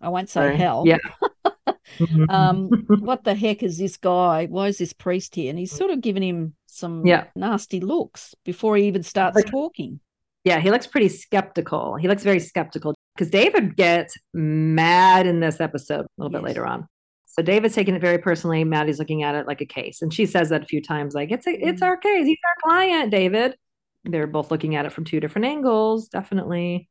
[0.00, 0.58] I won't say Right.
[0.60, 0.84] hell.
[0.86, 0.98] Yeah.
[2.28, 2.68] um,
[3.00, 4.46] what the heck is this guy?
[4.46, 5.50] Why is this priest here?
[5.50, 7.24] And he's sort of giving him some Yeah.
[7.34, 10.00] nasty looks before he even starts Like- talking.
[10.44, 11.96] Yeah, he looks pretty skeptical.
[11.96, 16.66] He looks very skeptical because David gets mad in this episode a little bit later
[16.66, 16.88] on.
[17.26, 18.62] So David's taking it very personally.
[18.64, 21.30] Maddie's looking at it like a case, and she says that a few times, like
[21.30, 21.86] it's a, it's Mm.
[21.86, 22.26] our case.
[22.26, 23.56] He's our client, David.
[24.04, 26.88] They're both looking at it from two different angles, definitely.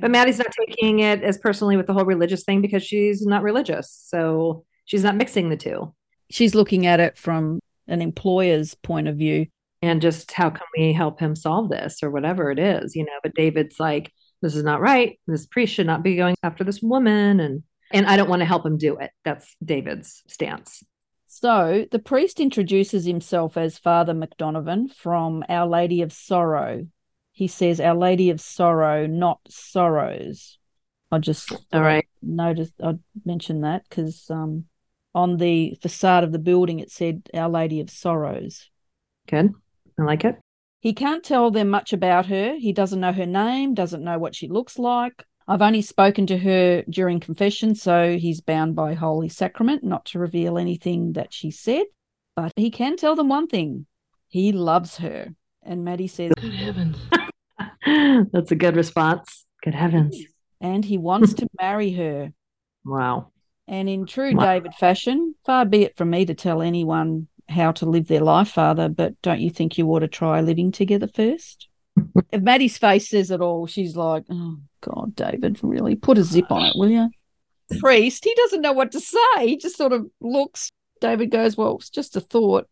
[0.00, 3.42] But Maddie's not taking it as personally with the whole religious thing because she's not
[3.42, 5.94] religious, so she's not mixing the two.
[6.30, 9.46] She's looking at it from an employer's point of view.
[9.82, 13.12] And just how can we help him solve this or whatever it is you know
[13.22, 16.80] but david's like this is not right this priest should not be going after this
[16.80, 20.82] woman and and i don't want to help him do it that's david's stance
[21.26, 26.86] So the priest introduces himself as Father McDonovan from Our Lady of Sorrow.
[27.32, 30.58] He says Our Lady of Sorrow, not sorrows.
[31.10, 34.64] I just all right noticed i mentioned that because um,
[35.14, 38.70] on the facade of the building it said Our Lady of Sorrows.
[39.26, 39.52] good
[40.02, 40.36] i like it
[40.80, 42.56] He can't tell them much about her.
[42.58, 45.24] He doesn't know her name, doesn't know what she looks like.
[45.46, 50.18] I've only spoken to her during confession, so he's bound by Holy Sacrament not to
[50.18, 51.84] reveal anything that she said.
[52.34, 53.86] But he can tell them one thing
[54.28, 55.34] he loves her.
[55.62, 56.96] And Maddie says, Good heavens.
[58.32, 60.16] that's a good response good heavens
[60.60, 62.32] and he wants to marry her.
[62.84, 63.30] wow
[63.68, 64.44] And in true Wow.
[64.44, 68.48] David fashion, far be it from me to tell anyone how to live their life,
[68.48, 71.68] Father, but don't you think you ought to try living together first?
[72.32, 75.94] if Maddie's face says it all, she's like, oh, God, David, really?
[75.96, 77.10] Put a zip on it, will you?
[77.78, 79.46] Priest, he doesn't know what to say.
[79.46, 80.70] He just sort of looks.
[81.00, 82.68] David goes, well, it's just a thought.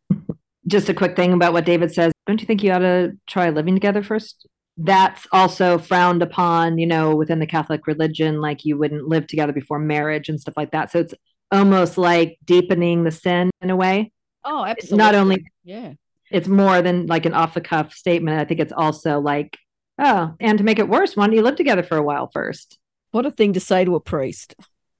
[0.66, 3.48] just a quick thing about what david says don't you think you ought to try
[3.48, 4.46] living together first
[4.76, 9.52] that's also frowned upon you know within the catholic religion like you wouldn't live together
[9.52, 11.14] before marriage and stuff like that so it's
[11.50, 14.12] almost like deepening the sin in a way
[14.44, 14.98] Oh, absolutely.
[14.98, 15.92] not only Yeah.
[16.30, 19.58] it's more than like an off the cuff statement i think it's also like
[19.98, 22.78] oh and to make it worse why don't you live together for a while first
[23.10, 24.54] What a thing to say to a priest.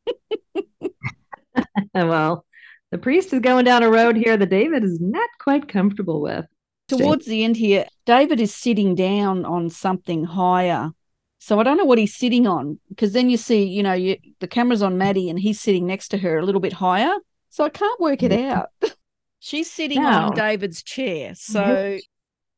[1.95, 2.45] well
[2.91, 6.47] the priest is going down a road here that david is not quite comfortable with
[6.89, 10.91] Towards the end here, David is sitting down on something higher.
[11.39, 14.17] So I don't know what he's sitting on because then you see, you know, you,
[14.41, 17.15] the camera's on Maddie and he's sitting next to her a little bit higher.
[17.49, 18.71] So I can't work it out.
[19.41, 21.35] She's sitting on David's chair.
[21.35, 21.99] So mm-hmm.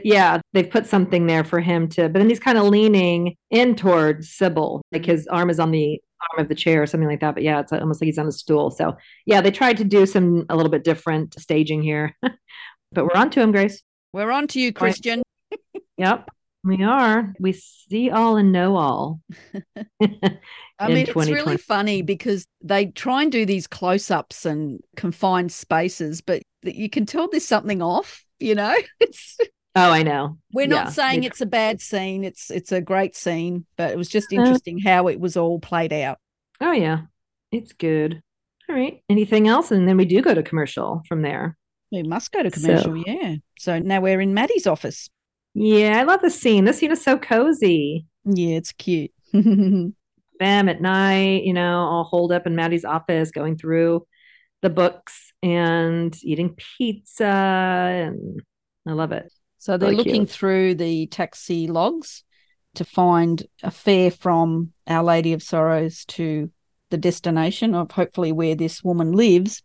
[0.04, 3.74] Yeah, they've put something there for him to, but then he's kind of leaning in
[3.74, 6.00] towards Cybill, like his arm is on the
[6.32, 7.34] arm of the chair or something like that.
[7.34, 8.70] But yeah, it's almost like he's on a stool.
[8.70, 13.14] So yeah, they tried to do some a little bit different staging here, but we're
[13.14, 13.82] on to him, Grace.
[14.12, 15.22] We're on to you, Christian.
[15.98, 16.30] Yep,
[16.64, 17.32] we are.
[17.40, 19.20] We see all and know all.
[20.78, 25.52] I mean, it's really funny because they try and do these close ups and confined
[25.52, 28.76] spaces, but you can tell there's something off, you know?
[29.00, 29.38] It's
[29.74, 30.36] Oh, I know.
[30.52, 32.24] We're not yeah, saying it's a bad scene.
[32.24, 35.60] It's it's a great scene, but it was just interesting uh, how it was all
[35.60, 36.18] played out.
[36.60, 37.02] Oh yeah.
[37.50, 38.20] It's good.
[38.68, 39.02] All right.
[39.08, 39.70] Anything else?
[39.70, 41.56] And then we do go to commercial from there.
[41.90, 43.36] We must go to commercial, so, yeah.
[43.58, 45.08] So now we're in Maddie's office.
[45.54, 46.64] Yeah, I love the scene.
[46.64, 48.06] This scene is so cozy.
[48.24, 49.12] Yeah, it's cute.
[49.32, 49.94] Them
[50.40, 54.06] at night, you know, all holed up in Maddie's office, going through
[54.62, 57.24] the books and eating pizza.
[57.24, 58.40] And
[58.86, 59.32] I love it.
[59.58, 62.24] So they're looking through the taxi logs
[62.74, 66.50] to find a fare from Our Lady of Sorrows to
[66.90, 69.62] the destination of hopefully where this woman lives.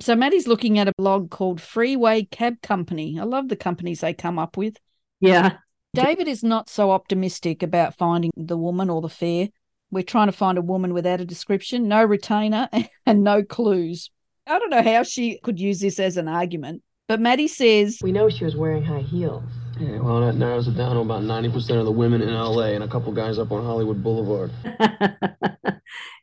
[0.00, 3.18] So Maddie's looking at a blog called Freeway Cab Company.
[3.20, 4.76] I love the companies they come up with.
[5.20, 5.56] Yeah.
[5.94, 9.48] David is not so optimistic about finding the woman or the fare.
[9.90, 12.68] We're trying to find a woman without a description, no retainer,
[13.06, 14.10] and no clues.
[14.46, 16.82] I don't know how she could use this as an argument.
[17.06, 19.42] But Maddie says we know she was wearing high heels.
[19.80, 22.84] Yeah, well, that narrows it down to about 90% of the women in LA and
[22.84, 24.50] a couple guys up on Hollywood Boulevard.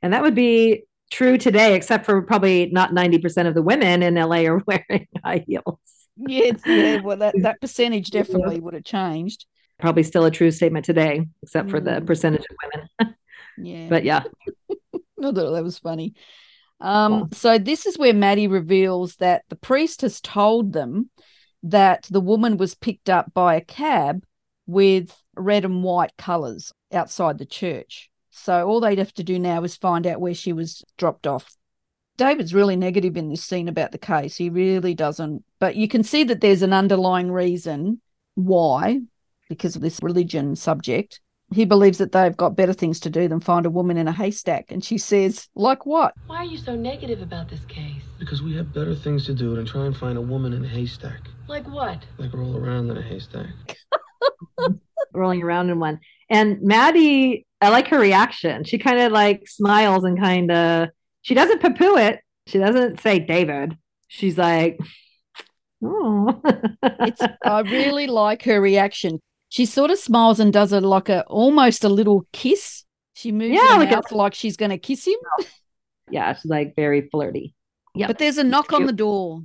[0.02, 4.16] and that would be true today, except for probably not 90% of the women in
[4.16, 5.80] LA are wearing high heels.
[6.18, 9.46] Yeah, yeah, well, that, that percentage definitely would have changed.
[9.80, 11.86] Probably still a true statement today, except for mm.
[11.86, 12.56] the percentage of
[13.00, 13.16] women.
[13.58, 13.90] yeah.
[13.90, 14.24] But yeah.
[14.96, 16.14] I thought that was funny.
[16.80, 21.10] Um, so this is where Maddie reveals that the priest has told them
[21.64, 24.24] that the woman was picked up by a cab
[24.68, 28.10] with red and white colors outside the church.
[28.30, 31.56] So all they'd have to do now is find out where she was dropped off.
[32.18, 34.36] David's really negative in this scene about the case.
[34.36, 35.44] He really doesn't.
[35.60, 38.02] But you can see that there's an underlying reason
[38.36, 39.02] why,
[39.50, 41.20] because of this religion subject
[41.54, 44.12] he believes that they've got better things to do than find a woman in a
[44.12, 44.72] haystack.
[44.72, 46.14] And she says, like what?
[46.28, 48.02] Why are you so negative about this case?
[48.18, 50.68] Because we have better things to do than try and find a woman in a
[50.68, 51.22] haystack.
[51.48, 52.04] Like what?
[52.18, 53.48] Like roll around in a haystack.
[55.14, 56.00] Rolling around in one.
[56.30, 58.64] And Maddie, I like her reaction.
[58.64, 60.90] She kind of like smiles and kind of,
[61.26, 62.20] she doesn't poo poo it.
[62.48, 63.78] She doesn't say David.
[64.08, 64.80] She's like,
[65.84, 66.40] oh.
[66.84, 69.20] it's, I really like her reaction
[69.56, 72.84] she sort of smiles and does a like a almost a little kiss.
[73.14, 75.16] She moves yeah, her like mouth a, like she's going to kiss him.
[76.12, 77.56] Yeah, she's like very flirty.
[77.96, 79.44] Yeah, but there's a knock on the door.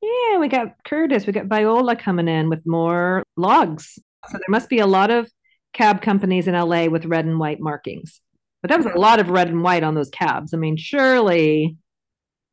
[0.00, 1.26] Yeah, we got Curtis.
[1.26, 3.98] We got Viola coming in with more logs.
[4.28, 5.28] So there must be a lot of
[5.72, 8.20] cab companies in LA with red and white markings.
[8.62, 10.54] But that was a lot of red and white on those cabs.
[10.54, 11.76] I mean, surely,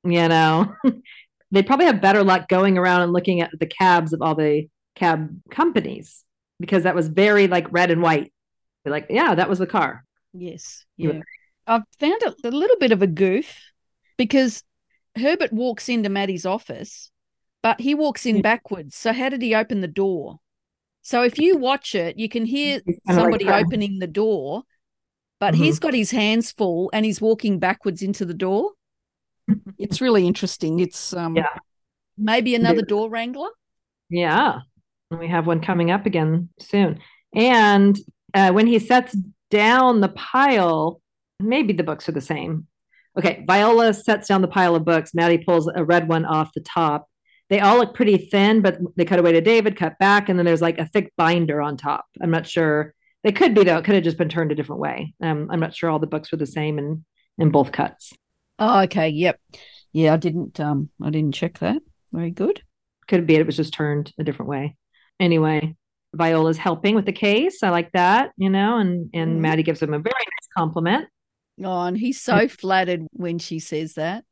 [0.04, 0.76] you know,
[1.52, 4.68] they probably have better luck going around and looking at the cabs of all the
[4.96, 6.26] cab companies
[6.60, 8.34] because that was very like red and white.
[8.84, 10.04] You're like, yeah, that was the car.
[10.34, 10.86] Yes.
[10.98, 11.20] Yeah.
[11.68, 13.60] I found it a little bit of a goof
[14.18, 14.64] because
[15.16, 17.12] Herbert walks into Maddie's office,
[17.62, 18.96] but he walks in backwards.
[18.96, 20.40] So how did he open the door?
[21.02, 24.64] So if you watch it, you can hear somebody opening the door,
[25.40, 25.64] but mm-hmm.
[25.64, 28.72] he's got his hands full and he's walking backwards into the door.
[29.78, 30.80] it's really interesting.
[30.80, 31.58] It's um yeah.
[32.18, 33.50] maybe another door wrangler.
[34.10, 34.60] Yeah.
[35.12, 37.00] We have one coming up again soon.
[37.34, 37.98] And
[38.34, 39.16] uh, when he sets
[39.50, 41.02] down the pile,
[41.40, 42.68] maybe the books are the same.
[43.18, 45.14] Okay, Viola sets down the pile of books.
[45.14, 47.10] Maddie pulls a red one off the top.
[47.50, 50.46] They all look pretty thin, but they cut away to David, cut back, and then
[50.46, 52.06] there's like a thick binder on top.
[52.22, 52.94] I'm not sure.
[53.24, 53.78] They could be though.
[53.78, 55.14] It could have just been turned a different way.
[55.22, 57.06] Um, I'm not sure all the books were the same in
[57.38, 58.14] in both cuts.
[58.58, 59.10] Oh, okay.
[59.10, 59.40] Yep.
[59.92, 60.60] Yeah, I didn't.
[60.60, 61.82] Um, I didn't check that.
[62.12, 62.62] Very good.
[63.08, 64.76] Could be it was just turned a different way
[65.20, 65.76] anyway,
[66.14, 67.62] Viola's helping with the case.
[67.62, 69.42] I like that, you know, and and mm-hmm.
[69.42, 71.08] Maddie gives him a very nice compliment.
[71.64, 74.24] Oh, and he's so flattered when she says that.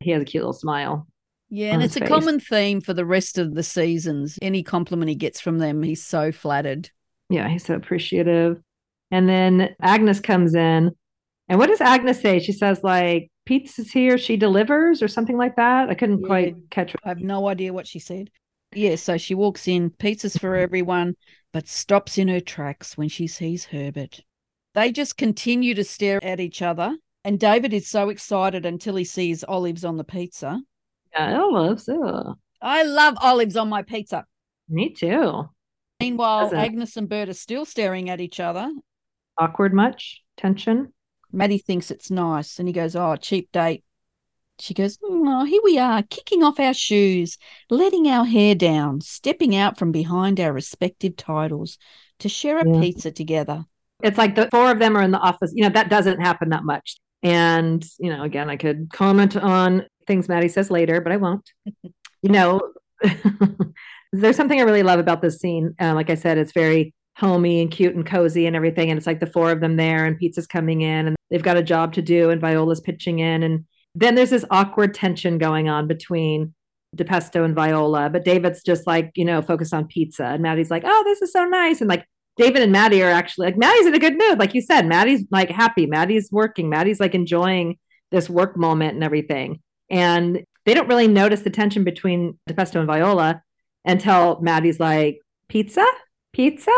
[0.00, 1.06] He has a cute little smile.
[1.48, 2.08] Yeah, and it's a face.
[2.08, 4.38] common theme for the rest of the seasons.
[4.42, 6.90] Any compliment he gets from them, he's so flattered.
[7.34, 8.62] Yeah, he's so appreciative.
[9.10, 10.92] And then Agnes comes in.
[11.48, 12.38] And what does Agnes say?
[12.38, 15.90] She says, like, pizza's here, she delivers, or something like that.
[15.90, 16.26] I couldn't yeah.
[16.26, 16.94] quite catch.
[17.04, 18.30] I have no idea what she said.
[18.72, 21.14] Yeah, so she walks in, pizzas for everyone,
[21.52, 24.20] but stops in her tracks when she sees Herbert.
[24.74, 29.04] They just continue to stare at each other, and David is so excited until he
[29.04, 30.60] sees olives on the pizza.
[31.12, 31.86] Yeah, olives.
[31.88, 32.34] Ew.
[32.60, 34.24] I love olives on my pizza.
[34.68, 35.48] Me too.
[36.04, 36.58] Meanwhile, Doesn't.
[36.58, 38.70] Agnes and Bert are still staring at each other.
[39.38, 40.22] Awkward much?
[40.36, 40.92] Tension?
[41.32, 43.84] Maddie thinks it's nice and he goes, Oh, cheap date.
[44.60, 47.38] She goes, Oh, here we are, kicking off our shoes,
[47.70, 51.78] letting our hair down, stepping out from behind our respective titles
[52.20, 52.80] to share a Yeah.
[52.80, 53.64] pizza together.
[54.02, 55.52] It's like the four of them are in the office.
[55.54, 56.96] You know, that doesn't happen that much.
[57.22, 61.50] And, you know, again, I could comment on things Maddie says later, but I won't.
[62.22, 62.60] you know,
[64.14, 65.74] there's something I really love about this scene.
[65.80, 68.90] Uh, like I said, it's very homey and cute and cozy and everything.
[68.90, 71.56] And it's like the four of them there, and pizza's coming in, and they've got
[71.56, 73.42] a job to do, and Viola's pitching in.
[73.42, 76.54] And then there's this awkward tension going on between
[76.96, 80.24] DiPesto and Viola, but David's just like, you know, focused on pizza.
[80.26, 81.80] And Maddie's like, oh, this is so nice.
[81.80, 82.06] And like,
[82.36, 84.38] David and Maddie are actually like, Maddie's in a good mood.
[84.38, 85.86] Like you said, Maddie's like happy.
[85.86, 86.68] Maddie's working.
[86.68, 87.78] Maddie's like enjoying
[88.10, 89.60] this work moment and everything.
[89.90, 93.42] And they don't really notice the tension between DiPesto and Viola
[93.84, 95.86] until Maddie's like, pizza?
[96.32, 96.72] Pizza?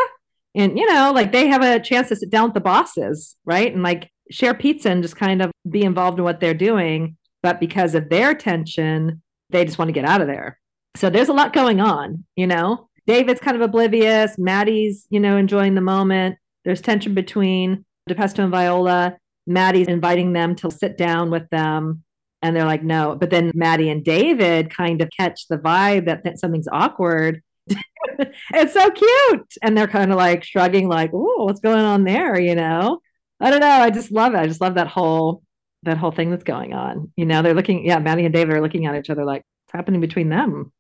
[0.55, 3.73] And, you know, like they have a chance to sit down with the bosses, right?
[3.73, 7.17] And like share pizza and just kind of be involved in what they're doing.
[7.43, 10.59] But because of their tension, they just want to get out of there.
[10.97, 12.89] So there's a lot going on, you know?
[13.07, 14.37] David's kind of oblivious.
[14.37, 16.37] Maddie's, you know, enjoying the moment.
[16.65, 19.17] There's tension between DiPesto and Viola.
[19.47, 22.03] Maddie's inviting them to sit down with them.
[22.47, 23.17] And they're like, no.
[23.17, 27.43] But then Maddie and David kind of catch the vibe that, that something's awkward.
[27.69, 29.55] it's so cute.
[29.63, 32.39] And they're kind of like shrugging, like, oh, what's going on there?
[32.39, 33.01] You know?
[33.41, 33.67] I don't know.
[33.67, 34.39] I just love it.
[34.39, 35.43] I just love that whole
[35.83, 37.13] that whole thing that's going on.
[37.17, 39.77] You know, they're looking, yeah, Maddie and David are looking at each other like, what's
[39.77, 40.73] happening between them?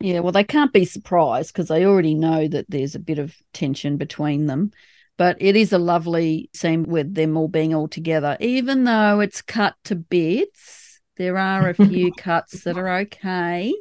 [0.00, 3.36] Yeah, well, they can't be surprised because they already know that there's a bit of
[3.52, 4.70] tension between them.
[5.16, 9.42] But it is a lovely scene with them all being all together, even though it's
[9.42, 10.77] cut to bits.
[11.18, 13.74] There are a few cuts that are okay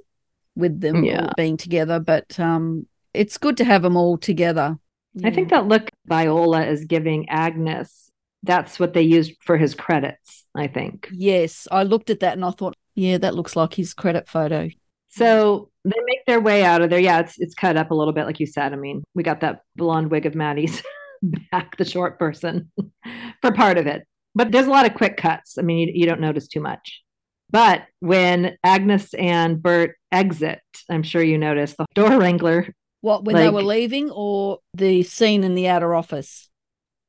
[0.55, 1.21] with them Yeah.
[1.27, 4.77] all being together, but um, it's good to have them all together.
[5.23, 8.11] I think that look Viola is giving Agnes,
[8.43, 11.09] that's what they used for his credits, I think.
[11.11, 14.69] Yes, I looked at that and I thought, yeah, that looks like his credit photo.
[15.09, 16.99] So they make their way out of there.
[16.99, 18.73] Yeah, it's it's cut up a little bit, like you said.
[18.73, 20.83] I mean, we got that blonde wig of Maddie's
[21.51, 22.71] back, the short person,
[23.41, 24.03] for part of it.
[24.35, 25.57] But there's a lot of quick cuts.
[25.57, 27.01] I mean, you, you don't notice too much.
[27.49, 32.73] But when Agnes and Bert exit, I'm sure you noticed the door wrangler.
[33.01, 36.49] What, when they were leaving or the scene in the outer office?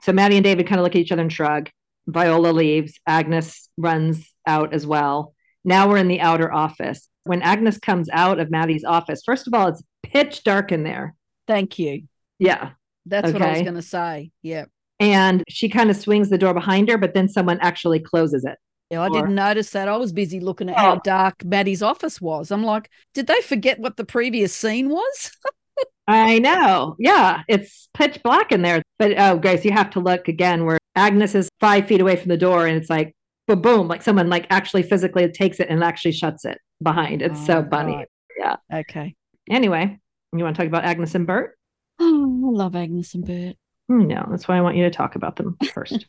[0.03, 1.71] So Maddie and David kind of look at each other and shrug.
[2.07, 3.01] Viola leaves.
[3.07, 5.35] Agnes runs out as well.
[5.65, 7.09] Now we're in the outer office.
[7.25, 11.15] When Agnes comes out of Maddie's office, first of all, it's pitch dark in there.
[11.47, 12.05] Thank you.
[12.39, 12.71] Yeah.
[13.07, 14.31] That's what I was going to say.
[14.43, 14.67] Yeah.
[15.01, 18.59] And she kind of swings the door behind her, but then someone actually closes it.
[18.91, 19.87] Yeah, I didn't notice that.
[19.89, 21.01] I was busy looking at how Oh.
[21.05, 22.51] dark Maddie's office was.
[22.51, 25.31] I'm like, did they forget what the previous scene was?
[26.09, 26.97] I know.
[26.99, 27.43] Yeah.
[27.49, 28.83] It's pitch black in there.
[28.99, 32.31] But oh, Grace, you have to look again where Agnes is five feet away from
[32.31, 33.15] the door and it's like,
[33.47, 37.21] boom, boom, like someone like actually physically takes it and actually shuts it behind.
[37.21, 37.95] It's so Oh, funny.
[37.97, 38.09] right.
[38.39, 38.57] Yeah.
[38.73, 39.15] Okay.
[39.51, 39.99] Anyway,
[40.33, 41.59] you want to talk about Agnes and Bert?
[42.01, 43.57] Oh, I love Agnes and Bert.
[43.89, 46.07] Hmm, no, that's why I want you to talk about them first.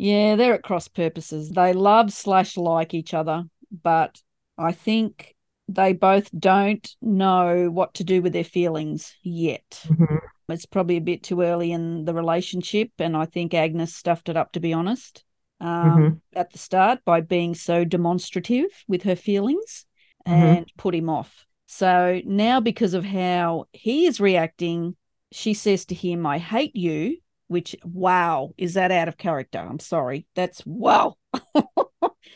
[0.00, 1.50] Yeah, they're at cross purposes.
[1.50, 4.20] They love slash like each other, but
[4.56, 5.36] I think
[5.68, 9.84] they both don't know what to do with their feelings yet.
[9.84, 10.18] Mhm.
[10.48, 14.38] It's probably a bit too early in the relationship, and I think Agnes stuffed it
[14.38, 15.22] up to be honest.
[15.60, 19.84] Um, at the start by being so demonstrative with her feelings
[20.26, 20.32] Mhm.
[20.32, 21.44] and put him off.
[21.66, 24.96] So now, because of how he is reacting,
[25.30, 27.18] she says to him, I hate you,
[27.50, 29.58] which, wow, is that out of character?
[29.58, 30.26] I'm sorry.
[30.36, 31.16] That's wow.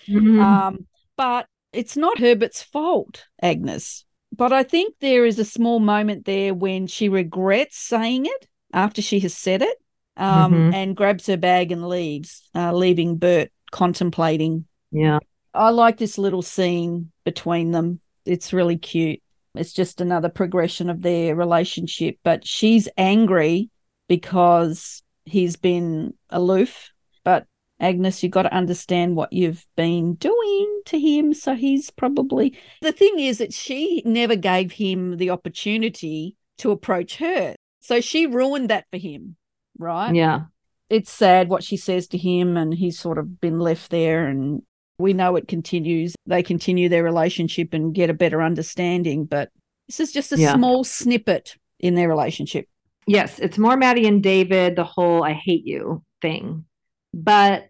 [0.08, 0.40] Mhm.
[0.42, 0.86] Um,
[1.16, 4.04] but it's not Herbert's fault, Agnes.
[4.36, 9.00] But I think there is a small moment there when she regrets saying it after
[9.00, 9.78] she has said it
[10.16, 10.74] um, Mhm.
[10.74, 14.66] and grabs her bag and leaves, uh, leaving Bert contemplating.
[14.90, 15.20] yeah.
[15.54, 18.00] I like this little scene between them.
[18.26, 19.20] It's really cute.
[19.54, 22.18] It's just another progression of their relationship.
[22.24, 23.70] But she's angry
[24.08, 26.90] because he's been aloof.
[27.24, 27.46] But
[27.80, 31.34] Agnes, you've got to understand what you've been doing to him.
[31.34, 32.56] So he's probably.
[32.82, 37.54] The thing is that she never gave him the opportunity to approach her.
[37.80, 39.36] So she ruined that for him,
[39.78, 40.14] right?
[40.14, 40.44] Yeah.
[40.90, 44.62] it's sad what she says to him and he's sort of been left there and
[44.98, 49.48] we know it continues they continue their relationship and get a better understanding but
[49.88, 50.54] this is just a Yeah.
[50.54, 52.68] small snippet in their relationship
[53.06, 56.64] Yes, it's more Maddie and David, the whole I hate you thing.
[57.12, 57.68] But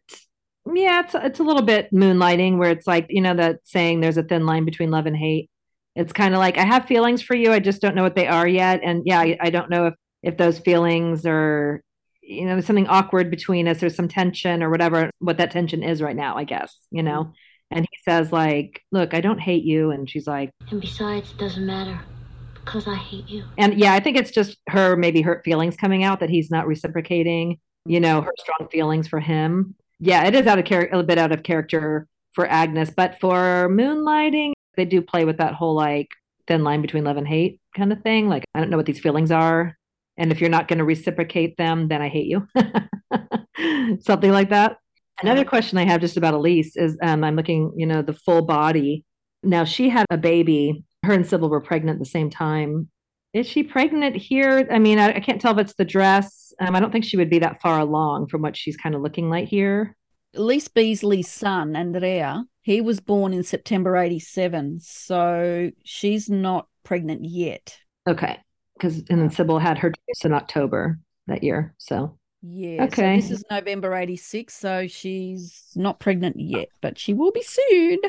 [0.73, 4.16] yeah, it's it's a little bit moonlighting where it's like, you know, that saying there's
[4.16, 5.51] a thin line between love and hate.
[5.97, 8.27] It's kind of like I have feelings for you, I just don't know what they
[8.27, 8.81] are yet.
[8.82, 11.82] And yeah, I, I don't know if if those feelings are
[12.27, 15.82] you know there's something awkward between us there's some tension or whatever what that tension
[15.82, 17.32] is right now i guess you know
[17.70, 21.39] and he says like look i don't hate you and she's like And besides, it
[21.39, 22.01] doesn't matter
[22.65, 23.45] because I hate you.
[23.59, 26.66] and yeah i think it's just her maybe hurt feelings coming out that he's not
[26.66, 29.74] reciprocating you know her strong feelings for him.
[30.01, 33.69] Yeah it is out of character a bit out of character for agnes but for
[33.70, 36.09] moonlighting they do play with that whole like
[36.47, 38.28] thin line between love and hate kind of thing.
[38.28, 39.77] Like i don't know what these feelings are
[40.16, 42.47] and if you're not going to reciprocate them then i hate you.
[44.01, 44.78] Something like that.
[45.23, 48.43] Another question i have just about Allyce is um, i'm looking you know the full
[48.43, 49.05] body.
[49.43, 52.89] Now she had a baby her and Cybill were pregnant at the same time
[53.33, 56.75] is she pregnant here i mean i, I can't tell if it's the dress um,
[56.77, 59.29] i don't think she would be that far along from what she's kind of looking
[59.29, 59.97] like here
[60.37, 64.81] Allyce Beasley's son, Andrea, he was born in September 87.
[64.81, 67.79] So she's not pregnant yet.
[68.09, 68.39] okay
[68.77, 72.85] because and then Cybill had her dress in october that year so Yeah.
[72.85, 73.21] Okay.
[73.21, 74.53] So this is November 86.
[74.53, 78.01] So she's not pregnant yet, but she will be soon.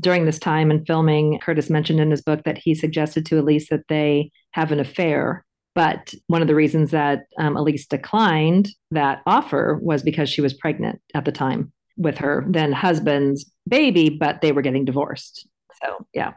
[0.00, 3.68] During this time in filming, Curtis mentioned in his book that he suggested to Allyce
[3.70, 5.44] that they have an affair.
[5.74, 10.54] But one of the reasons that um, Allyce declined that offer was because she was
[10.54, 15.46] pregnant at the time with her then husband's baby, but they were getting divorced.
[15.82, 16.34] So, yeah,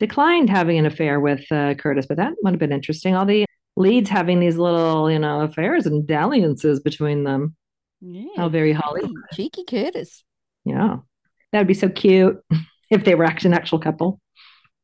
[0.00, 3.14] declined having an affair with uh, Curtis, but that would have been interesting.
[3.14, 7.56] All the leads having these little, you know, affairs and dalliances between them.
[8.00, 8.28] Yeah.
[8.36, 9.02] How very Holly.
[9.02, 10.24] Cheeky, cheeky Curtis.
[10.64, 10.98] Yeah.
[11.52, 12.42] That would be so cute
[12.94, 14.20] if they were actually an actual couple.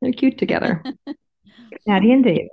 [0.01, 0.82] They're cute together.
[1.87, 2.49] Maddie and David.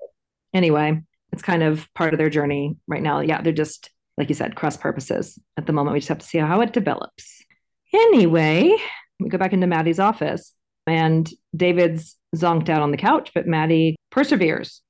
[0.53, 1.01] Anyway,
[1.31, 3.19] it's kind of part of their journey right now.
[3.19, 5.39] Yeah, they're just, like you said, cross purposes.
[5.57, 7.43] At the moment, we just have to see how it develops.
[7.93, 8.75] Anyway,
[9.19, 10.53] we go back into Maddie's office
[10.85, 14.81] and David's zonked out on the couch, but Maddie perseveres.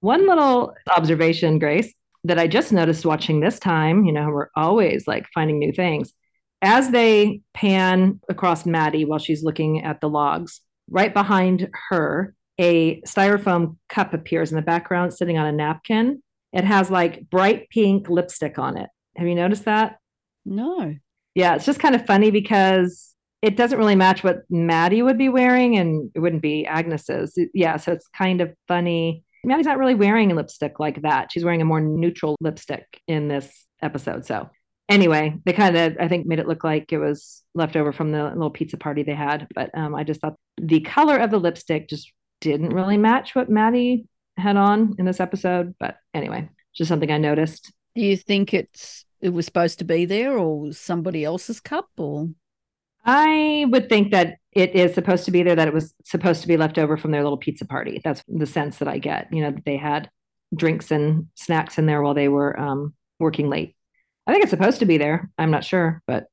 [0.00, 1.92] One little observation, Grace,
[2.24, 6.12] that I just noticed watching this time, you know, we're always like finding new things.
[6.62, 10.60] As they pan across Maddie while she's looking at the logs,
[10.90, 16.22] right behind her, a styrofoam cup appears in the background sitting on a napkin.
[16.52, 18.90] It has like bright pink lipstick on it.
[19.16, 19.98] Have you noticed that?
[20.44, 20.94] No.
[21.34, 25.28] Yeah, it's just kind of funny because it doesn't really match what Maddie would be
[25.28, 27.38] wearing and it wouldn't be Agnes's.
[27.54, 29.24] Yeah, so it's kind of funny.
[29.44, 31.32] Maddie's not really wearing a lipstick like that.
[31.32, 34.26] She's wearing a more neutral lipstick in this episode.
[34.26, 34.50] So,
[34.90, 38.12] anyway, they kind of, I think, made it look like it was left over from
[38.12, 39.46] the little pizza party they had.
[39.54, 43.48] But um, I just thought the color of the lipstick just didn't really match what
[43.48, 44.06] Maddie
[44.36, 45.74] had on in this episode.
[45.78, 47.72] But anyway, just something I noticed.
[47.94, 51.88] Do you think it's it was supposed to be there or was somebody else's cup
[51.98, 52.30] or
[53.04, 56.48] I would think that it is supposed to be there, that it was supposed to
[56.48, 58.00] be left over from their little pizza party.
[58.04, 59.28] That's the sense that I get.
[59.32, 60.10] You know, that they had
[60.54, 63.74] drinks and snacks in there while they were um, working late.
[64.30, 65.28] I think it's supposed to be there.
[65.38, 66.26] I'm not sure, but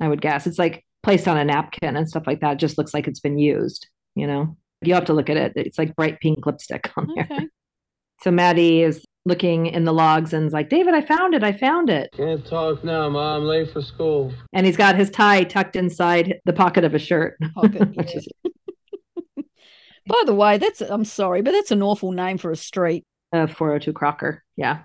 [0.00, 2.54] I would guess it's like placed on a napkin and stuff like that.
[2.54, 3.86] It just looks like it's been used.
[4.16, 5.52] You know, you have to look at it.
[5.54, 7.28] It's like bright pink lipstick on there.
[7.30, 7.46] okay.
[8.22, 11.42] So Maddie is looking in the logs and is like, David, I found it.
[11.44, 12.10] I found it.
[12.16, 13.42] Can't talk now, Mom.
[13.42, 14.32] I'm late for school.
[14.52, 17.36] And he's got his tie tucked inside the pocket of his shirt.
[17.54, 18.28] Pocket, is
[20.06, 23.04] By the way, that's I'm sorry, but that's an awful name for a street.
[23.32, 24.42] uh, 402 Crocker.
[24.56, 24.84] Yeah.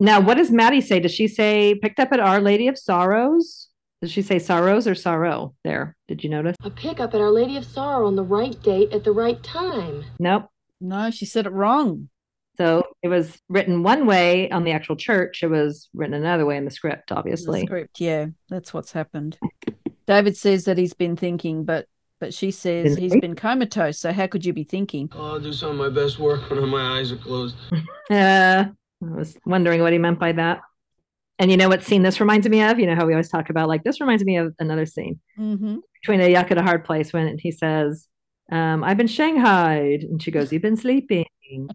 [0.00, 1.00] Now, what does Maddie say?
[1.00, 3.68] Does she say picked up at Our Lady of Sorrows?
[4.00, 5.96] Does she say sorrows or sorrow there?
[6.06, 6.54] Did you notice?
[6.62, 10.04] A pickup at Our Lady of Sorrow on the right date at the right time.
[10.20, 10.46] Nope.
[10.80, 12.08] No, she said it wrong.
[12.58, 15.42] So it was written one way on the actual church.
[15.42, 17.62] It was written another way in the script, The obviously.
[17.66, 19.36] script, yeah, that's what's happened.
[20.06, 21.86] David says that he's been thinking, but
[22.20, 23.30] but she says Been he's thinking?
[23.30, 23.98] been comatose.
[24.00, 25.08] So how could you be thinking?
[25.12, 27.56] Oh, I'll do some of my best work when my eyes are closed.
[28.10, 28.64] Uh,
[29.02, 30.60] I was wondering what he meant by that.
[31.38, 32.80] And you know what scene this reminds me of?
[32.80, 35.76] You know how we always talk about like this reminds me of another scene Mm-hmm.
[36.00, 38.08] between a Yuk and a hard place when he says,
[38.50, 40.02] um, I've been shanghaied.
[40.02, 41.26] And she goes, You've been sleeping.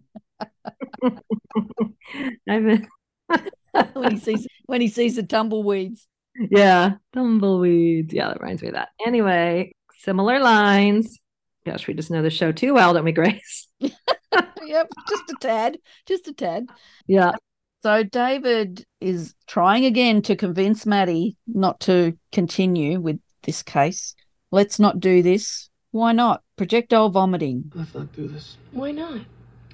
[2.50, 2.88] I've been
[3.94, 6.08] when he sees when he sees the tumbleweeds.
[6.52, 8.14] Yeah, tumbleweeds.
[8.14, 8.90] Yeah, that reminds me of that.
[9.06, 11.20] Anyway, similar lines.
[11.66, 13.68] Gosh, we just know the show too well, don't we, Grace?
[13.80, 16.68] yep, just a tad, just a tad.
[17.08, 17.32] Yeah.
[17.82, 24.16] So David is trying again to convince Maddie not to continue with this case.
[24.52, 25.70] Let's not do this.
[25.92, 26.44] Why not?
[26.56, 27.72] Projectile vomiting.
[27.76, 28.58] Let's not do this.
[28.72, 29.22] Why not?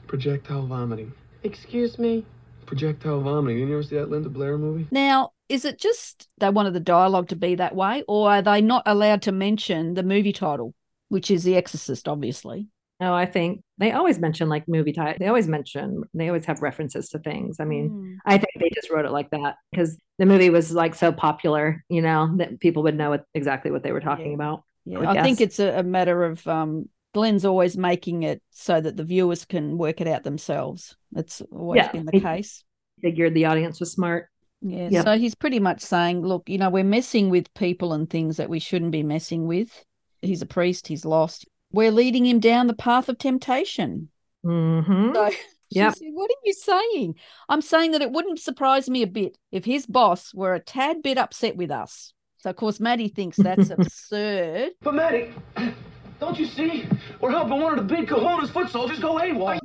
[0.07, 1.14] Projectile vomiting.
[1.44, 2.26] Excuse me?
[2.66, 3.68] Projectile vomiting.
[3.68, 4.88] You ever see that Linda Blair movie?
[4.91, 8.61] Now, is it just they wanted the dialogue to be that way, or are they
[8.61, 10.74] not allowed to mention the movie title,
[11.10, 12.68] which is The Exorcist, obviously?
[13.02, 15.15] Oh, I think they always mention like movie title.
[15.19, 17.57] They always mention, they always have references to things.
[17.60, 18.18] I mean, Mm.
[18.26, 21.84] I think they just wrote it like that because the movie was like so popular,
[21.90, 24.36] you know, that people would know what, exactly what they were talking Yeah.
[24.36, 24.64] about.
[24.86, 28.81] Yeah, would I think it's a, a matter of um, Glenn's always making it so
[28.81, 30.98] that the viewers can work it out themselves.
[31.14, 32.64] That's always Yeah, been the he- case.
[33.02, 34.27] Figured the audience was smart.
[34.61, 35.03] Yeah, Yeah.
[35.06, 38.49] so he's pretty much saying, look, you know, we're messing with people and things that
[38.49, 39.86] we shouldn't be messing with.
[40.22, 41.46] He's a priest, he's lost.
[41.72, 44.10] We're leading him down the path of temptation.
[44.46, 45.14] Mm-hmm.
[45.14, 45.38] So she
[45.72, 45.96] Yep.
[45.96, 47.16] said, What are you saying?
[47.48, 51.04] I'm saying that it wouldn't surprise me a bit if his boss were a tad
[51.04, 52.14] bit upset with us.
[52.38, 54.72] So, of course, Maddie thinks that's absurd.
[54.82, 55.34] But Maddie,
[56.20, 56.88] don't you see?
[57.22, 59.60] We're helping one of the big kahuna's foot soldiers go AWOL.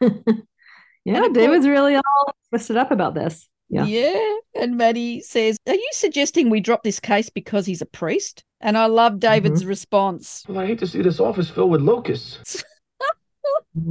[1.04, 3.48] yeah, of David's really all twisted up about this.
[3.70, 3.84] Yeah.
[3.84, 4.34] Yeah.
[4.54, 8.42] And Maddie says, Are you suggesting we drop this case because he's a priest?
[8.60, 9.68] And I love David's Mm-hmm.
[9.68, 10.44] response.
[10.48, 12.64] Well, I hate to see this office filled with locusts.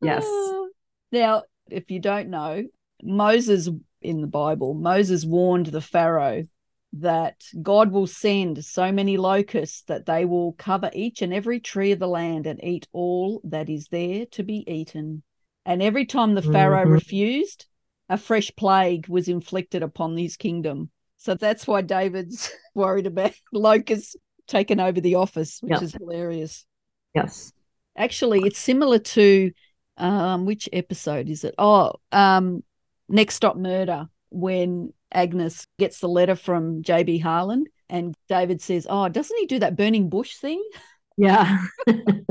[0.00, 0.24] yes.
[0.28, 0.64] Ah.
[1.12, 2.64] Now, if you don't know,
[3.02, 3.68] Moses
[4.02, 6.46] in the Bible, Moses warned the Pharaoh
[6.92, 11.92] that God will send so many locusts that they will cover each and every tree
[11.92, 15.22] of the land and eat all that is there to be eaten.
[15.66, 16.92] And every time the Pharaoh Mhm.
[16.92, 17.66] refused,
[18.08, 20.90] a fresh plague was inflicted upon his kingdom.
[21.16, 24.14] So that's why David's worried about locusts
[24.46, 25.82] taking over the office, which Yeah.
[25.82, 26.64] is hilarious.
[27.14, 27.52] Yes.
[27.96, 29.50] Actually, it's similar to
[29.98, 31.54] um, which episode is it?
[31.58, 32.62] Oh, um,
[33.08, 39.08] Next Stop Murder, when Agnes gets the letter from JB Harlan and David says, Oh,
[39.08, 40.62] doesn't he do that burning bush thing?
[41.16, 41.64] Yeah.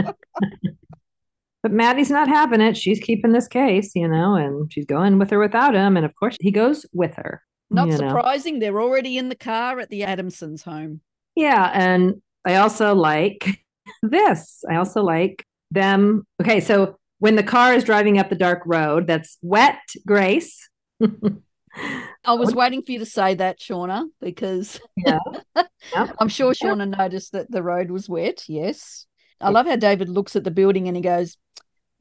[1.66, 2.78] but Maddie's not having it.
[2.78, 5.98] She's keeping this case, you know, and she's going with her without him.
[5.98, 7.42] And of course, he goes with her.
[7.72, 8.10] Not you know.
[8.10, 8.60] surprising.
[8.60, 11.02] They're already in the car at the Adamsons' home.
[11.36, 11.72] Yeah.
[11.74, 13.64] And I also like
[14.04, 14.64] this.
[14.70, 16.28] I also like them.
[16.40, 16.60] Okay.
[16.60, 20.70] So when the car is driving up the dark road that's wet, Grace.
[21.02, 25.18] I was waiting for you to say that, Shawna, because Yeah.
[25.96, 26.12] Yeah.
[26.20, 28.44] I'm sure Shawna noticed that the road was wet.
[28.48, 29.08] Yes.
[29.42, 31.38] I love how David looks at the building and he goes,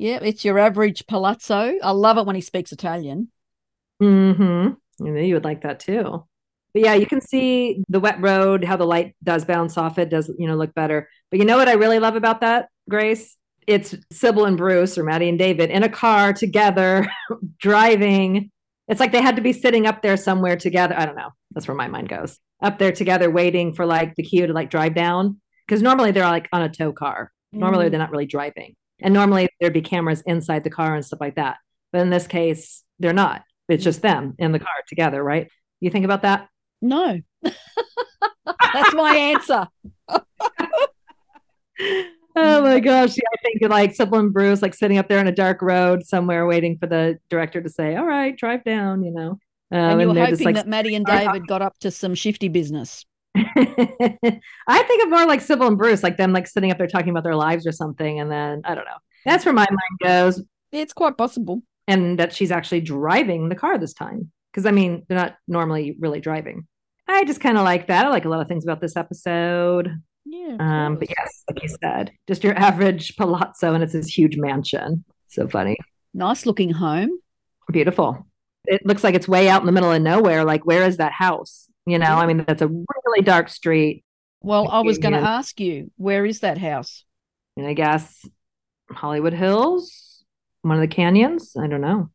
[0.05, 1.79] Yeah, it's your average palazzo.
[1.83, 3.31] I love it when he speaks Italian.
[4.03, 4.75] Mm-hmm.
[5.07, 6.27] I knew you would like that too.
[6.75, 10.11] But yeah, you can see the wet road, how the light does bounce off it,
[10.11, 11.09] does, you know, look better.
[11.31, 13.35] But you know what I really love about that, Grace?
[13.67, 17.07] It's Cybill and Bruce or Maddie and David in a car together,
[17.59, 18.51] driving.
[18.89, 20.95] It's like they had to be sitting up there somewhere together.
[20.99, 21.31] I don't know.
[21.53, 22.39] That's where my mind goes.
[22.63, 25.41] Up there together, waiting for like the cue to like drive down.
[25.67, 27.33] Because normally they're like on a tow car.
[27.53, 27.91] Normally Mm.
[27.91, 28.77] they're not really driving.
[29.01, 31.57] And normally there'd be cameras inside the car and stuff like that.
[31.93, 33.43] But in this case, they're not.
[33.69, 35.49] It's just them in the car together, right?
[35.81, 36.49] You think about that?
[36.81, 37.21] No.
[37.43, 39.69] That's my answer.
[42.37, 43.17] Oh my gosh.
[43.17, 46.05] Yeah, I think like Cybill and Bruce like sitting up there on a dark road
[46.05, 49.39] somewhere waiting for the director to say, All right, drive down, you know.
[49.71, 51.07] Um, and you were they're hoping just like that Maddie and.
[51.07, 53.05] David got up to some shifty business.
[53.37, 57.11] I think of more like Cybill and Bruce, like them like sitting up there talking
[57.11, 58.21] about their lives or something.
[58.21, 58.99] And then I don't know.
[59.25, 60.43] That's where my mind goes.
[60.73, 61.63] It's quite possible.
[61.89, 64.31] And that she's actually driving the car this time.
[64.53, 66.67] Because I mean, they're not normally really driving.
[67.09, 68.07] I just kind of like that.
[68.07, 69.91] I like a lot of things about this episode.
[70.25, 70.57] Yeah.
[70.59, 75.05] Um, but yes, like you said, just your average palazzo, and it's this huge mansion.
[75.29, 75.77] So funny,
[76.15, 77.11] Nice looking home.
[77.71, 78.27] beautiful.
[78.67, 80.45] It looks like it's way out in the middle of nowhere.
[80.45, 81.69] Like, where is that house?
[81.87, 84.05] You know, I mean, that's a really dark street.
[84.41, 87.05] Well, I was going to ask you, where is that house?
[87.57, 88.27] And I guess
[88.91, 90.25] Hollywood Hills,
[90.63, 91.57] one of the canyons.
[91.59, 92.11] I don't know.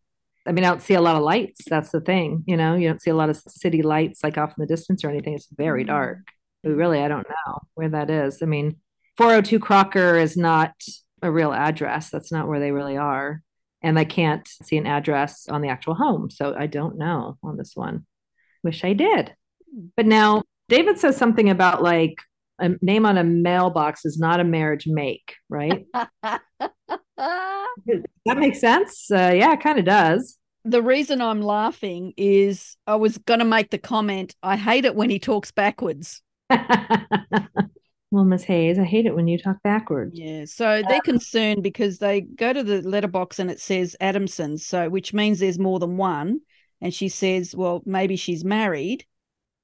[0.48, 1.62] I mean, I don't see a lot of lights.
[1.68, 2.44] That's the thing.
[2.48, 5.04] You know, you don't see a lot of city lights like off in the distance
[5.04, 5.34] or anything.
[5.34, 5.88] It's very Mm.
[5.88, 6.20] dark.
[6.64, 8.42] But really, I don't know where that is.
[8.42, 8.78] I mean,
[9.18, 10.74] 402 Crocker is not
[11.22, 12.10] a real address.
[12.10, 13.42] That's not where they really are.
[13.82, 16.30] And I can't see an address on the actual home.
[16.30, 18.06] So I don't know on this one.
[18.64, 19.36] Wish I did.
[19.96, 22.16] But now David says something about like
[22.60, 25.86] a name on a mailbox is not a marriage make, right?
[26.24, 26.42] that
[28.38, 29.10] makes sense.
[29.12, 30.38] Uh, yeah, it kind of does.
[30.66, 34.96] the reason I'm laughing is I was going to make the comment I hate it
[34.96, 36.22] when he talks backwards.
[36.50, 40.20] well, Miss Hayes, I hate it when you talk backwards.
[40.20, 40.46] Yeah.
[40.46, 45.14] So they're concerned because they go to the letterbox and it says Adamson, so which
[45.14, 46.42] means there's more than one.
[46.82, 49.06] And she says, well, maybe she's married.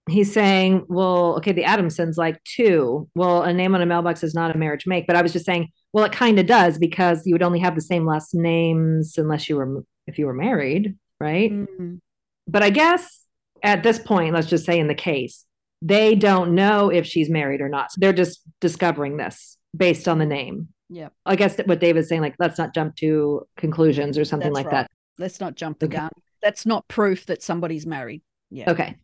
[0.08, 3.10] He's saying, well, okay, the Adamsons like two.
[3.16, 5.46] Well, a name on a mailbox is not a marriage make, but I was just
[5.46, 9.18] saying, well, it kind of does because you would only have the same last names
[9.18, 11.52] unless you were if you were married, right?
[11.52, 12.00] Mm.
[12.48, 13.26] But I guess
[13.64, 15.44] at this point, let's just say in the case,
[15.82, 17.92] they don't know if she's married or not.
[17.92, 20.68] So they're just discovering this based on the name.
[20.90, 21.10] Yeah.
[21.26, 24.72] I guess what David's saying, like, let's not jump to conclusions or something That's like
[24.72, 24.84] right.
[24.84, 24.92] that.
[25.18, 25.98] Let's not jump the Okay.
[25.98, 26.10] gun.
[26.44, 28.22] That's not proof that somebody's married.
[28.52, 28.70] Yeah.
[28.70, 28.96] Okay.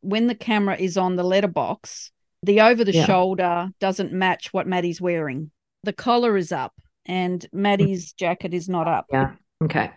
[0.00, 2.10] When the camera is on the letterbox,
[2.42, 3.04] the over the Yeah.
[3.06, 5.50] shoulder doesn't match what Maddie's wearing.
[5.84, 6.72] The collar is up
[7.06, 9.06] and Maddie's jacket is not up.
[9.12, 9.32] Yeah.
[9.62, 9.90] Okay.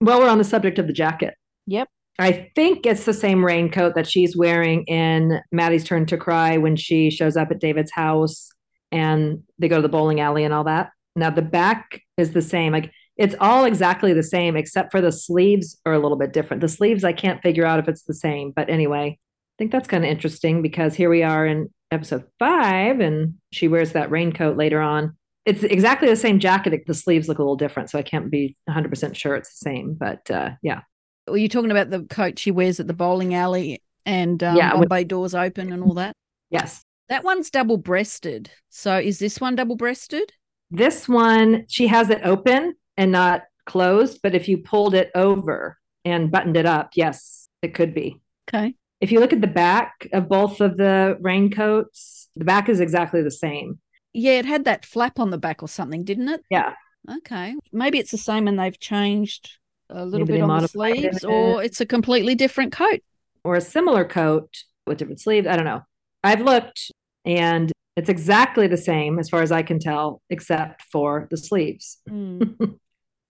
[0.00, 1.34] Well, we're on the subject of the jacket.
[1.66, 1.88] Yep.
[2.18, 6.76] I think it's the same raincoat that she's wearing in Maddie's Turn to Cry when
[6.76, 8.50] she shows up at David's house
[8.92, 10.90] and they go to the bowling alley and all that.
[11.16, 12.72] Now, the back is the same.
[12.72, 16.60] Like, it's all exactly the same, except for the sleeves are a little bit different.
[16.60, 18.52] The sleeves, I can't figure out if it's the same.
[18.54, 19.18] But anyway,
[19.54, 23.68] I think that's kind of interesting because here we are in episode five and she
[23.68, 25.16] wears that raincoat later on.
[25.46, 26.86] It's exactly the same jacket.
[26.86, 27.90] The sleeves look a little different.
[27.90, 29.94] So I can't be 100% sure it's the same.
[29.94, 30.80] But uh, yeah.
[31.28, 34.72] Were you talking about the coat she wears at the bowling alley and um, Yeah,
[34.74, 36.14] with- Bombay doors open and all that?
[36.50, 36.82] Yes.
[37.08, 38.50] That one's double breasted.
[38.70, 40.32] So is this one double breasted?
[40.70, 44.20] This one, she has it open and not closed.
[44.22, 48.20] But if you pulled it over and buttoned it up, yes, it could be.
[48.48, 48.74] Okay.
[49.04, 53.20] If you look at the back of both of the raincoats, the back is exactly
[53.20, 53.78] the same.
[54.14, 56.40] Yeah, it had that flap on the back or something, didn't it?
[56.48, 56.72] Yeah.
[57.18, 57.54] Okay.
[57.70, 59.58] Maybe it's the same and they've changed
[59.90, 63.00] a little Maybe bit on the modified it sleeves, or it's a completely different coat.
[63.44, 64.48] Or a similar coat
[64.86, 65.46] with different sleeves.
[65.46, 65.82] I don't know.
[66.22, 66.90] I've looked
[67.26, 71.98] and it's exactly the same as far as I can tell, except for the sleeves.
[72.08, 72.78] Mm.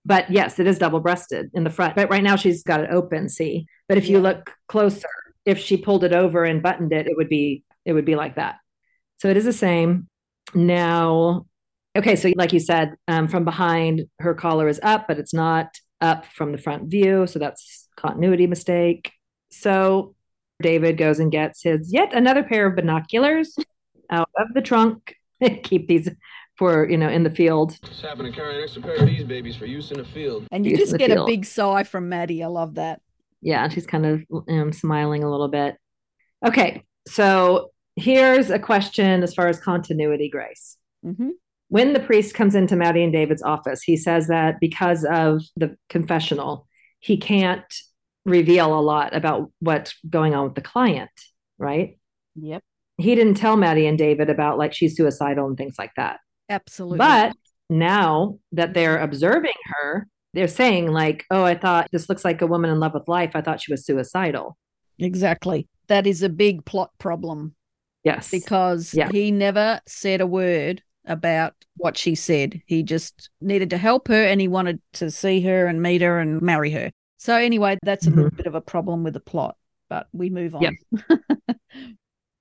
[0.06, 1.96] But yes, it is double breasted in the front.
[1.96, 3.66] But right now she's got it open, see.
[3.88, 5.08] But if you look closer,
[5.44, 8.36] if she pulled it over and buttoned it, it would be it would be like
[8.36, 8.56] that.
[9.18, 10.08] So it is the same.
[10.54, 11.46] Now,
[11.96, 15.68] okay, so like you said, um, from behind her collar is up, but it's not
[16.00, 17.26] up from the front view.
[17.26, 19.12] So that's continuity mistake.
[19.50, 20.14] So
[20.62, 23.56] David goes and gets his yet another pair of binoculars
[24.10, 25.14] out of the trunk.
[25.62, 26.08] Keep these
[26.56, 27.76] for you know in the field.
[27.84, 30.46] Just happen to carry an extra pair of these babies for use in the field.
[30.52, 32.42] And you Use just the get a big sigh from Maddie.
[32.42, 33.00] I love that.
[33.44, 35.76] Yeah, she's kind of um, smiling a little bit.
[36.44, 40.76] Okay, so here's a question as far as continuity, Grace.
[41.04, 41.30] hmm
[41.68, 45.76] When the priest comes into Maddie and David's office, he says that because of the
[45.88, 46.66] confessional,
[47.00, 47.62] he can't
[48.24, 51.10] reveal a lot about what's going on with the client,
[51.58, 51.98] right?
[52.36, 52.62] Yep.
[52.96, 56.20] He didn't tell Maddie and David about like she's suicidal and things like that.
[56.48, 56.98] Absolutely.
[56.98, 57.34] But
[57.68, 62.46] now that they're observing her, they're saying, like, oh, I thought this looks like a
[62.46, 63.32] woman in love with life.
[63.34, 64.56] I thought she was suicidal.
[64.98, 65.68] exactly.
[65.88, 67.54] That is a big plot problem
[68.04, 68.30] Yes.
[68.30, 69.10] because Yeah.
[69.10, 72.60] he never said a word about what she said.
[72.66, 76.18] He just needed to help her and he wanted to see her and meet her
[76.18, 76.90] and marry her.
[77.18, 79.56] So, anyway, that's a little bit of a problem with the plot,
[79.88, 80.62] but we move on.
[80.62, 81.16] Yeah.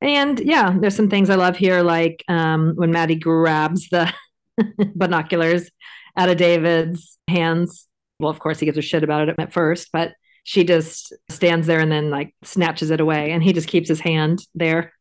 [0.01, 4.11] And yeah, there's some things I love here, like um, when Maddie grabs the
[4.95, 5.69] binoculars
[6.17, 7.87] out of David's hands.
[8.19, 10.13] Well, of course, he gives a shit about it at first, but
[10.43, 13.99] she just stands there and then like snatches it away, and he just keeps his
[13.99, 14.93] hand there.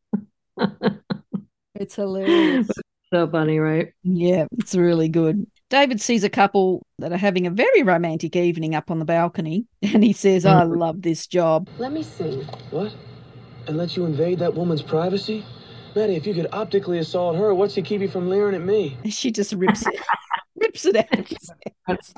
[1.75, 2.69] It's hilarious.
[3.13, 3.93] So funny, right?
[4.05, 5.47] Yeah, it's really good.
[5.69, 9.67] David sees a couple that are having a very romantic evening up on the balcony,
[9.83, 10.79] and he says, I Mhm.
[10.79, 11.69] love this job.
[11.79, 12.43] Let me see.
[12.71, 12.97] What?
[13.69, 15.45] And let you invade that woman's privacy?
[15.95, 18.99] Maddie, if you could optically assault her, what's to keep you from leering at me?
[19.11, 20.01] She just rips it,
[20.63, 21.51] rips it out of his
[21.87, 22.15] hands.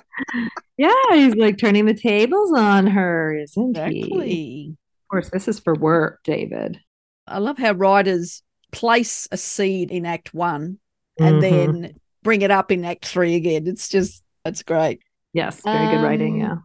[0.76, 4.00] Yeah, he's like turning the tables on her, isn't he?
[4.00, 4.76] Exactly.
[5.04, 6.80] Of course, this is for work, David.
[7.26, 8.42] I love how writers
[8.72, 10.78] place a seed in Act One
[11.18, 11.40] and Mhm.
[11.40, 13.66] then bring it up in Act Three again.
[13.66, 15.00] It's just, it's great.
[15.32, 16.34] yes, very good writing.
[16.34, 16.56] Um, Yeah.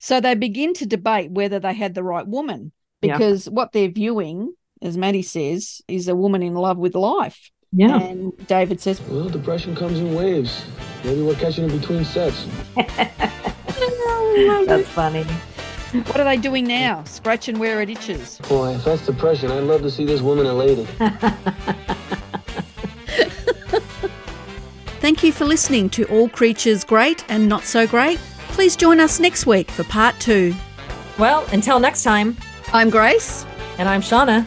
[0.00, 3.16] So they begin to debate whether they had the right woman Yeah.
[3.18, 7.50] because what they're viewing, as Maddie says, is a woman in love with life.
[7.72, 8.00] Yeah.
[8.00, 10.64] And David says, Well, depression comes in waves.
[11.04, 12.46] Maybe we're catching it between sets.
[14.66, 15.24] That's funny.
[15.92, 17.02] What are they doing now?
[17.04, 18.38] Scratching where it itches.
[18.48, 20.86] Boy, if that's depression, I'd love to see this woman elated.
[25.00, 28.18] Thank you for listening to All Creatures Great and Not So Great.
[28.48, 30.54] Please join us next week for part two.
[31.18, 32.36] Well, until next time,
[32.72, 33.46] I'm Grace.
[33.78, 34.44] and I'm Shawna.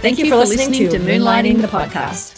[0.00, 2.37] Thank, you, for listening, to Moonlighting the podcast.